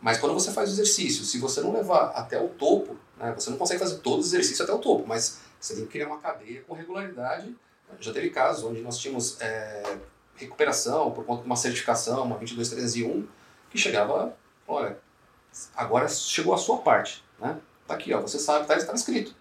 Mas 0.00 0.18
quando 0.18 0.32
você 0.32 0.52
faz 0.52 0.70
o 0.70 0.72
exercício, 0.72 1.24
se 1.24 1.38
você 1.38 1.60
não 1.60 1.72
levar 1.72 2.10
até 2.10 2.40
o 2.40 2.48
topo, 2.48 2.96
né, 3.16 3.32
você 3.32 3.50
não 3.50 3.58
consegue 3.58 3.80
fazer 3.80 3.98
todos 3.98 4.26
os 4.26 4.32
exercícios 4.32 4.60
até 4.60 4.72
o 4.72 4.78
topo, 4.78 5.06
mas 5.06 5.40
você 5.60 5.74
tem 5.74 5.84
que 5.84 5.90
criar 5.90 6.06
uma 6.06 6.18
cadeia 6.18 6.62
com 6.62 6.74
regularidade. 6.74 7.54
Já 8.00 8.12
teve 8.12 8.30
casos 8.30 8.64
onde 8.64 8.80
nós 8.80 8.98
tínhamos 8.98 9.40
é, 9.40 9.98
recuperação 10.36 11.10
por 11.10 11.24
conta 11.24 11.42
de 11.42 11.46
uma 11.46 11.56
certificação, 11.56 12.22
uma 12.22 12.36
22301, 12.36 13.26
que 13.70 13.78
chegava, 13.78 14.36
olha, 14.66 14.98
agora 15.74 16.08
chegou 16.08 16.54
a 16.54 16.58
sua 16.58 16.78
parte, 16.78 17.24
né? 17.38 17.58
Tá 17.86 17.94
aqui, 17.94 18.12
ó, 18.12 18.20
você 18.20 18.38
sabe, 18.38 18.66
tá, 18.66 18.76
está 18.76 18.92
escrito. 18.92 19.34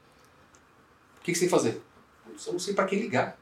O 1.19 1.23
que, 1.23 1.33
que 1.33 1.37
você 1.37 1.41
tem 1.41 1.49
que 1.49 1.55
fazer? 1.55 1.81
Eu 2.45 2.53
não 2.53 2.59
sei 2.59 2.73
para 2.73 2.85
quem 2.85 2.99
ligar. 2.99 3.37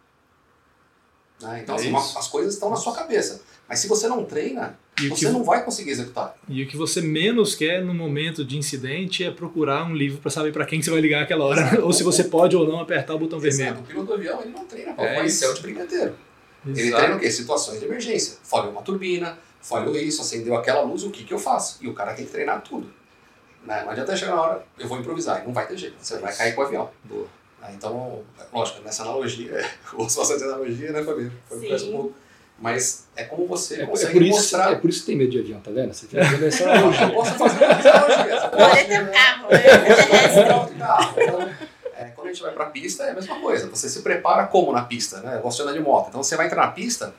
Né? 1.39 1.61
Então, 1.61 1.75
é 1.75 1.79
assim, 1.79 1.89
uma, 1.89 1.99
as 1.99 2.27
coisas 2.27 2.55
estão 2.55 2.69
na 2.69 2.75
sua 2.75 2.95
cabeça. 2.95 3.41
Mas 3.67 3.79
se 3.79 3.87
você 3.87 4.07
não 4.07 4.25
treina, 4.25 4.79
e 5.01 5.09
você 5.09 5.25
que, 5.25 5.31
não 5.31 5.43
vai 5.43 5.63
conseguir 5.63 5.91
executar. 5.91 6.37
E 6.47 6.63
o 6.63 6.67
que 6.67 6.77
você 6.77 7.01
menos 7.01 7.53
quer 7.53 7.83
no 7.83 7.93
momento 7.93 8.45
de 8.45 8.57
incidente 8.57 9.23
é 9.23 9.31
procurar 9.31 9.83
um 9.83 9.93
livro 9.93 10.19
para 10.19 10.31
saber 10.31 10.53
para 10.53 10.65
quem 10.65 10.81
você 10.81 10.89
vai 10.89 11.01
ligar 11.01 11.23
aquela 11.23 11.43
hora, 11.43 11.61
Exato. 11.61 11.81
ou 11.83 11.91
se 11.91 12.03
você 12.03 12.23
pode 12.23 12.55
ou 12.55 12.65
não 12.65 12.79
apertar 12.79 13.13
o 13.13 13.19
botão 13.19 13.37
Exato. 13.39 13.57
vermelho. 13.57 13.83
O 13.83 13.87
piloto 13.87 14.07
do 14.07 14.13
avião 14.13 14.41
ele 14.41 14.51
não 14.51 14.65
treina 14.65 14.93
para 14.93 15.05
é 15.05 15.27
céu 15.27 15.53
de 15.53 15.61
brincadeira. 15.61 16.15
Exato. 16.65 16.79
Ele 16.79 16.91
treina 16.91 17.15
o 17.15 17.19
quê? 17.19 17.29
Situações 17.29 17.79
de 17.79 17.85
emergência. 17.85 18.37
Falhou 18.43 18.71
uma 18.71 18.81
turbina, 18.81 19.37
falhou 19.61 19.95
isso, 19.97 20.21
acendeu 20.21 20.55
aquela 20.55 20.81
luz, 20.81 21.03
o 21.03 21.11
que, 21.11 21.25
que 21.25 21.33
eu 21.33 21.39
faço? 21.39 21.77
E 21.81 21.89
o 21.89 21.93
cara 21.93 22.13
tem 22.13 22.25
que 22.25 22.31
treinar 22.31 22.61
tudo. 22.61 22.87
Né? 23.65 23.81
Não 23.83 23.91
adianta 23.91 24.15
chegar 24.15 24.35
na 24.35 24.41
hora, 24.41 24.65
eu 24.79 24.87
vou 24.87 24.97
improvisar, 24.97 25.43
não 25.43 25.51
vai 25.51 25.67
ter 25.67 25.75
jeito, 25.75 25.95
você 25.99 26.19
vai 26.19 26.33
cair 26.33 26.55
com 26.55 26.61
o 26.61 26.65
avião. 26.65 26.89
Boa. 27.03 27.27
Né? 27.61 27.73
Então, 27.75 28.23
lógico, 28.53 28.81
nessa 28.81 29.03
analogia, 29.03 29.51
eu 29.91 29.99
ouço 29.99 30.19
bastante 30.19 30.43
analogia, 30.43 30.91
né, 30.91 31.03
Fabiano? 31.03 31.33
Foi 31.49 31.57
um 31.57 31.91
pouco 31.91 32.15
mas 32.57 33.05
é 33.15 33.23
como 33.25 33.45
você 33.47 33.81
é, 33.81 33.85
consegue 33.85 34.11
é 34.11 34.13
por 34.13 34.21
isso, 34.23 34.37
mostrar. 34.37 34.71
É 34.71 34.75
por 34.75 34.89
isso 34.89 34.99
que 35.01 35.05
tem 35.07 35.17
medo 35.17 35.31
de 35.31 35.39
avião, 35.39 35.59
tá 35.59 35.71
vendo? 35.71 35.93
Você 35.93 36.07
tem 36.07 36.19
que 36.19 36.45
essa 36.45 36.63
analogia. 36.63 37.03
Eu 37.03 37.13
posso 37.13 37.31
fazer 37.33 37.65
uma 37.65 37.73
analogia. 37.73 38.49
Pode 38.49 38.85
ter 38.85 39.01
um 39.01 39.07
carro, 39.07 39.47
né? 39.49 39.63
Então, 41.17 41.49
é, 41.97 42.05
quando 42.15 42.27
a 42.27 42.31
gente 42.31 42.41
vai 42.41 42.51
pra 42.53 42.65
pista, 42.67 43.03
é 43.03 43.11
a 43.11 43.13
mesma 43.13 43.39
coisa. 43.41 43.67
Você 43.69 43.89
se 43.89 44.01
prepara 44.01 44.47
como 44.47 44.71
na 44.71 44.83
pista, 44.83 45.19
né? 45.19 45.35
Eu 45.37 45.41
gosto 45.41 45.57
de 45.57 45.63
andar 45.63 45.73
de 45.73 45.79
moto. 45.81 46.07
Então 46.09 46.23
você 46.23 46.37
vai 46.37 46.45
entrar 46.45 46.65
na 46.65 46.71
pista, 46.71 47.13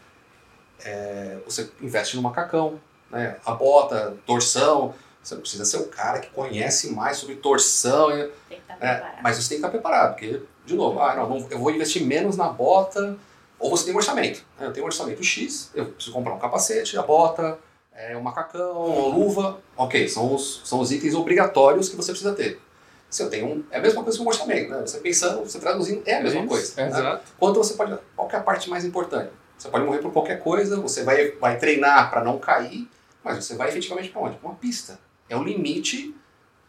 é, 0.85 1.37
você 1.45 1.71
investe 1.83 2.17
no 2.17 2.23
macacão, 2.23 2.81
né? 3.11 3.37
A 3.45 3.53
bota, 3.53 4.17
torção. 4.25 4.95
Você 5.23 5.35
não 5.35 5.43
precisa 5.43 5.65
ser 5.65 5.79
o 5.79 5.87
cara 5.87 6.21
que 6.21 6.31
conhece 6.31 6.93
mais 6.93 7.19
sobre 7.19 7.35
torção. 7.37 8.09
Tem 8.09 8.31
que 8.49 8.55
estar 8.55 8.77
tá 8.77 8.87
é, 8.87 9.19
mas 9.23 9.37
você 9.37 9.49
tem 9.51 9.59
que 9.59 9.67
estar 9.67 9.71
preparado, 9.71 10.13
porque, 10.13 10.41
de 10.65 10.75
novo, 10.75 11.01
ah, 11.01 11.15
não, 11.15 11.47
eu 11.51 11.59
vou 11.59 11.71
investir 11.73 12.07
menos 12.07 12.37
na 12.37 12.49
bota 12.49 13.19
ou 13.59 13.71
você 13.71 13.85
tem 13.85 13.95
um 13.95 13.97
orçamento. 13.97 14.45
Né? 14.59 14.67
Eu 14.67 14.73
tenho 14.73 14.85
um 14.85 14.89
orçamento 14.89 15.23
X, 15.23 15.71
eu 15.75 15.87
preciso 15.87 16.15
comprar 16.15 16.35
um 16.35 16.39
capacete, 16.39 16.99
a 16.99 17.03
bota, 17.03 17.59
é, 17.95 18.17
um 18.17 18.21
macacão, 18.21 18.85
uma 18.85 19.15
luva. 19.15 19.59
Ok, 19.77 20.09
são 20.09 20.35
os, 20.35 20.63
são 20.65 20.81
os 20.81 20.93
itens 20.93 21.15
obrigatórios 21.15 21.89
que 21.89 21.97
você 21.97 22.13
precisa 22.13 22.35
ter. 22.35 22.61
Se 23.09 23.23
eu 23.23 23.31
tenho 23.31 23.47
um, 23.47 23.65
é 23.71 23.79
a 23.79 23.81
mesma 23.81 24.03
coisa 24.03 24.19
que 24.19 24.25
um 24.25 24.29
orçamento, 24.29 24.71
né? 24.71 24.81
Você 24.81 24.99
pensando, 24.99 25.41
você 25.41 25.59
traduzindo, 25.59 26.03
é 26.05 26.17
a 26.17 26.23
mesma 26.23 26.41
Isso, 26.41 26.49
coisa. 26.49 26.81
É 26.81 26.85
né? 26.85 26.91
Exato. 26.91 27.25
Quanto 27.39 27.57
você 27.57 27.75
pode. 27.75 27.97
Qual 28.15 28.29
é 28.31 28.37
a 28.37 28.41
parte 28.41 28.69
mais 28.69 28.85
importante? 28.85 29.31
Você 29.57 29.69
pode 29.69 29.85
morrer 29.85 29.99
por 29.99 30.13
qualquer 30.13 30.41
coisa, 30.41 30.79
você 30.79 31.03
vai, 31.03 31.31
vai 31.33 31.57
treinar 31.57 32.11
para 32.11 32.23
não 32.23 32.39
cair, 32.39 32.89
mas 33.25 33.43
você 33.43 33.55
vai 33.55 33.69
efetivamente 33.69 34.11
para 34.11 34.21
onde? 34.21 34.37
Para 34.37 34.49
uma 34.49 34.57
pista. 34.57 34.99
É 35.29 35.37
o 35.37 35.43
limite 35.43 36.15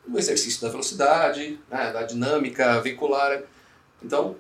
do 0.08 0.18
exercício 0.18 0.62
da 0.62 0.70
velocidade, 0.70 1.60
né? 1.70 1.92
da 1.92 2.04
dinâmica 2.04 2.80
veicular. 2.80 3.42
Então, 4.02 4.36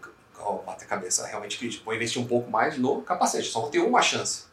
bater 0.54 0.86
a 0.86 0.88
cabeça 0.88 1.26
realmente 1.26 1.58
crítico, 1.58 1.86
vou 1.86 1.94
investir 1.94 2.22
um 2.22 2.28
pouco 2.28 2.50
mais 2.50 2.78
no 2.78 3.02
capacete, 3.02 3.50
só 3.50 3.62
vou 3.62 3.70
ter 3.70 3.80
uma 3.80 4.02
chance. 4.02 4.46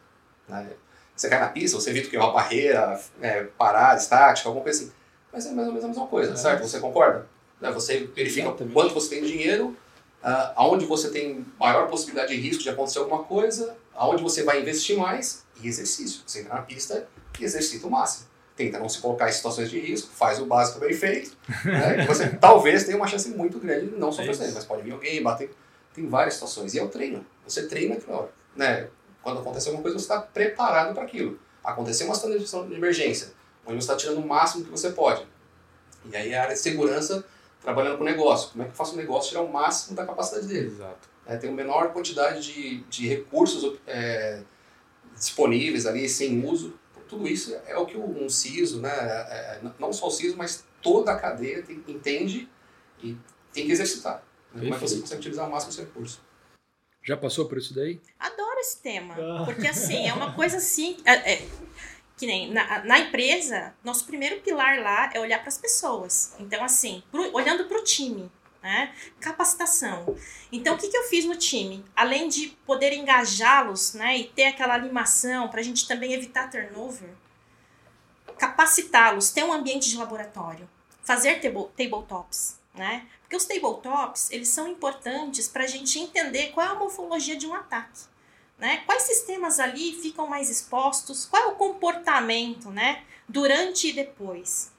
Né? 0.49 0.69
Você 1.17 1.29
cai 1.29 1.39
na 1.39 1.49
pista, 1.49 1.79
você 1.79 1.91
evita 1.91 2.09
que 2.09 2.17
uma 2.17 2.33
barreira, 2.33 3.01
é, 3.21 3.45
parada, 3.57 4.01
estática, 4.01 4.49
alguma 4.49 4.65
coisa 4.65 4.83
assim. 4.83 4.93
Mas 5.33 5.47
é 5.47 5.53
mais 5.53 5.67
ou 5.67 5.73
menos 5.73 5.85
a 5.85 5.89
mesma 5.89 6.07
coisa, 6.07 6.33
é. 6.33 6.37
certo? 6.37 6.63
Você 6.63 6.81
concorda? 6.81 7.27
Né? 7.61 7.71
Você 7.71 8.09
verifica 8.15 8.49
Exatamente. 8.49 8.73
quanto 8.73 8.95
você 8.95 9.11
tem 9.11 9.23
de 9.23 9.33
dinheiro, 9.33 9.77
uh, 10.23 10.53
aonde 10.57 10.87
você 10.87 11.11
tem 11.11 11.45
maior 11.59 11.89
possibilidade 11.89 12.35
de 12.35 12.41
risco 12.41 12.63
de 12.63 12.71
acontecer 12.71 12.99
alguma 12.99 13.25
coisa, 13.25 13.77
aonde 13.95 14.23
você 14.23 14.43
vai 14.43 14.61
investir 14.61 14.97
mais 14.97 15.45
e 15.63 15.69
exercício. 15.69 16.23
Você 16.27 16.41
entra 16.41 16.55
na 16.55 16.63
pista 16.63 17.07
e 17.39 17.45
exercita 17.45 17.87
o 17.87 17.91
máximo. 17.91 18.27
tenta 18.57 18.79
não 18.79 18.89
se 18.89 18.99
colocar 19.01 19.29
em 19.29 19.33
situações 19.33 19.71
de 19.71 19.79
risco, 19.79 20.09
faz 20.13 20.41
o 20.41 20.47
básico 20.47 20.79
bem 20.79 20.93
feito, 20.93 21.37
né? 21.65 22.07
Você 22.07 22.29
talvez 22.29 22.85
tenha 22.85 22.97
uma 22.97 23.07
chance 23.07 23.29
muito 23.31 23.59
grande 23.59 23.89
de 23.89 23.97
não 23.97 24.13
sofrer 24.13 24.49
É 24.49 24.53
mas 24.53 24.65
pode 24.65 24.83
vir 24.83 24.93
alguém, 24.93 25.23
bater. 25.23 25.51
Tem 25.95 26.09
várias 26.09 26.35
situações. 26.35 26.75
E 26.75 26.79
é 26.79 26.83
o 26.83 26.89
treino. 26.89 27.25
Você 27.47 27.67
treina 27.67 27.95
aquela 27.95 28.19
hora. 28.19 28.33
Né? 28.55 28.89
Quando 29.23 29.41
acontecer 29.41 29.69
alguma 29.69 29.83
coisa, 29.83 29.99
você 29.99 30.05
está 30.05 30.21
preparado 30.21 30.93
para 30.93 31.05
aquilo. 31.05 31.39
Aconteceu 31.63 32.07
uma 32.07 32.15
situação 32.15 32.69
de 32.69 32.75
emergência, 32.75 33.33
onde 33.65 33.77
você 33.77 33.93
está 33.93 33.97
tirando 33.97 34.19
o 34.19 34.27
máximo 34.27 34.65
que 34.65 34.71
você 34.71 34.91
pode. 34.91 35.27
E 36.11 36.15
aí 36.15 36.35
a 36.35 36.43
área 36.43 36.55
de 36.55 36.61
segurança 36.61 37.25
trabalhando 37.63 37.97
com 37.97 38.03
o 38.03 38.07
negócio. 38.07 38.51
Como 38.51 38.63
é 38.63 38.67
que 38.67 38.73
eu 38.73 38.77
faço 38.77 38.93
o 38.93 38.97
negócio 38.97 39.31
tirar 39.31 39.43
o 39.43 39.51
máximo 39.51 39.97
da 39.97 40.05
capacidade 40.05 40.47
dele? 40.47 40.67
Exato. 40.67 41.09
É, 41.27 41.37
tem 41.39 41.49
a 41.49 41.53
menor 41.53 41.93
quantidade 41.93 42.43
de, 42.43 42.81
de 42.85 43.09
recursos 43.09 43.79
é, 43.87 44.43
disponíveis 45.17 45.87
ali, 45.87 46.07
sem 46.07 46.45
uso. 46.45 46.75
Tudo 47.09 47.27
isso 47.27 47.57
é 47.67 47.77
o 47.79 47.87
que 47.87 47.97
um 47.97 48.29
CISO, 48.29 48.81
né, 48.81 48.91
é, 48.91 49.61
não 49.79 49.93
só 49.93 50.09
o 50.09 50.11
CISO, 50.11 50.37
mas 50.37 50.65
toda 50.83 51.13
a 51.13 51.17
cadeia 51.17 51.63
tem, 51.63 51.83
entende 51.89 52.49
e 53.03 53.17
tem 53.53 53.67
que 53.67 53.73
exercitar. 53.73 54.23
Né, 54.55 54.61
como 54.63 54.75
é 54.75 54.79
que 54.79 54.89
você 54.89 55.01
consegue 55.01 55.21
utilizar 55.21 55.49
o 55.49 55.51
máximo 55.51 55.73
do 55.73 55.75
seu 55.75 55.85
recurso. 55.85 56.21
Já 57.03 57.17
passou 57.17 57.47
por 57.47 57.59
isso 57.59 57.75
daí? 57.75 58.01
Adoro 58.19 58.59
esse 58.61 58.81
tema. 58.81 59.15
Ah. 59.15 59.45
Porque 59.45 59.67
assim, 59.67 60.09
é 60.09 60.15
uma 60.15 60.33
coisa 60.33 60.57
assim. 60.57 60.97
é- 61.05 61.35
é, 61.35 61.49
que 62.17 62.27
nem 62.27 62.51
na, 62.53 62.85
na 62.85 62.99
empresa, 63.01 63.75
nosso 63.83 64.07
primeiro 64.07 64.41
pilar 64.41 64.81
lá 64.81 65.11
é 65.13 65.21
olhar 65.21 65.41
para 65.41 65.49
as 65.49 65.59
pessoas. 65.59 66.35
Então, 66.39 66.63
assim, 66.65 67.03
pro- 67.11 67.35
olhando 67.35 67.65
para 67.67 67.79
o 67.79 67.85
time. 67.85 68.31
Né? 68.63 68.95
Capacitação. 69.21 70.17
Então, 70.51 70.75
o 70.75 70.79
que, 70.79 70.89
que 70.89 70.97
eu 70.97 71.03
fiz 71.05 71.27
no 71.27 71.37
time? 71.37 71.85
Além 71.95 72.29
de 72.31 72.47
poder 72.65 72.95
engajá-los 72.95 73.93
né, 73.93 74.17
e 74.17 74.25
ter 74.25 74.45
aquela 74.47 74.75
animação 74.75 75.49
para 75.49 75.61
a 75.61 75.63
gente 75.63 75.87
também 75.87 76.15
evitar 76.15 76.49
turnover, 76.51 77.11
capacitá-los, 78.39 79.31
ter 79.31 79.45
um 79.45 79.53
ambiente 79.53 79.91
de 79.91 79.97
laboratório, 79.99 80.67
fazer 81.03 81.41
table, 81.41 81.69
tabletops, 81.77 82.59
né? 82.75 83.07
Porque 83.35 83.37
os 83.37 83.45
tabletops, 83.47 84.31
eles 84.31 84.49
são 84.49 84.69
importantes 84.69 85.49
para 85.49 85.65
a 85.65 85.67
gente 85.67 85.99
entender 85.99 86.53
qual 86.53 86.67
é 86.67 86.71
a 86.71 86.75
morfologia 86.75 87.37
de 87.37 87.47
um 87.47 87.55
ataque, 87.55 88.03
né? 88.57 88.83
Quais 88.87 89.03
sistemas 89.03 89.59
ali 89.59 89.93
ficam 90.01 90.29
mais 90.29 90.49
expostos, 90.49 91.27
qual 91.27 91.43
é 91.43 91.47
o 91.47 91.57
comportamento, 91.57 92.71
né? 92.71 93.03
Durante 93.29 93.89
e 93.89 93.93
depois. 93.93 94.71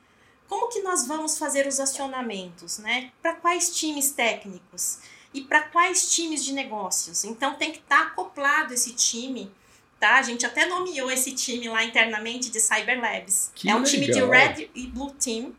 Como 0.48 0.70
que 0.70 0.82
nós 0.82 1.06
vamos 1.06 1.38
fazer 1.38 1.68
os 1.68 1.80
acionamentos, 1.80 2.78
né? 2.78 3.12
Para 3.22 3.34
quais 3.34 3.76
times 3.76 4.12
técnicos 4.12 5.00
e 5.34 5.42
para 5.42 5.64
quais 5.64 6.12
times 6.12 6.44
de 6.44 6.54
negócios? 6.54 7.26
Então 7.26 7.56
tem 7.56 7.74
que 7.74 7.80
estar 7.80 8.04
acoplado 8.04 8.74
esse 8.74 8.94
time, 8.94 9.52
tá? 10.00 10.16
A 10.16 10.22
gente 10.22 10.46
até 10.46 10.66
nomeou 10.66 11.12
esse 11.12 11.34
time 11.34 11.68
lá 11.68 11.84
internamente 11.84 12.50
de 12.50 12.62
Cyber 12.62 13.02
Labs. 13.02 13.52
Que 13.54 13.70
é 13.70 13.76
um 13.76 13.84
time 13.84 14.06
de 14.06 14.22
legal. 14.22 14.30
Red 14.30 14.70
e 14.74 14.88
Blue 14.88 15.12
Team. 15.12 15.54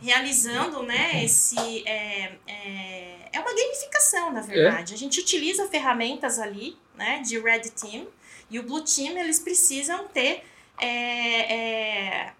Realizando, 0.00 0.82
né, 0.82 1.24
esse 1.24 1.86
é, 1.86 2.32
é, 2.46 3.18
é 3.32 3.40
uma 3.40 3.54
gamificação, 3.54 4.32
na 4.32 4.40
verdade. 4.40 4.94
A 4.94 4.96
gente 4.96 5.20
utiliza 5.20 5.68
ferramentas 5.68 6.38
ali, 6.38 6.76
né, 6.94 7.20
de 7.20 7.38
Red 7.38 7.70
Team 7.70 8.06
e 8.50 8.58
o 8.58 8.62
Blue 8.62 8.82
Team 8.82 9.16
eles 9.18 9.38
precisam 9.40 10.06
ter 10.08 10.44
é, 10.78 11.54
é, 11.54 12.32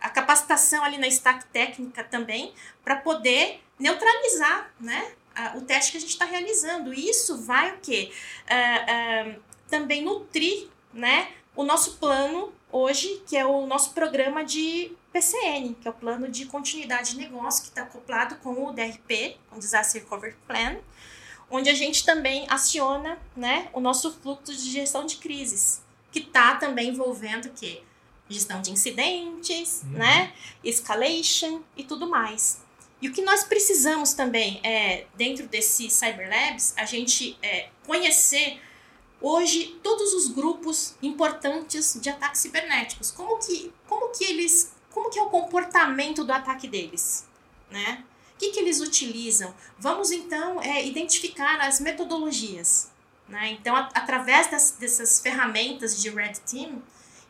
a 0.00 0.08
capacitação 0.10 0.82
ali 0.84 0.98
na 0.98 1.06
stack 1.08 1.44
técnica 1.46 2.04
também 2.04 2.52
para 2.84 2.96
poder 2.96 3.60
neutralizar, 3.78 4.72
né, 4.80 5.12
a- 5.34 5.56
o 5.56 5.62
teste 5.62 5.92
que 5.92 5.96
a 5.98 6.00
gente 6.00 6.10
está 6.10 6.24
realizando. 6.24 6.92
E 6.94 7.08
isso 7.10 7.38
vai 7.42 7.72
o 7.72 7.78
quê? 7.80 8.12
Ah, 8.48 8.86
ah, 8.88 9.34
também 9.68 10.02
nutrir, 10.02 10.68
né, 10.92 11.28
o 11.56 11.64
nosso 11.64 11.96
plano 11.98 12.52
hoje, 12.70 13.22
que 13.26 13.36
é 13.36 13.44
o 13.44 13.66
nosso 13.66 13.92
programa 13.92 14.44
de 14.44 14.92
PCN, 15.12 15.74
que 15.80 15.86
é 15.86 15.90
o 15.90 15.94
plano 15.94 16.28
de 16.28 16.46
continuidade 16.46 17.10
de 17.10 17.18
negócio, 17.18 17.62
que 17.62 17.68
está 17.68 17.82
acoplado 17.82 18.36
com 18.36 18.66
o 18.66 18.72
DRP, 18.72 19.36
o 19.54 19.58
Disaster 19.58 20.02
Recovery 20.02 20.36
Plan, 20.46 20.78
onde 21.50 21.68
a 21.68 21.74
gente 21.74 22.04
também 22.04 22.46
aciona 22.48 23.18
né, 23.36 23.68
o 23.72 23.80
nosso 23.80 24.12
fluxo 24.22 24.52
de 24.54 24.70
gestão 24.70 25.04
de 25.04 25.16
crises, 25.16 25.82
que 26.10 26.20
está 26.20 26.56
também 26.56 26.88
envolvendo 26.88 27.46
o 27.46 27.50
quê? 27.50 27.82
Gestão 28.28 28.62
de 28.62 28.70
incidentes, 28.70 29.82
Uhum. 29.82 29.90
né, 29.90 30.32
escalation 30.64 31.60
e 31.76 31.84
tudo 31.84 32.08
mais. 32.08 32.62
E 33.02 33.08
o 33.08 33.12
que 33.12 33.20
nós 33.20 33.44
precisamos 33.44 34.14
também 34.14 34.60
é, 34.62 35.06
dentro 35.16 35.46
desse 35.48 35.90
Cyber 35.90 36.30
Labs, 36.30 36.72
a 36.76 36.84
gente 36.84 37.36
é, 37.42 37.68
conhecer 37.84 38.60
hoje 39.20 39.78
todos 39.82 40.14
os 40.14 40.28
grupos 40.28 40.94
importantes 41.02 41.98
de 42.00 42.08
ataques 42.08 42.40
cibernéticos. 42.40 43.10
Como 43.10 43.38
que, 43.38 43.72
como 43.88 44.10
que 44.10 44.24
eles, 44.24 44.72
como 44.92 45.10
que 45.10 45.18
é 45.18 45.22
o 45.22 45.30
comportamento 45.30 46.24
do 46.24 46.32
ataque 46.32 46.68
deles, 46.68 47.24
né? 47.70 48.04
O 48.34 48.38
que, 48.38 48.50
que 48.50 48.60
eles 48.60 48.80
utilizam? 48.80 49.54
Vamos 49.78 50.10
então 50.10 50.60
é, 50.62 50.84
identificar 50.84 51.60
as 51.60 51.78
metodologias, 51.80 52.90
né? 53.28 53.50
Então, 53.52 53.74
a- 53.76 53.88
através 53.94 54.50
das- 54.50 54.72
dessas 54.72 55.20
ferramentas 55.20 56.00
de 56.00 56.10
Red 56.10 56.34
Team, 56.50 56.82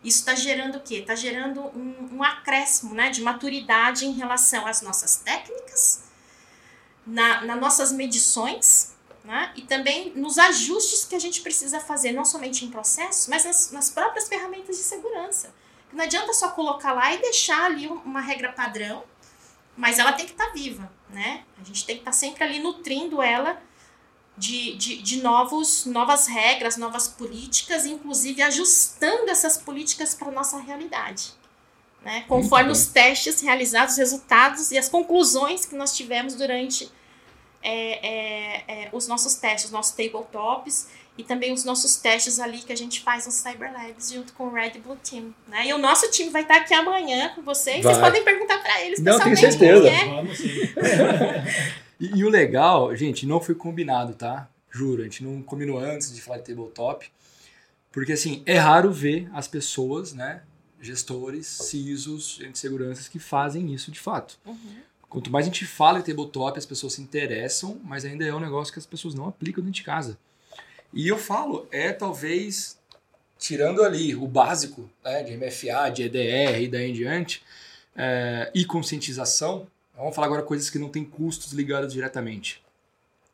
isso 0.02 0.18
está 0.20 0.34
gerando 0.34 0.78
o 0.78 0.80
quê? 0.80 0.96
Está 0.96 1.14
gerando 1.14 1.60
um, 1.60 2.16
um 2.16 2.22
acréscimo, 2.24 2.94
né, 2.94 3.10
de 3.10 3.20
maturidade 3.22 4.04
em 4.06 4.12
relação 4.12 4.66
às 4.66 4.82
nossas 4.82 5.16
técnicas, 5.16 6.00
na, 7.06 7.42
nas 7.44 7.60
nossas 7.60 7.92
medições, 7.92 8.92
né? 9.24 9.52
E 9.54 9.62
também 9.62 10.12
nos 10.16 10.38
ajustes 10.38 11.04
que 11.04 11.14
a 11.14 11.18
gente 11.18 11.40
precisa 11.42 11.78
fazer, 11.78 12.10
não 12.12 12.24
somente 12.24 12.64
em 12.64 12.70
processos, 12.70 13.28
mas 13.28 13.44
nas, 13.44 13.70
nas 13.70 13.90
próprias 13.90 14.28
ferramentas 14.28 14.76
de 14.76 14.82
segurança. 14.82 15.54
Não 15.92 16.04
adianta 16.04 16.32
só 16.32 16.50
colocar 16.50 16.92
lá 16.92 17.12
e 17.14 17.18
deixar 17.20 17.64
ali 17.64 17.88
um- 17.88 18.00
uma 18.04 18.20
regra 18.20 18.52
padrão, 18.52 19.04
mas 19.76 19.98
ela 19.98 20.12
tem 20.12 20.26
que 20.26 20.32
estar 20.32 20.50
viva, 20.50 20.90
né? 21.10 21.44
A 21.60 21.64
gente 21.64 21.84
tem 21.84 21.96
que 21.96 22.02
estar 22.02 22.12
sempre 22.12 22.44
ali 22.44 22.58
nutrindo 22.58 23.20
ela 23.22 23.60
de, 24.36 24.74
de, 24.76 25.02
de 25.02 25.22
novos, 25.22 25.84
novas 25.86 26.26
regras, 26.26 26.76
novas 26.76 27.08
políticas, 27.08 27.84
inclusive 27.84 28.42
ajustando 28.42 29.30
essas 29.30 29.58
políticas 29.58 30.14
para 30.14 30.28
a 30.28 30.32
nossa 30.32 30.58
realidade. 30.58 31.32
Né? 32.02 32.24
Conforme 32.26 32.72
os 32.72 32.86
testes 32.86 33.40
realizados, 33.40 33.92
os 33.92 33.98
resultados 33.98 34.70
e 34.72 34.78
as 34.78 34.88
conclusões 34.88 35.64
que 35.64 35.76
nós 35.76 35.96
tivemos 35.96 36.34
durante 36.34 36.90
é, 37.62 38.08
é, 38.08 38.64
é, 38.66 38.90
os 38.92 39.06
nossos 39.06 39.34
testes, 39.34 39.66
os 39.66 39.70
nossos 39.70 39.92
tabletops 39.92 40.88
e 41.16 41.22
também 41.22 41.52
os 41.52 41.64
nossos 41.64 41.96
testes 41.96 42.40
ali 42.40 42.58
que 42.58 42.72
a 42.72 42.76
gente 42.76 43.00
faz 43.00 43.26
no 43.26 43.32
Cyber 43.32 43.72
Labs 43.72 44.10
junto 44.10 44.32
com 44.32 44.44
o 44.44 44.52
Red 44.52 44.78
Bull 44.84 44.96
Team. 44.96 45.34
Né? 45.46 45.68
E 45.68 45.72
o 45.72 45.78
nosso 45.78 46.10
time 46.10 46.30
vai 46.30 46.42
estar 46.42 46.56
aqui 46.56 46.72
amanhã 46.72 47.30
com 47.34 47.42
vocês. 47.42 47.82
Vocês 47.82 47.98
Vai. 47.98 48.10
podem 48.10 48.24
perguntar 48.24 48.58
para 48.62 48.82
eles 48.82 48.98
Não, 49.00 49.18
tenho 49.20 49.36
pessoalmente 49.36 49.58
certeza. 49.58 49.90
quem 49.90 50.00
é. 50.00 50.14
Vamos 50.14 50.38
sim. 50.38 50.48
E, 52.00 52.16
e 52.16 52.24
o 52.24 52.28
legal, 52.28 52.96
gente, 52.96 53.24
não 53.24 53.40
foi 53.40 53.54
combinado, 53.54 54.14
tá? 54.14 54.48
Juro, 54.68 55.02
a 55.02 55.04
gente 55.04 55.22
não 55.22 55.40
combinou 55.40 55.78
antes 55.78 56.12
de 56.12 56.20
falar 56.20 56.38
de 56.38 56.44
tabletop. 56.44 57.08
Porque, 57.92 58.10
assim, 58.10 58.42
é 58.44 58.58
raro 58.58 58.90
ver 58.90 59.30
as 59.32 59.46
pessoas, 59.46 60.12
né? 60.12 60.42
Gestores, 60.80 61.46
CISOs, 61.46 62.38
gente 62.40 62.54
de 62.54 62.58
seguranças 62.58 63.06
que 63.06 63.20
fazem 63.20 63.72
isso 63.72 63.92
de 63.92 64.00
fato. 64.00 64.36
Uhum. 64.44 64.80
Quanto 65.08 65.30
mais 65.30 65.46
a 65.46 65.48
gente 65.48 65.64
fala 65.64 66.00
em 66.00 66.02
tabletop, 66.02 66.58
as 66.58 66.66
pessoas 66.66 66.94
se 66.94 67.02
interessam, 67.02 67.80
mas 67.84 68.04
ainda 68.04 68.24
é 68.24 68.34
um 68.34 68.40
negócio 68.40 68.72
que 68.72 68.80
as 68.80 68.86
pessoas 68.86 69.14
não 69.14 69.28
aplicam 69.28 69.62
dentro 69.62 69.76
de 69.76 69.84
casa. 69.84 70.18
E 70.92 71.08
eu 71.08 71.18
falo, 71.18 71.66
é 71.70 71.92
talvez, 71.92 72.78
tirando 73.38 73.82
ali 73.82 74.14
o 74.14 74.26
básico 74.26 74.88
né, 75.04 75.22
de 75.22 75.36
MFA, 75.36 75.90
de 75.90 76.02
EDR 76.02 76.60
e 76.60 76.68
daí 76.68 76.90
em 76.90 76.92
diante, 76.92 77.42
é, 77.96 78.50
e 78.54 78.64
conscientização, 78.64 79.66
vamos 79.96 80.14
falar 80.14 80.26
agora 80.26 80.42
coisas 80.42 80.68
que 80.68 80.78
não 80.78 80.88
têm 80.88 81.04
custos 81.04 81.52
ligados 81.52 81.92
diretamente. 81.92 82.62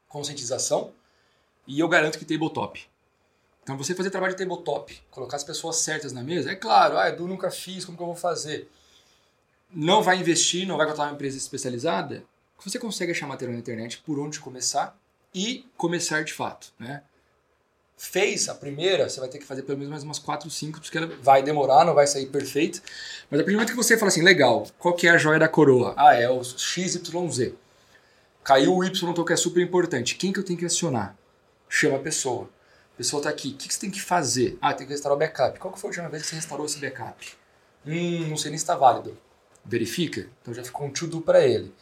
Conscientização, 0.08 0.92
e 1.66 1.80
eu 1.80 1.88
garanto 1.88 2.18
que 2.18 2.24
tabletop. 2.24 2.86
Então 3.62 3.76
você 3.76 3.94
fazer 3.94 4.10
trabalho 4.10 4.34
de 4.34 4.38
tabletop, 4.38 4.98
colocar 5.10 5.36
as 5.36 5.44
pessoas 5.44 5.76
certas 5.76 6.12
na 6.12 6.22
mesa, 6.22 6.50
é 6.50 6.54
claro, 6.54 6.96
ah, 6.96 7.08
Edu, 7.08 7.26
nunca 7.26 7.50
fiz, 7.50 7.84
como 7.84 7.96
que 7.96 8.02
eu 8.02 8.06
vou 8.06 8.16
fazer? 8.16 8.70
não 9.70 10.02
vai 10.02 10.18
investir, 10.18 10.66
não 10.66 10.76
vai 10.76 10.86
contratar 10.86 11.08
uma 11.08 11.14
empresa 11.14 11.36
especializada, 11.36 12.24
você 12.62 12.78
consegue 12.78 13.12
achar 13.12 13.26
material 13.26 13.54
na 13.54 13.60
internet 13.60 14.02
por 14.04 14.18
onde 14.18 14.40
começar 14.40 14.98
e 15.34 15.66
começar 15.76 16.24
de 16.24 16.32
fato, 16.32 16.72
né? 16.78 17.02
Fez 17.98 18.48
a 18.48 18.54
primeira, 18.54 19.08
você 19.08 19.20
vai 19.20 19.28
ter 19.28 19.38
que 19.38 19.44
fazer 19.44 19.62
pelo 19.62 19.76
menos 19.76 19.90
mais 19.90 20.04
umas 20.04 20.18
4, 20.18 20.48
5, 20.48 20.80
porque 20.80 20.96
ela 20.96 21.08
vai 21.20 21.42
demorar, 21.42 21.84
não 21.84 21.94
vai 21.94 22.06
sair 22.06 22.26
perfeito. 22.26 22.80
Mas 23.30 23.40
a 23.40 23.42
partir 23.42 23.52
do 23.52 23.58
momento 23.58 23.70
que 23.70 23.76
você 23.76 23.98
fala 23.98 24.08
assim, 24.08 24.22
legal, 24.22 24.66
qual 24.78 24.94
que 24.94 25.06
é 25.06 25.10
a 25.10 25.18
joia 25.18 25.38
da 25.38 25.48
coroa? 25.48 25.94
Ah, 25.96 26.14
é 26.14 26.30
o 26.30 26.42
XYZ. 26.42 27.52
Caiu 28.44 28.74
o 28.74 28.84
Y, 28.84 29.24
que 29.24 29.32
é 29.32 29.36
super 29.36 29.60
importante. 29.60 30.14
Quem 30.14 30.32
que 30.32 30.38
eu 30.38 30.44
tenho 30.44 30.58
que 30.58 30.64
acionar? 30.64 31.14
Chama 31.68 31.96
a 31.96 32.00
pessoa. 32.00 32.48
A 32.94 32.96
pessoa 32.96 33.20
está 33.20 33.28
aqui. 33.28 33.48
O 33.48 33.54
que 33.54 33.68
que 33.68 33.74
você 33.74 33.80
tem 33.80 33.90
que 33.90 34.00
fazer? 34.00 34.56
Ah, 34.62 34.72
tem 34.72 34.86
que 34.86 34.92
restaurar 34.92 35.16
o 35.16 35.18
backup. 35.18 35.58
Qual 35.58 35.74
que 35.74 35.80
foi 35.80 35.88
a 35.88 35.90
última 35.90 36.08
vez 36.08 36.22
que 36.22 36.28
você 36.30 36.36
restaurou 36.36 36.64
esse 36.64 36.78
backup? 36.78 37.34
Hum, 37.86 38.28
não 38.28 38.36
sei 38.36 38.50
nem 38.50 38.58
se 38.58 38.64
está 38.64 38.76
válido 38.76 39.18
verifica. 39.68 40.26
Então 40.40 40.54
já 40.54 40.64
ficou 40.64 40.86
um 40.86 40.90
to-do 40.90 41.20
para 41.20 41.46
ele. 41.46 41.72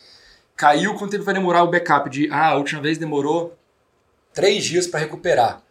Caiu, 0.57 0.95
quanto 0.95 1.13
tempo 1.13 1.25
vai 1.25 1.35
demorar 1.35 1.63
o 1.63 1.71
backup? 1.71 2.11
De, 2.11 2.29
ah, 2.31 2.49
a 2.49 2.57
última 2.57 2.83
vez 2.83 2.99
demorou 2.99 3.57
três 4.35 4.65
dias 4.65 4.87
para 4.87 5.01
recuperar. 5.01 5.63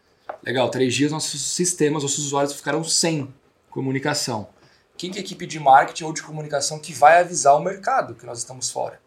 Legal, 0.46 0.70
três 0.70 0.94
dias 0.94 1.12
nossos 1.12 1.42
sistemas, 1.42 2.04
nossos 2.04 2.26
usuários 2.26 2.54
ficaram 2.54 2.84
sem 2.84 3.34
comunicação. 3.72 4.48
Quem 4.96 5.10
que 5.10 5.18
é 5.18 5.22
a 5.22 5.26
equipe 5.26 5.48
de 5.48 5.60
marketing 5.60 6.04
ou 6.04 6.14
de 6.14 6.22
comunicação 6.22 6.78
que 6.78 6.94
vai 6.94 7.20
avisar 7.20 7.56
o 7.56 7.60
mercado 7.60 8.14
que 8.14 8.28
nós 8.28 8.38
estamos 8.38 8.70
fora? 8.70 9.02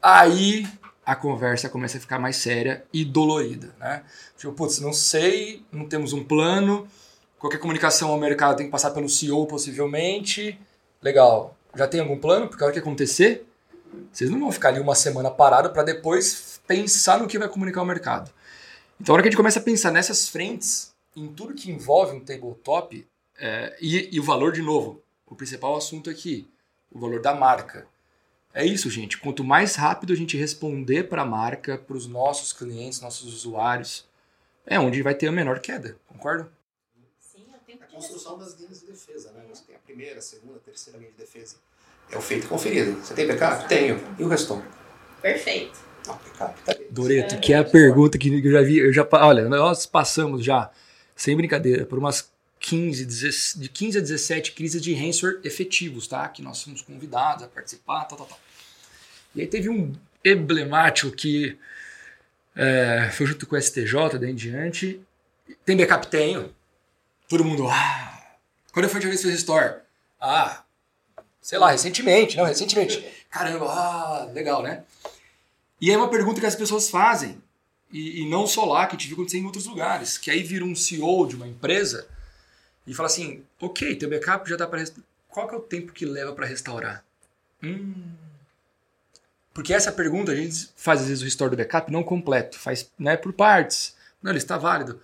Aí 0.00 0.64
a 1.04 1.16
conversa 1.16 1.68
começa 1.68 1.98
a 1.98 2.00
ficar 2.00 2.20
mais 2.20 2.36
séria 2.36 2.84
e 2.92 3.04
dolorida, 3.04 3.74
né? 3.80 4.04
Tipo, 4.36 4.52
putz, 4.52 4.78
não 4.78 4.92
sei, 4.92 5.66
não 5.72 5.88
temos 5.88 6.12
um 6.12 6.22
plano, 6.22 6.86
qualquer 7.40 7.58
comunicação 7.58 8.12
ao 8.12 8.18
mercado 8.18 8.56
tem 8.56 8.66
que 8.66 8.72
passar 8.72 8.92
pelo 8.92 9.08
CEO 9.08 9.46
possivelmente. 9.46 10.60
Legal, 11.02 11.56
já 11.74 11.88
tem 11.88 12.00
algum 12.00 12.18
plano? 12.18 12.46
Porque 12.46 12.62
a 12.62 12.66
hora 12.66 12.72
que 12.72 12.78
acontecer, 12.78 13.44
vocês 14.12 14.30
não 14.30 14.38
vão 14.38 14.52
ficar 14.52 14.68
ali 14.68 14.78
uma 14.78 14.94
semana 14.94 15.28
parado 15.28 15.70
para 15.70 15.82
depois 15.82 16.60
pensar 16.68 17.18
no 17.18 17.26
que 17.26 17.36
vai 17.36 17.48
comunicar 17.48 17.80
ao 17.80 17.86
mercado. 17.86 18.30
Então, 19.00 19.12
a 19.12 19.14
hora 19.14 19.22
que 19.22 19.28
a 19.28 19.30
gente 19.30 19.36
começa 19.36 19.58
a 19.58 19.62
pensar 19.62 19.90
nessas 19.90 20.28
frentes, 20.28 20.94
em 21.14 21.28
tudo 21.28 21.54
que 21.54 21.70
envolve 21.70 22.16
um 22.16 22.20
tabletop, 22.20 23.06
é, 23.38 23.76
e, 23.80 24.14
e 24.14 24.20
o 24.20 24.22
valor, 24.22 24.52
de 24.52 24.62
novo, 24.62 25.02
o 25.26 25.34
principal 25.34 25.76
assunto 25.76 26.08
aqui, 26.08 26.48
o 26.90 26.98
valor 26.98 27.20
da 27.20 27.34
marca. 27.34 27.86
É 28.54 28.64
isso, 28.64 28.88
gente. 28.88 29.18
Quanto 29.18 29.44
mais 29.44 29.74
rápido 29.74 30.14
a 30.14 30.16
gente 30.16 30.36
responder 30.36 31.04
para 31.04 31.22
a 31.22 31.26
marca, 31.26 31.76
para 31.76 31.96
os 31.96 32.06
nossos 32.06 32.54
clientes, 32.54 33.02
nossos 33.02 33.34
usuários, 33.34 34.06
é 34.64 34.80
onde 34.80 35.02
vai 35.02 35.14
ter 35.14 35.26
a 35.26 35.32
menor 35.32 35.60
queda. 35.60 35.98
Concorda? 36.06 36.50
Sim, 37.20 37.44
é 37.52 37.56
o 37.56 37.60
tempo 37.60 37.84
A 37.84 37.86
construção 37.86 38.38
das 38.38 38.58
linhas 38.58 38.80
de 38.80 38.86
defesa, 38.86 39.30
né? 39.32 39.44
Você 39.50 39.62
tem 39.64 39.76
a 39.76 39.78
primeira, 39.78 40.18
a 40.18 40.22
segunda, 40.22 40.56
a 40.56 40.60
terceira 40.60 40.98
linha 40.98 41.10
de 41.10 41.18
defesa. 41.18 41.56
É 42.10 42.16
o 42.16 42.22
feito 42.22 42.48
conferido. 42.48 42.98
Você 43.00 43.12
tem 43.14 43.26
backup? 43.26 43.68
Tenho. 43.68 44.00
E 44.18 44.24
o 44.24 44.28
restante? 44.28 44.66
Perfeito. 45.20 45.78
Doreto, 46.90 47.38
que 47.38 47.52
é 47.52 47.58
a 47.58 47.64
pergunta 47.64 48.18
que 48.18 48.28
eu 48.28 48.52
já 48.52 48.62
vi, 48.62 48.78
eu 48.78 48.92
já, 48.92 49.06
olha, 49.12 49.48
nós 49.48 49.86
passamos 49.86 50.44
já, 50.44 50.70
sem 51.14 51.36
brincadeira, 51.36 51.84
por 51.84 51.98
umas 51.98 52.30
15, 52.60 53.04
16 53.04 53.62
de 53.62 53.68
15 53.68 53.98
a 53.98 54.00
17 54.00 54.52
crises 54.52 54.82
de 54.82 54.94
ransomware 54.94 55.40
efetivos, 55.44 56.06
tá? 56.06 56.26
Que 56.28 56.42
nós 56.42 56.62
fomos 56.62 56.82
convidados 56.82 57.44
a 57.44 57.48
participar, 57.48 58.04
tal, 58.04 58.18
tal, 58.18 58.26
tal. 58.26 58.40
E 59.34 59.42
aí 59.42 59.46
teve 59.46 59.68
um 59.68 59.92
emblemático 60.24 61.10
que 61.10 61.58
é, 62.54 63.10
foi 63.12 63.26
junto 63.26 63.46
com 63.46 63.54
o 63.54 63.60
STJ, 63.60 64.18
daí 64.18 64.30
em 64.30 64.34
diante. 64.34 65.00
Tem 65.64 65.76
backup? 65.76 66.06
Tenho. 66.08 66.54
Todo 67.28 67.44
mundo, 67.44 67.68
ah. 67.68 68.36
Quando 68.72 68.88
foi 68.88 68.94
a 68.94 68.98
última 68.98 69.10
vez 69.10 69.20
que 69.20 69.26
fez 69.26 69.40
restore? 69.40 69.80
Ah, 70.20 70.64
sei 71.40 71.58
lá, 71.58 71.70
recentemente, 71.70 72.36
não, 72.36 72.44
recentemente. 72.44 73.04
Caramba, 73.30 73.66
ah, 73.66 74.30
legal, 74.32 74.62
né? 74.62 74.82
E 75.80 75.90
é 75.90 75.96
uma 75.96 76.08
pergunta 76.08 76.40
que 76.40 76.46
as 76.46 76.54
pessoas 76.54 76.88
fazem, 76.88 77.42
e, 77.92 78.22
e 78.22 78.28
não 78.28 78.46
só 78.46 78.64
lá, 78.64 78.86
que 78.86 78.92
gente 78.92 79.08
viu 79.08 79.16
acontecer 79.16 79.38
em 79.38 79.44
outros 79.44 79.66
lugares, 79.66 80.18
que 80.18 80.30
aí 80.30 80.42
vira 80.42 80.64
um 80.64 80.74
CEO 80.74 81.26
de 81.26 81.36
uma 81.36 81.46
empresa 81.46 82.08
e 82.86 82.94
fala 82.94 83.08
assim, 83.08 83.42
ok, 83.60 83.96
teu 83.96 84.08
backup 84.08 84.48
já 84.48 84.56
dá 84.56 84.66
para 84.66 84.84
Qual 85.28 85.48
que 85.48 85.54
é 85.54 85.58
o 85.58 85.62
tempo 85.62 85.92
que 85.92 86.06
leva 86.06 86.32
para 86.32 86.46
restaurar? 86.46 87.04
Hum. 87.62 88.12
Porque 89.52 89.72
essa 89.72 89.90
pergunta 89.90 90.32
a 90.32 90.36
gente 90.36 90.70
faz 90.76 91.00
às 91.00 91.08
vezes 91.08 91.22
o 91.22 91.24
restore 91.24 91.50
do 91.50 91.56
backup 91.56 91.90
não 91.90 92.02
completo, 92.02 92.58
faz 92.58 92.90
né, 92.98 93.16
por 93.16 93.32
partes. 93.32 93.96
Não, 94.22 94.30
ele 94.30 94.38
está 94.38 94.58
válido. 94.58 95.00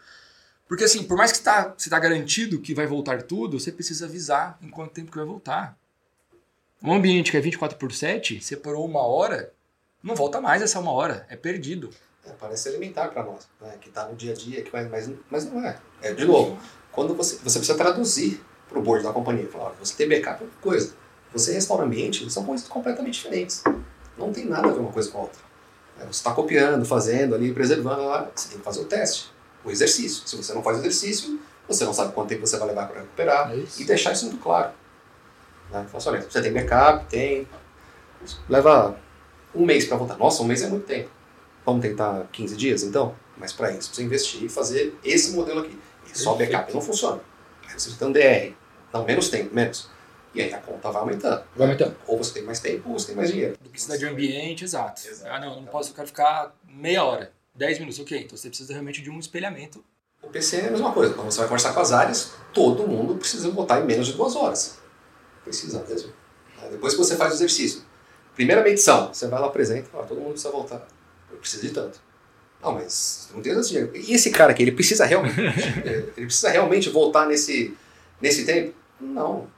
Porque 0.68 0.84
assim, 0.84 1.04
por 1.04 1.16
mais 1.16 1.32
que 1.32 1.40
tá, 1.40 1.74
você 1.76 1.88
está 1.88 1.98
garantido 1.98 2.60
que 2.60 2.74
vai 2.74 2.86
voltar 2.86 3.22
tudo, 3.22 3.58
você 3.58 3.72
precisa 3.72 4.06
avisar 4.06 4.58
em 4.62 4.70
quanto 4.70 4.92
tempo 4.92 5.10
que 5.10 5.16
vai 5.16 5.26
voltar. 5.26 5.76
Um 6.82 6.92
ambiente 6.92 7.30
que 7.30 7.36
é 7.36 7.40
24 7.40 7.78
por 7.78 7.92
7, 7.92 8.42
separou 8.42 8.84
uma 8.84 9.00
hora, 9.00 9.52
não 10.02 10.14
volta 10.14 10.40
mais 10.40 10.62
essa 10.62 10.80
uma 10.80 10.92
hora, 10.92 11.26
é 11.28 11.36
perdido. 11.36 11.90
É, 12.24 12.30
parece 12.38 12.68
elementar 12.68 13.10
para 13.10 13.24
nós, 13.24 13.48
né? 13.60 13.76
que 13.80 13.88
está 13.88 14.06
no 14.06 14.14
dia 14.14 14.32
a 14.32 14.34
dia, 14.34 14.62
que 14.62 14.70
vai, 14.70 14.88
mas, 14.88 15.10
mas 15.30 15.44
não 15.50 15.64
é. 15.64 15.78
é. 16.00 16.12
De 16.12 16.24
novo, 16.24 16.58
quando 16.90 17.14
você, 17.14 17.36
você 17.36 17.58
precisa 17.58 17.76
traduzir 17.76 18.40
para 18.68 18.78
o 18.78 18.82
board 18.82 19.04
da 19.04 19.12
companhia, 19.12 19.48
falar, 19.48 19.70
você 19.78 19.94
tem 19.94 20.08
backup 20.08 20.42
é 20.42 20.46
uma 20.46 20.52
coisa, 20.60 20.94
você 21.32 21.52
restaura 21.52 21.84
ambiente, 21.84 22.28
são 22.30 22.44
coisas 22.44 22.68
completamente 22.68 23.14
diferentes. 23.14 23.64
Não 24.16 24.32
tem 24.32 24.44
nada 24.44 24.68
a 24.68 24.72
ver 24.72 24.80
uma 24.80 24.92
coisa 24.92 25.10
com 25.10 25.18
a 25.18 25.20
outra. 25.22 25.40
É, 25.98 26.02
Você 26.02 26.10
está 26.10 26.32
copiando, 26.32 26.84
fazendo 26.84 27.34
ali, 27.34 27.52
preservando, 27.52 28.04
lá, 28.04 28.30
você 28.34 28.50
tem 28.50 28.58
que 28.58 28.64
fazer 28.64 28.80
o 28.80 28.84
teste, 28.84 29.32
o 29.64 29.70
exercício. 29.70 30.26
Se 30.26 30.36
você 30.36 30.52
não 30.52 30.62
faz 30.62 30.78
o 30.78 30.80
exercício, 30.80 31.40
você 31.66 31.84
não 31.84 31.94
sabe 31.94 32.12
quanto 32.12 32.28
tempo 32.28 32.46
você 32.46 32.56
vai 32.56 32.68
levar 32.68 32.86
para 32.88 33.00
recuperar 33.00 33.52
É 33.52 33.64
e 33.78 33.84
deixar 33.84 34.12
isso 34.12 34.26
muito 34.26 34.42
claro. 34.42 34.72
Né? 35.70 35.84
Fala 35.86 35.96
assim, 35.96 36.08
olha, 36.10 36.22
você 36.22 36.42
tem 36.42 36.52
backup, 36.52 37.06
tem. 37.06 37.48
Leva 38.48 38.96
um 39.54 39.64
mês 39.64 39.84
para 39.84 39.96
voltar. 39.96 40.16
Nossa, 40.16 40.42
um 40.42 40.46
mês 40.46 40.62
é 40.62 40.68
muito 40.68 40.86
tempo. 40.86 41.10
Vamos 41.64 41.82
tentar 41.82 42.26
15 42.32 42.56
dias 42.56 42.82
então? 42.82 43.14
Mas 43.36 43.52
para 43.52 43.70
isso, 43.72 43.94
você 43.94 44.02
investir 44.02 44.42
e 44.44 44.48
fazer 44.48 44.94
esse 45.04 45.32
modelo 45.32 45.60
aqui. 45.60 45.78
E 46.12 46.18
só 46.18 46.34
backup 46.34 46.72
não 46.72 46.80
funciona. 46.80 47.20
Aí 47.68 47.78
você 47.78 47.90
tem 47.92 48.08
um 48.08 48.12
DR. 48.12 48.54
Não, 48.92 49.04
menos 49.04 49.28
tempo, 49.28 49.54
menos. 49.54 49.88
E 50.34 50.40
aí 50.40 50.52
a 50.52 50.58
conta 50.58 50.90
vai 50.90 51.02
aumentando. 51.02 51.44
Vai 51.54 51.66
aumentando. 51.66 51.96
Ou 52.06 52.18
você 52.18 52.34
tem 52.34 52.42
mais 52.42 52.60
tempo, 52.60 52.88
ou 52.88 52.98
você 52.98 53.08
tem 53.08 53.16
mais 53.16 53.30
dinheiro. 53.30 53.56
Duplicidade 53.62 54.00
de 54.00 54.06
ambiente, 54.06 54.64
exato. 54.64 55.06
Exato. 55.06 55.30
Ah, 55.30 55.38
não, 55.38 55.56
não 55.56 55.66
posso, 55.66 55.90
eu 55.90 55.94
quero 55.94 56.08
ficar 56.08 56.54
meia 56.66 57.04
hora, 57.04 57.32
10 57.54 57.78
minutos, 57.78 58.00
ok. 58.00 58.18
Então 58.18 58.36
você 58.36 58.48
precisa 58.48 58.72
realmente 58.72 59.02
de 59.02 59.10
um 59.10 59.18
espelhamento. 59.18 59.84
O 60.22 60.28
PC 60.28 60.56
é 60.56 60.68
a 60.68 60.70
mesma 60.70 60.92
coisa. 60.92 61.14
Quando 61.14 61.30
você 61.30 61.38
vai 61.38 61.48
conversar 61.48 61.74
com 61.74 61.80
as 61.80 61.92
áreas, 61.92 62.32
todo 62.54 62.86
mundo 62.86 63.16
precisa 63.16 63.50
botar 63.50 63.80
em 63.80 63.84
menos 63.84 64.06
de 64.06 64.14
duas 64.14 64.34
horas. 64.36 64.78
Precisa 65.44 65.84
mesmo. 65.88 66.12
Depois 66.70 66.94
que 66.94 66.98
você 66.98 67.16
faz 67.16 67.32
o 67.32 67.34
exercício. 67.34 67.82
Primeira 68.34 68.62
medição, 68.62 69.12
você 69.12 69.26
vai 69.26 69.40
lá 69.40 69.46
apresenta, 69.46 69.88
fala, 69.90 70.06
todo 70.06 70.18
mundo 70.18 70.32
precisa 70.32 70.50
voltar. 70.50 70.86
Eu 71.30 71.38
preciso 71.38 71.66
de 71.66 71.72
tanto. 71.72 72.00
Não, 72.62 72.72
mas 72.72 73.28
não 73.34 73.42
tem 73.42 73.52
tanto 73.54 73.68
dinheiro. 73.68 73.90
E 73.94 74.14
esse 74.14 74.30
cara 74.30 74.52
aqui, 74.52 74.62
ele 74.62 74.72
precisa 74.72 75.04
realmente. 75.04 75.36
ele 75.84 76.26
precisa 76.26 76.48
realmente 76.48 76.88
voltar 76.88 77.26
nesse, 77.26 77.76
nesse 78.20 78.44
tempo? 78.44 78.74
Não. 79.00 79.48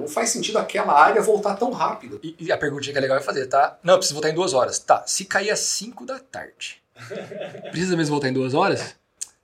Não 0.00 0.08
faz 0.08 0.30
sentido 0.30 0.58
aquela 0.58 0.98
área 0.98 1.20
voltar 1.20 1.54
tão 1.56 1.70
rápido. 1.70 2.18
E, 2.22 2.34
e 2.40 2.50
a 2.50 2.56
perguntinha 2.56 2.92
que 2.92 2.98
é 2.98 3.00
legal 3.02 3.18
é 3.18 3.20
fazer, 3.20 3.46
tá? 3.46 3.78
Não, 3.82 3.94
eu 3.94 3.98
preciso 3.98 4.14
voltar 4.14 4.30
em 4.30 4.34
duas 4.34 4.54
horas. 4.54 4.78
Tá, 4.78 5.04
se 5.06 5.26
cair 5.26 5.50
às 5.50 5.60
5 5.60 6.06
da 6.06 6.18
tarde, 6.18 6.82
precisa 7.70 7.96
mesmo 7.96 8.12
voltar 8.12 8.28
em 8.28 8.32
duas 8.32 8.54
horas? 8.54 8.94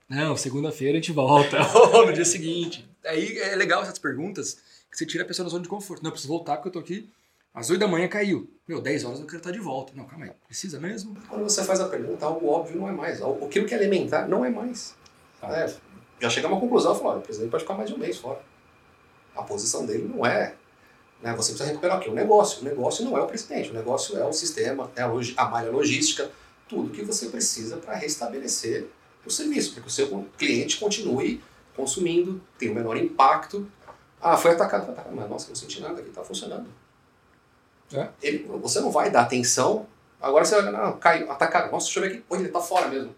Não, 0.09 0.35
segunda-feira 0.35 0.97
a 0.97 1.01
gente 1.01 1.11
volta. 1.11 1.57
Ou 1.93 2.07
no 2.07 2.13
dia 2.13 2.25
seguinte. 2.25 2.89
Aí 3.05 3.37
é 3.39 3.55
legal 3.55 3.81
essas 3.81 3.99
perguntas 3.99 4.57
que 4.89 4.97
você 4.97 5.05
tira 5.05 5.23
a 5.23 5.27
pessoa 5.27 5.45
da 5.45 5.51
zona 5.51 5.63
de 5.63 5.69
conforto. 5.69 6.03
Não, 6.03 6.09
eu 6.09 6.11
preciso 6.11 6.33
voltar 6.33 6.57
porque 6.57 6.69
eu 6.69 6.73
tô 6.73 6.79
aqui. 6.79 7.09
Às 7.53 7.69
8 7.69 7.79
da 7.79 7.87
manhã 7.87 8.07
caiu. 8.07 8.49
Meu, 8.67 8.81
10 8.81 9.03
horas 9.03 9.19
eu 9.19 9.25
quero 9.25 9.37
estar 9.39 9.51
de 9.51 9.59
volta. 9.59 9.91
Não, 9.95 10.05
calma 10.05 10.25
aí. 10.25 10.31
Precisa 10.47 10.79
mesmo? 10.79 11.15
Quando 11.27 11.43
você 11.43 11.63
faz 11.63 11.79
a 11.81 11.87
pergunta, 11.89 12.25
algo 12.25 12.47
óbvio 12.47 12.77
não 12.79 12.87
é 12.87 12.91
mais. 12.91 13.21
Aquilo 13.21 13.65
que 13.65 13.73
é 13.73 13.77
elementar 13.77 14.27
não 14.29 14.45
é 14.45 14.49
mais. 14.49 14.95
Tá. 15.39 15.49
É, 15.57 15.73
já 16.19 16.29
chega 16.29 16.47
a 16.47 16.51
uma 16.51 16.59
conclusão, 16.59 16.95
fala, 16.95 17.09
olha, 17.11 17.19
o 17.19 17.21
presidente 17.21 17.49
pode 17.51 17.63
ficar 17.63 17.73
mais 17.73 17.89
de 17.89 17.95
um 17.95 17.99
mês 17.99 18.17
fora. 18.17 18.39
A 19.35 19.43
posição 19.43 19.85
dele 19.85 20.09
não 20.13 20.25
é. 20.25 20.55
Né, 21.21 21.35
você 21.35 21.51
precisa 21.51 21.65
recuperar 21.69 21.97
o 21.97 22.01
quê? 22.01 22.09
O 22.09 22.13
negócio. 22.13 22.61
O 22.61 22.63
negócio 22.63 23.03
não 23.05 23.17
é 23.17 23.21
o 23.21 23.27
presidente, 23.27 23.69
o 23.69 23.73
negócio 23.73 24.17
é 24.17 24.25
o 24.25 24.31
sistema, 24.33 24.89
é 24.95 25.01
a, 25.01 25.07
logi- 25.07 25.33
a 25.37 25.45
malha 25.45 25.69
logística, 25.69 26.31
tudo 26.69 26.89
que 26.91 27.03
você 27.03 27.27
precisa 27.27 27.77
para 27.77 27.95
restabelecer 27.95 28.87
o 29.25 29.29
serviço, 29.29 29.73
para 29.73 29.81
que 29.83 29.87
o 29.87 29.91
seu 29.91 30.25
cliente 30.37 30.79
continue 30.79 31.43
consumindo, 31.75 32.41
tenha 32.57 32.71
o 32.71 32.75
menor 32.75 32.97
impacto. 32.97 33.69
Ah, 34.19 34.35
foi 34.37 34.51
atacado, 34.51 34.85
foi 34.85 34.93
atacado. 34.93 35.15
Mas 35.15 35.29
nossa, 35.29 35.47
não 35.49 35.55
senti 35.55 35.79
nada 35.81 35.99
aqui, 35.99 36.09
está 36.09 36.23
funcionando. 36.23 36.67
É. 37.93 38.09
Ele, 38.21 38.43
você 38.61 38.79
não 38.79 38.91
vai 38.91 39.09
dar 39.11 39.21
atenção. 39.21 39.87
Agora 40.21 40.45
você 40.45 40.61
vai, 40.61 40.71
não, 40.71 40.97
caiu, 40.99 41.31
atacado. 41.31 41.71
Nossa, 41.71 41.85
deixa 41.85 41.99
eu 41.99 42.03
ver 42.03 42.09
aqui. 42.09 42.23
Pô, 42.27 42.35
ele 42.35 42.45
está 42.47 42.59
fora 42.61 42.87
mesmo. 42.87 43.15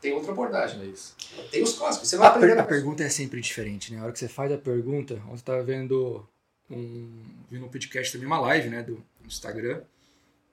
Tem 0.00 0.12
outra 0.12 0.32
abordagem. 0.32 0.80
É 0.82 0.84
isso. 0.86 1.14
Tem 1.50 1.62
os 1.62 1.74
clássicos. 1.78 2.08
Você 2.08 2.16
vai 2.16 2.28
A, 2.28 2.30
per- 2.30 2.38
aprender 2.38 2.52
a 2.54 2.62
na 2.62 2.64
pergunta 2.68 3.02
é 3.02 3.08
sempre 3.08 3.40
diferente, 3.40 3.92
né? 3.92 4.00
A 4.00 4.04
hora 4.04 4.12
que 4.12 4.18
você 4.18 4.28
faz 4.28 4.50
a 4.52 4.58
pergunta, 4.58 5.14
ontem 5.28 5.34
eu 5.34 5.42
tava 5.44 5.62
vendo 5.62 6.26
um, 6.70 7.22
vendo 7.50 7.66
um 7.66 7.68
podcast 7.68 8.12
também, 8.12 8.26
uma 8.26 8.40
live, 8.40 8.68
né, 8.70 8.82
do 8.82 9.02
Instagram, 9.26 9.82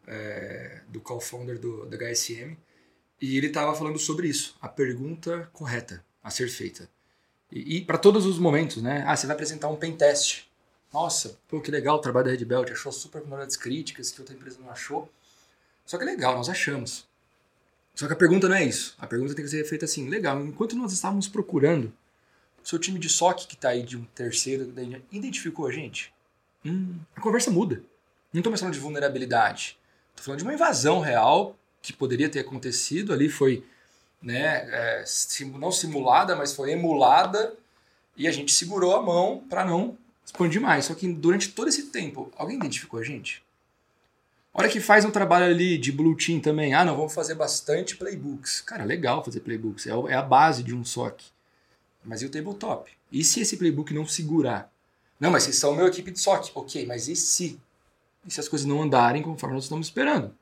é, 0.08 0.82
do 0.88 1.00
co-founder 1.00 1.60
do, 1.60 1.86
da 1.86 1.98
HSM, 1.98 2.58
e 3.22 3.38
ele 3.38 3.50
tava 3.50 3.74
falando 3.76 3.98
sobre 4.00 4.28
isso, 4.28 4.56
a 4.62 4.68
pergunta 4.68 5.50
correta 5.54 6.04
a 6.24 6.30
ser 6.30 6.50
feita. 6.50 6.90
E, 7.52 7.78
e 7.78 7.82
para 7.82 7.98
todos 7.98 8.26
os 8.26 8.38
momentos, 8.40 8.82
né? 8.82 9.04
Ah, 9.08 9.16
você 9.16 9.26
vai 9.28 9.34
apresentar 9.36 9.70
um 9.70 9.76
pen 9.76 9.96
test. 9.96 10.47
Nossa, 10.94 11.38
pô, 11.48 11.60
que 11.60 11.70
legal 11.70 11.98
o 11.98 12.00
trabalho 12.00 12.28
da 12.28 12.32
Red 12.32 12.46
Belt, 12.46 12.72
achou 12.72 12.92
super 12.92 13.24
melhores 13.24 13.56
críticas 13.56 14.12
que 14.12 14.22
outra 14.22 14.36
empresa 14.36 14.58
não 14.62 14.72
achou. 14.72 15.10
Só 15.86 15.98
que 15.98 16.06
legal, 16.06 16.36
nós 16.36 16.50
achamos. 16.50 17.06
Só 17.94 18.08
que 18.08 18.14
a 18.14 18.16
pergunta 18.16 18.48
não 18.48 18.56
é 18.56 18.64
isso. 18.64 18.96
A 19.00 19.08
pergunta 19.08 19.34
tem 19.34 19.44
que 19.44 19.52
ser 19.52 19.64
feita 19.66 19.86
assim: 19.86 20.10
legal, 20.10 20.40
enquanto 20.42 20.76
nós 20.76 20.94
estávamos 20.94 21.28
procurando, 21.28 21.92
o 22.64 22.68
seu 22.68 22.78
time 22.78 23.00
de 23.00 23.10
SOC 23.10 23.48
que 23.48 23.56
está 23.56 23.70
aí 23.70 23.84
de 23.84 23.98
um 23.98 24.04
terceiro 24.16 24.74
identificou 25.12 25.68
a 25.68 25.72
gente? 25.72 26.14
Hum, 26.66 26.96
a 27.16 27.22
conversa 27.22 27.50
muda. 27.50 27.82
Não 28.34 28.40
estou 28.40 28.56
falando 28.56 28.74
de 28.74 28.80
vulnerabilidade. 28.80 29.78
Estou 30.12 30.26
falando 30.26 30.40
de 30.40 30.44
uma 30.44 30.54
invasão 30.54 31.00
real 31.00 31.56
que 31.82 31.94
poderia 31.94 32.30
ter 32.30 32.40
acontecido 32.40 33.14
ali, 33.14 33.30
foi 33.30 33.64
né, 34.22 34.68
é, 34.70 35.06
não 35.58 35.72
simulada, 35.72 36.36
mas 36.36 36.54
foi 36.54 36.72
emulada 36.72 37.56
e 38.16 38.28
a 38.28 38.32
gente 38.32 38.52
segurou 38.52 38.96
a 38.96 39.02
mão 39.02 39.44
para 39.50 39.64
não 39.64 39.98
expandir 40.28 40.61
mais. 40.61 40.86
Só 40.86 40.93
que 40.93 41.11
durante 41.11 41.49
todo 41.49 41.69
esse 41.69 41.88
tempo, 41.88 42.32
alguém 42.38 42.57
identificou 42.57 42.99
a 42.99 43.03
gente? 43.03 43.43
A 44.53 44.61
hora 44.61 44.69
que 44.69 44.80
faz 44.80 45.05
um 45.05 45.11
trabalho 45.11 45.45
ali 45.45 45.78
de 45.78 45.91
blue 45.91 46.15
team 46.15 46.39
também, 46.39 46.73
ah, 46.73 46.84
não, 46.84 46.95
vamos 46.95 47.13
fazer 47.13 47.36
bastante 47.36 47.95
playbooks. 47.95 48.61
Cara, 48.61 48.84
legal 48.84 49.23
fazer 49.23 49.39
playbooks, 49.39 49.88
é 49.88 49.91
é 49.91 50.13
a 50.15 50.21
base 50.21 50.63
de 50.63 50.75
um 50.75 50.84
SOC. 50.84 51.21
Mas 52.03 52.21
e 52.21 52.25
o 52.25 52.30
tabletop? 52.30 52.89
E 53.11 53.23
se 53.23 53.41
esse 53.41 53.57
playbook 53.57 53.93
não 53.93 54.05
segurar? 54.05 54.71
Não, 55.19 55.32
mas 55.32 55.43
vocês 55.43 55.57
são 55.57 55.75
meu 55.75 55.88
equipe 55.88 56.11
de 56.11 56.19
SOC. 56.19 56.51
Ok, 56.55 56.86
mas 56.86 57.07
e 57.07 57.15
se? 57.15 57.59
E 58.25 58.32
se 58.32 58.39
as 58.39 58.47
coisas 58.47 58.67
não 58.67 58.82
andarem 58.82 59.21
conforme 59.21 59.55
nós 59.55 59.65
estamos 59.65 59.88
esperando? 59.88 60.36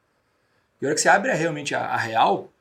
E 0.82 0.86
a 0.86 0.88
hora 0.88 0.96
que 0.96 1.02
você 1.02 1.10
abre 1.10 1.34
realmente 1.34 1.74
a, 1.74 1.86
a 1.86 1.98
real, 1.98 2.52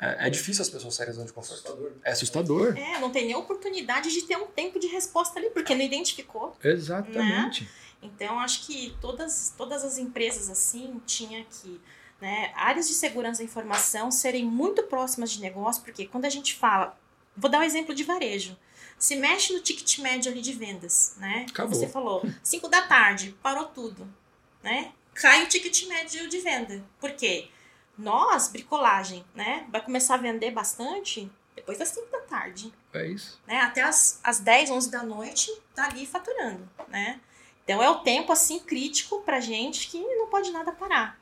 é, 0.00 0.26
é, 0.26 0.30
difícil 0.30 0.62
as 0.62 0.68
pessoas 0.68 0.94
saírem 0.94 1.12
da 1.12 1.16
zona 1.16 1.26
de 1.26 1.32
conforto. 1.32 1.60
Assustador. 1.60 1.92
É 2.02 2.10
assustador. 2.10 2.76
É, 2.76 3.00
não 3.00 3.10
tem 3.10 3.26
nem 3.26 3.34
oportunidade 3.34 4.10
de 4.10 4.22
ter 4.22 4.36
um 4.36 4.46
tempo 4.46 4.78
de 4.78 4.86
resposta 4.88 5.38
ali, 5.38 5.50
porque 5.50 5.74
não 5.74 5.82
identificou. 5.84 6.56
Exatamente. 6.62 7.64
Né? 7.64 7.70
Então, 8.02 8.38
acho 8.38 8.66
que 8.66 8.94
todas, 9.00 9.54
todas 9.56 9.82
as 9.84 9.96
empresas 9.96 10.50
assim 10.50 11.00
tinha 11.06 11.44
que 11.44 11.80
né, 12.20 12.52
áreas 12.54 12.88
de 12.88 12.94
segurança 12.94 13.38
da 13.38 13.44
informação 13.44 14.10
serem 14.10 14.44
muito 14.44 14.82
próximas 14.84 15.30
de 15.30 15.40
negócio, 15.40 15.82
porque 15.82 16.06
quando 16.06 16.24
a 16.24 16.30
gente 16.30 16.54
fala, 16.54 16.98
vou 17.36 17.50
dar 17.50 17.60
um 17.60 17.62
exemplo 17.62 17.94
de 17.94 18.04
varejo. 18.04 18.56
Se 18.98 19.16
mexe 19.16 19.52
no 19.52 19.60
ticket 19.60 19.98
médio 19.98 20.30
ali 20.30 20.40
de 20.40 20.52
vendas, 20.52 21.14
né? 21.18 21.46
Acabou. 21.50 21.74
Você 21.74 21.88
falou, 21.88 22.22
5 22.42 22.68
da 22.68 22.82
tarde, 22.82 23.36
parou 23.42 23.66
tudo, 23.66 24.08
né? 24.62 24.92
Cai 25.14 25.44
o 25.44 25.48
ticket 25.48 25.86
médio 25.86 26.28
de 26.28 26.38
venda. 26.40 26.82
Por 27.00 27.12
quê? 27.12 27.48
Nós, 27.96 28.48
bricolagem, 28.48 29.24
né? 29.34 29.66
Vai 29.70 29.80
começar 29.80 30.14
a 30.14 30.18
vender 30.18 30.50
bastante 30.50 31.30
depois 31.54 31.78
das 31.78 31.88
5 31.88 32.10
da 32.10 32.20
tarde. 32.20 32.72
É 32.92 33.06
isso. 33.06 33.40
Né? 33.46 33.60
Até 33.60 33.82
as, 33.82 34.20
as 34.22 34.40
10, 34.40 34.70
11 34.70 34.90
da 34.90 35.02
noite, 35.02 35.50
tá 35.74 35.86
ali 35.86 36.04
faturando, 36.04 36.68
né? 36.88 37.20
Então 37.64 37.82
é 37.82 37.88
o 37.88 38.00
tempo, 38.00 38.32
assim, 38.32 38.58
crítico 38.58 39.22
pra 39.22 39.40
gente 39.40 39.88
que 39.88 39.98
não 39.98 40.26
pode 40.26 40.50
nada 40.50 40.72
parar. 40.72 41.18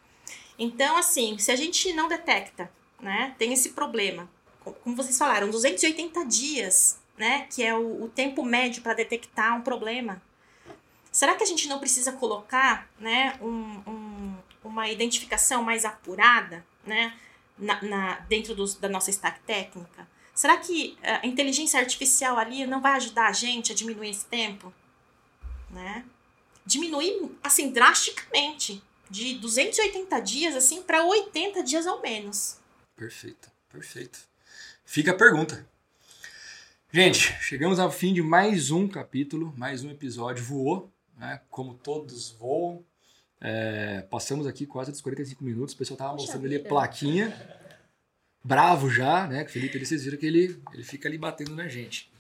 Então, 0.59 0.97
assim, 0.97 1.39
se 1.39 1.51
a 1.51 1.57
gente 1.57 1.93
não 1.93 2.09
detecta, 2.09 2.71
né? 3.01 3.35
Tem 3.39 3.53
esse 3.53 3.71
problema. 3.71 4.29
Como 4.61 4.97
vocês 4.97 5.19
falaram, 5.19 5.51
280 5.51 6.25
dias, 6.25 7.01
né? 7.17 7.47
Que 7.51 7.63
é 7.63 7.75
o, 7.75 8.05
o 8.05 8.09
tempo 8.09 8.43
médio 8.45 8.83
para 8.83 8.95
detectar 8.95 9.57
um 9.57 9.63
problema. 9.63 10.23
Será 11.11 11.35
que 11.35 11.43
a 11.43 11.47
gente 11.47 11.69
não 11.69 11.79
precisa 11.79 12.13
colocar, 12.13 12.89
né? 12.99 13.39
Um, 13.41 13.83
um 13.87 14.02
uma 14.65 14.89
identificação 14.89 15.63
mais 15.63 15.85
apurada, 15.85 16.65
né, 16.87 17.17
na, 17.59 17.83
na 17.83 18.15
dentro 18.21 18.55
dos, 18.55 18.75
da 18.75 18.89
nossa 18.89 19.11
stack 19.11 19.41
técnica? 19.41 20.07
Será 20.35 20.57
que 20.57 20.97
a 21.03 21.27
inteligência 21.27 21.79
artificial 21.79 22.39
ali 22.39 22.67
não 22.67 22.81
vai 22.81 22.93
ajudar 22.95 23.29
a 23.29 23.33
gente 23.33 23.73
a 23.73 23.75
diminuir 23.75 24.11
esse 24.11 24.25
tempo? 24.25 24.73
Né? 25.71 26.05
Diminuir, 26.65 27.31
assim, 27.43 27.71
drasticamente. 27.71 28.83
De 29.11 29.35
280 29.35 30.21
dias, 30.21 30.57
assim, 30.57 30.83
para 30.83 31.05
80 31.05 31.63
dias 31.63 31.87
ao 31.87 32.01
menos. 32.01 32.57
Perfeito, 32.97 33.51
perfeito. 33.69 34.21
Fica 34.87 35.11
a 35.11 35.15
pergunta. 35.15 35.69
Gente, 36.91 37.35
chegamos 37.43 37.79
ao 37.79 37.91
fim 37.91 38.15
de 38.15 38.23
mais 38.23 38.71
um 38.71 38.89
capítulo, 38.89 39.53
mais 39.57 39.85
um 39.85 39.91
episódio. 39.91 40.43
Voou, 40.43 40.91
né? 41.17 41.43
Como 41.51 41.75
todos 41.75 42.31
voam. 42.31 42.83
É, 43.45 44.03
passamos 44.09 44.47
aqui 44.47 44.65
quase 44.65 44.93
dos 44.93 45.01
45 45.01 45.43
minutos, 45.43 45.75
o 45.75 45.77
pessoal 45.77 45.99
tava 45.99 46.11
Poxa 46.13 46.23
mostrando 46.23 46.43
vida. 46.45 46.55
ali 46.55 46.65
a 46.65 46.69
plaquinha. 46.69 47.37
Bravo 48.45 48.89
já, 48.89 49.27
né? 49.27 49.43
O 49.43 49.49
Felipe, 49.49 49.77
ele, 49.77 49.85
vocês 49.85 50.05
viram 50.05 50.17
que 50.17 50.27
ele, 50.27 50.63
ele 50.73 50.85
fica 50.85 51.09
ali 51.09 51.19
batendo 51.19 51.55
na 51.55 51.67
gente. 51.67 52.11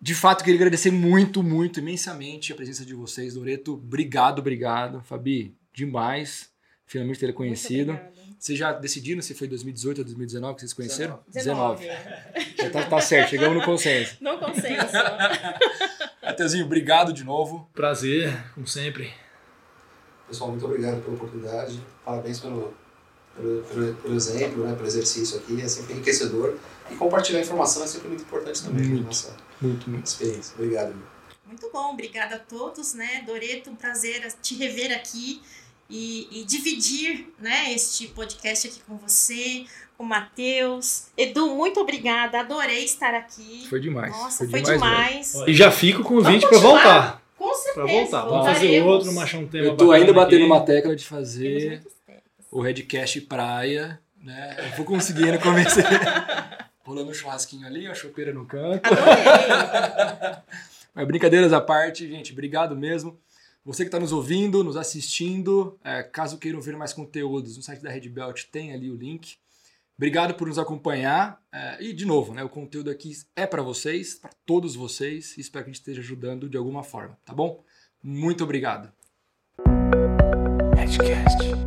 De 0.00 0.14
fato, 0.14 0.44
queria 0.44 0.58
agradecer 0.58 0.92
muito, 0.92 1.42
muito, 1.42 1.80
imensamente 1.80 2.52
a 2.52 2.56
presença 2.56 2.84
de 2.86 2.94
vocês. 2.94 3.34
Doreto, 3.34 3.74
obrigado, 3.74 4.38
obrigado. 4.38 5.02
Fabi, 5.02 5.56
demais. 5.72 6.50
Finalmente 6.86 7.18
ter 7.18 7.32
conhecido. 7.32 7.98
Vocês 8.38 8.56
já 8.56 8.72
decidiram 8.72 9.20
se 9.20 9.34
foi 9.34 9.48
2018 9.48 9.98
ou 9.98 10.04
2019 10.04 10.54
que 10.54 10.60
vocês 10.60 10.72
conheceram? 10.72 11.20
19. 11.28 11.84
19. 11.84 12.56
Já 12.56 12.70
tá, 12.70 12.84
tá 12.84 13.00
certo, 13.00 13.30
chegamos 13.30 13.58
no 13.58 13.64
consenso. 13.64 14.16
No 14.20 14.38
consenso. 14.38 14.92
Mateuzinho, 16.22 16.64
obrigado 16.64 17.12
de 17.12 17.24
novo. 17.24 17.68
Prazer, 17.74 18.32
como 18.54 18.66
sempre. 18.66 19.12
Pessoal, 20.28 20.50
muito 20.50 20.64
obrigado 20.66 21.02
pela 21.02 21.16
oportunidade. 21.16 21.80
Parabéns 22.04 22.38
pelo, 22.38 22.74
pelo, 23.34 23.62
pelo, 23.62 23.94
pelo 23.94 24.14
exemplo, 24.14 24.64
né, 24.64 24.74
pelo 24.74 24.86
exercício 24.86 25.38
aqui. 25.38 25.60
É 25.60 25.66
sempre 25.66 25.94
enriquecedor. 25.94 26.54
E 26.90 26.94
compartilhar 26.96 27.40
informação 27.40 27.82
é 27.82 27.86
sempre 27.86 28.08
muito 28.08 28.22
importante 28.22 28.62
também. 28.62 28.86
Muito, 28.86 29.06
nossa 29.06 29.34
muito, 29.60 29.88
muito. 29.90 30.06
experiência. 30.06 30.54
Obrigado. 30.58 30.94
Muito 31.46 31.70
bom, 31.72 31.92
obrigada 31.92 32.36
a 32.36 32.38
todos, 32.38 32.92
né? 32.92 33.22
Doreto, 33.26 33.70
um 33.70 33.74
prazer 33.74 34.30
te 34.42 34.54
rever 34.54 34.94
aqui 34.94 35.40
e, 35.88 36.28
e, 36.30 36.44
dividir 36.44 37.32
né, 37.38 37.72
este 37.72 38.08
podcast 38.08 38.68
aqui 38.68 38.80
com 38.86 38.98
você, 38.98 39.64
com 39.96 40.04
o 40.04 40.06
Matheus. 40.06 41.06
Edu, 41.16 41.54
muito 41.54 41.80
obrigada, 41.80 42.40
adorei 42.40 42.84
estar 42.84 43.14
aqui. 43.14 43.66
Foi 43.68 43.80
demais. 43.80 44.12
Nossa, 44.12 44.38
foi, 44.46 44.48
foi 44.48 44.74
demais. 44.74 45.32
demais. 45.32 45.48
E 45.48 45.54
já 45.54 45.70
fica 45.70 46.02
o 46.02 46.04
convite 46.04 46.46
para 46.46 46.58
voltar. 46.58 47.22
Com 47.48 47.54
certeza. 47.54 47.74
Pra 47.74 47.86
voltar. 47.86 48.24
Vamos 48.26 48.46
fazer 48.46 48.82
outro, 48.82 49.12
machar 49.12 49.40
um 49.40 49.46
tema. 49.46 49.66
Eu 49.66 49.76
tô 49.76 49.90
ainda 49.90 50.12
batendo 50.12 50.42
aqui. 50.42 50.52
uma 50.52 50.60
tecla 50.60 50.94
de 50.94 51.04
fazer 51.04 51.82
o 52.50 52.60
Redcast 52.60 53.20
Praia, 53.22 53.98
né? 54.22 54.56
Eu 54.58 54.76
vou 54.76 54.84
conseguindo 54.84 55.38
convencer. 55.38 55.84
Rolando 56.84 57.10
um 57.10 57.14
churrasquinho 57.14 57.66
ali, 57.66 57.86
a 57.86 57.94
chopeira 57.94 58.32
no 58.32 58.46
canto. 58.46 58.86
Adorei! 58.86 60.36
Mas 60.94 61.06
brincadeiras 61.06 61.52
à 61.52 61.60
parte, 61.60 62.08
gente, 62.08 62.32
obrigado 62.32 62.74
mesmo. 62.74 63.18
Você 63.64 63.84
que 63.84 63.88
está 63.88 64.00
nos 64.00 64.12
ouvindo, 64.12 64.64
nos 64.64 64.76
assistindo, 64.76 65.78
é, 65.84 66.02
caso 66.02 66.38
queiram 66.38 66.60
ver 66.60 66.76
mais 66.76 66.92
conteúdos, 66.92 67.56
no 67.56 67.62
site 67.62 67.82
da 67.82 67.90
Red 67.90 68.08
Belt 68.08 68.44
tem 68.50 68.72
ali 68.72 68.90
o 68.90 68.96
link. 68.96 69.36
Obrigado 69.98 70.34
por 70.34 70.46
nos 70.46 70.60
acompanhar. 70.60 71.42
É, 71.52 71.82
e, 71.82 71.92
de 71.92 72.06
novo, 72.06 72.32
né, 72.32 72.44
o 72.44 72.48
conteúdo 72.48 72.88
aqui 72.88 73.12
é 73.34 73.44
para 73.44 73.62
vocês, 73.62 74.14
para 74.14 74.30
todos 74.46 74.76
vocês. 74.76 75.36
Espero 75.36 75.64
que 75.64 75.70
a 75.70 75.72
gente 75.72 75.80
esteja 75.80 76.00
ajudando 76.00 76.48
de 76.48 76.56
alguma 76.56 76.84
forma, 76.84 77.18
tá 77.24 77.34
bom? 77.34 77.64
Muito 78.00 78.44
obrigado. 78.44 78.92
Edcast. 80.80 81.57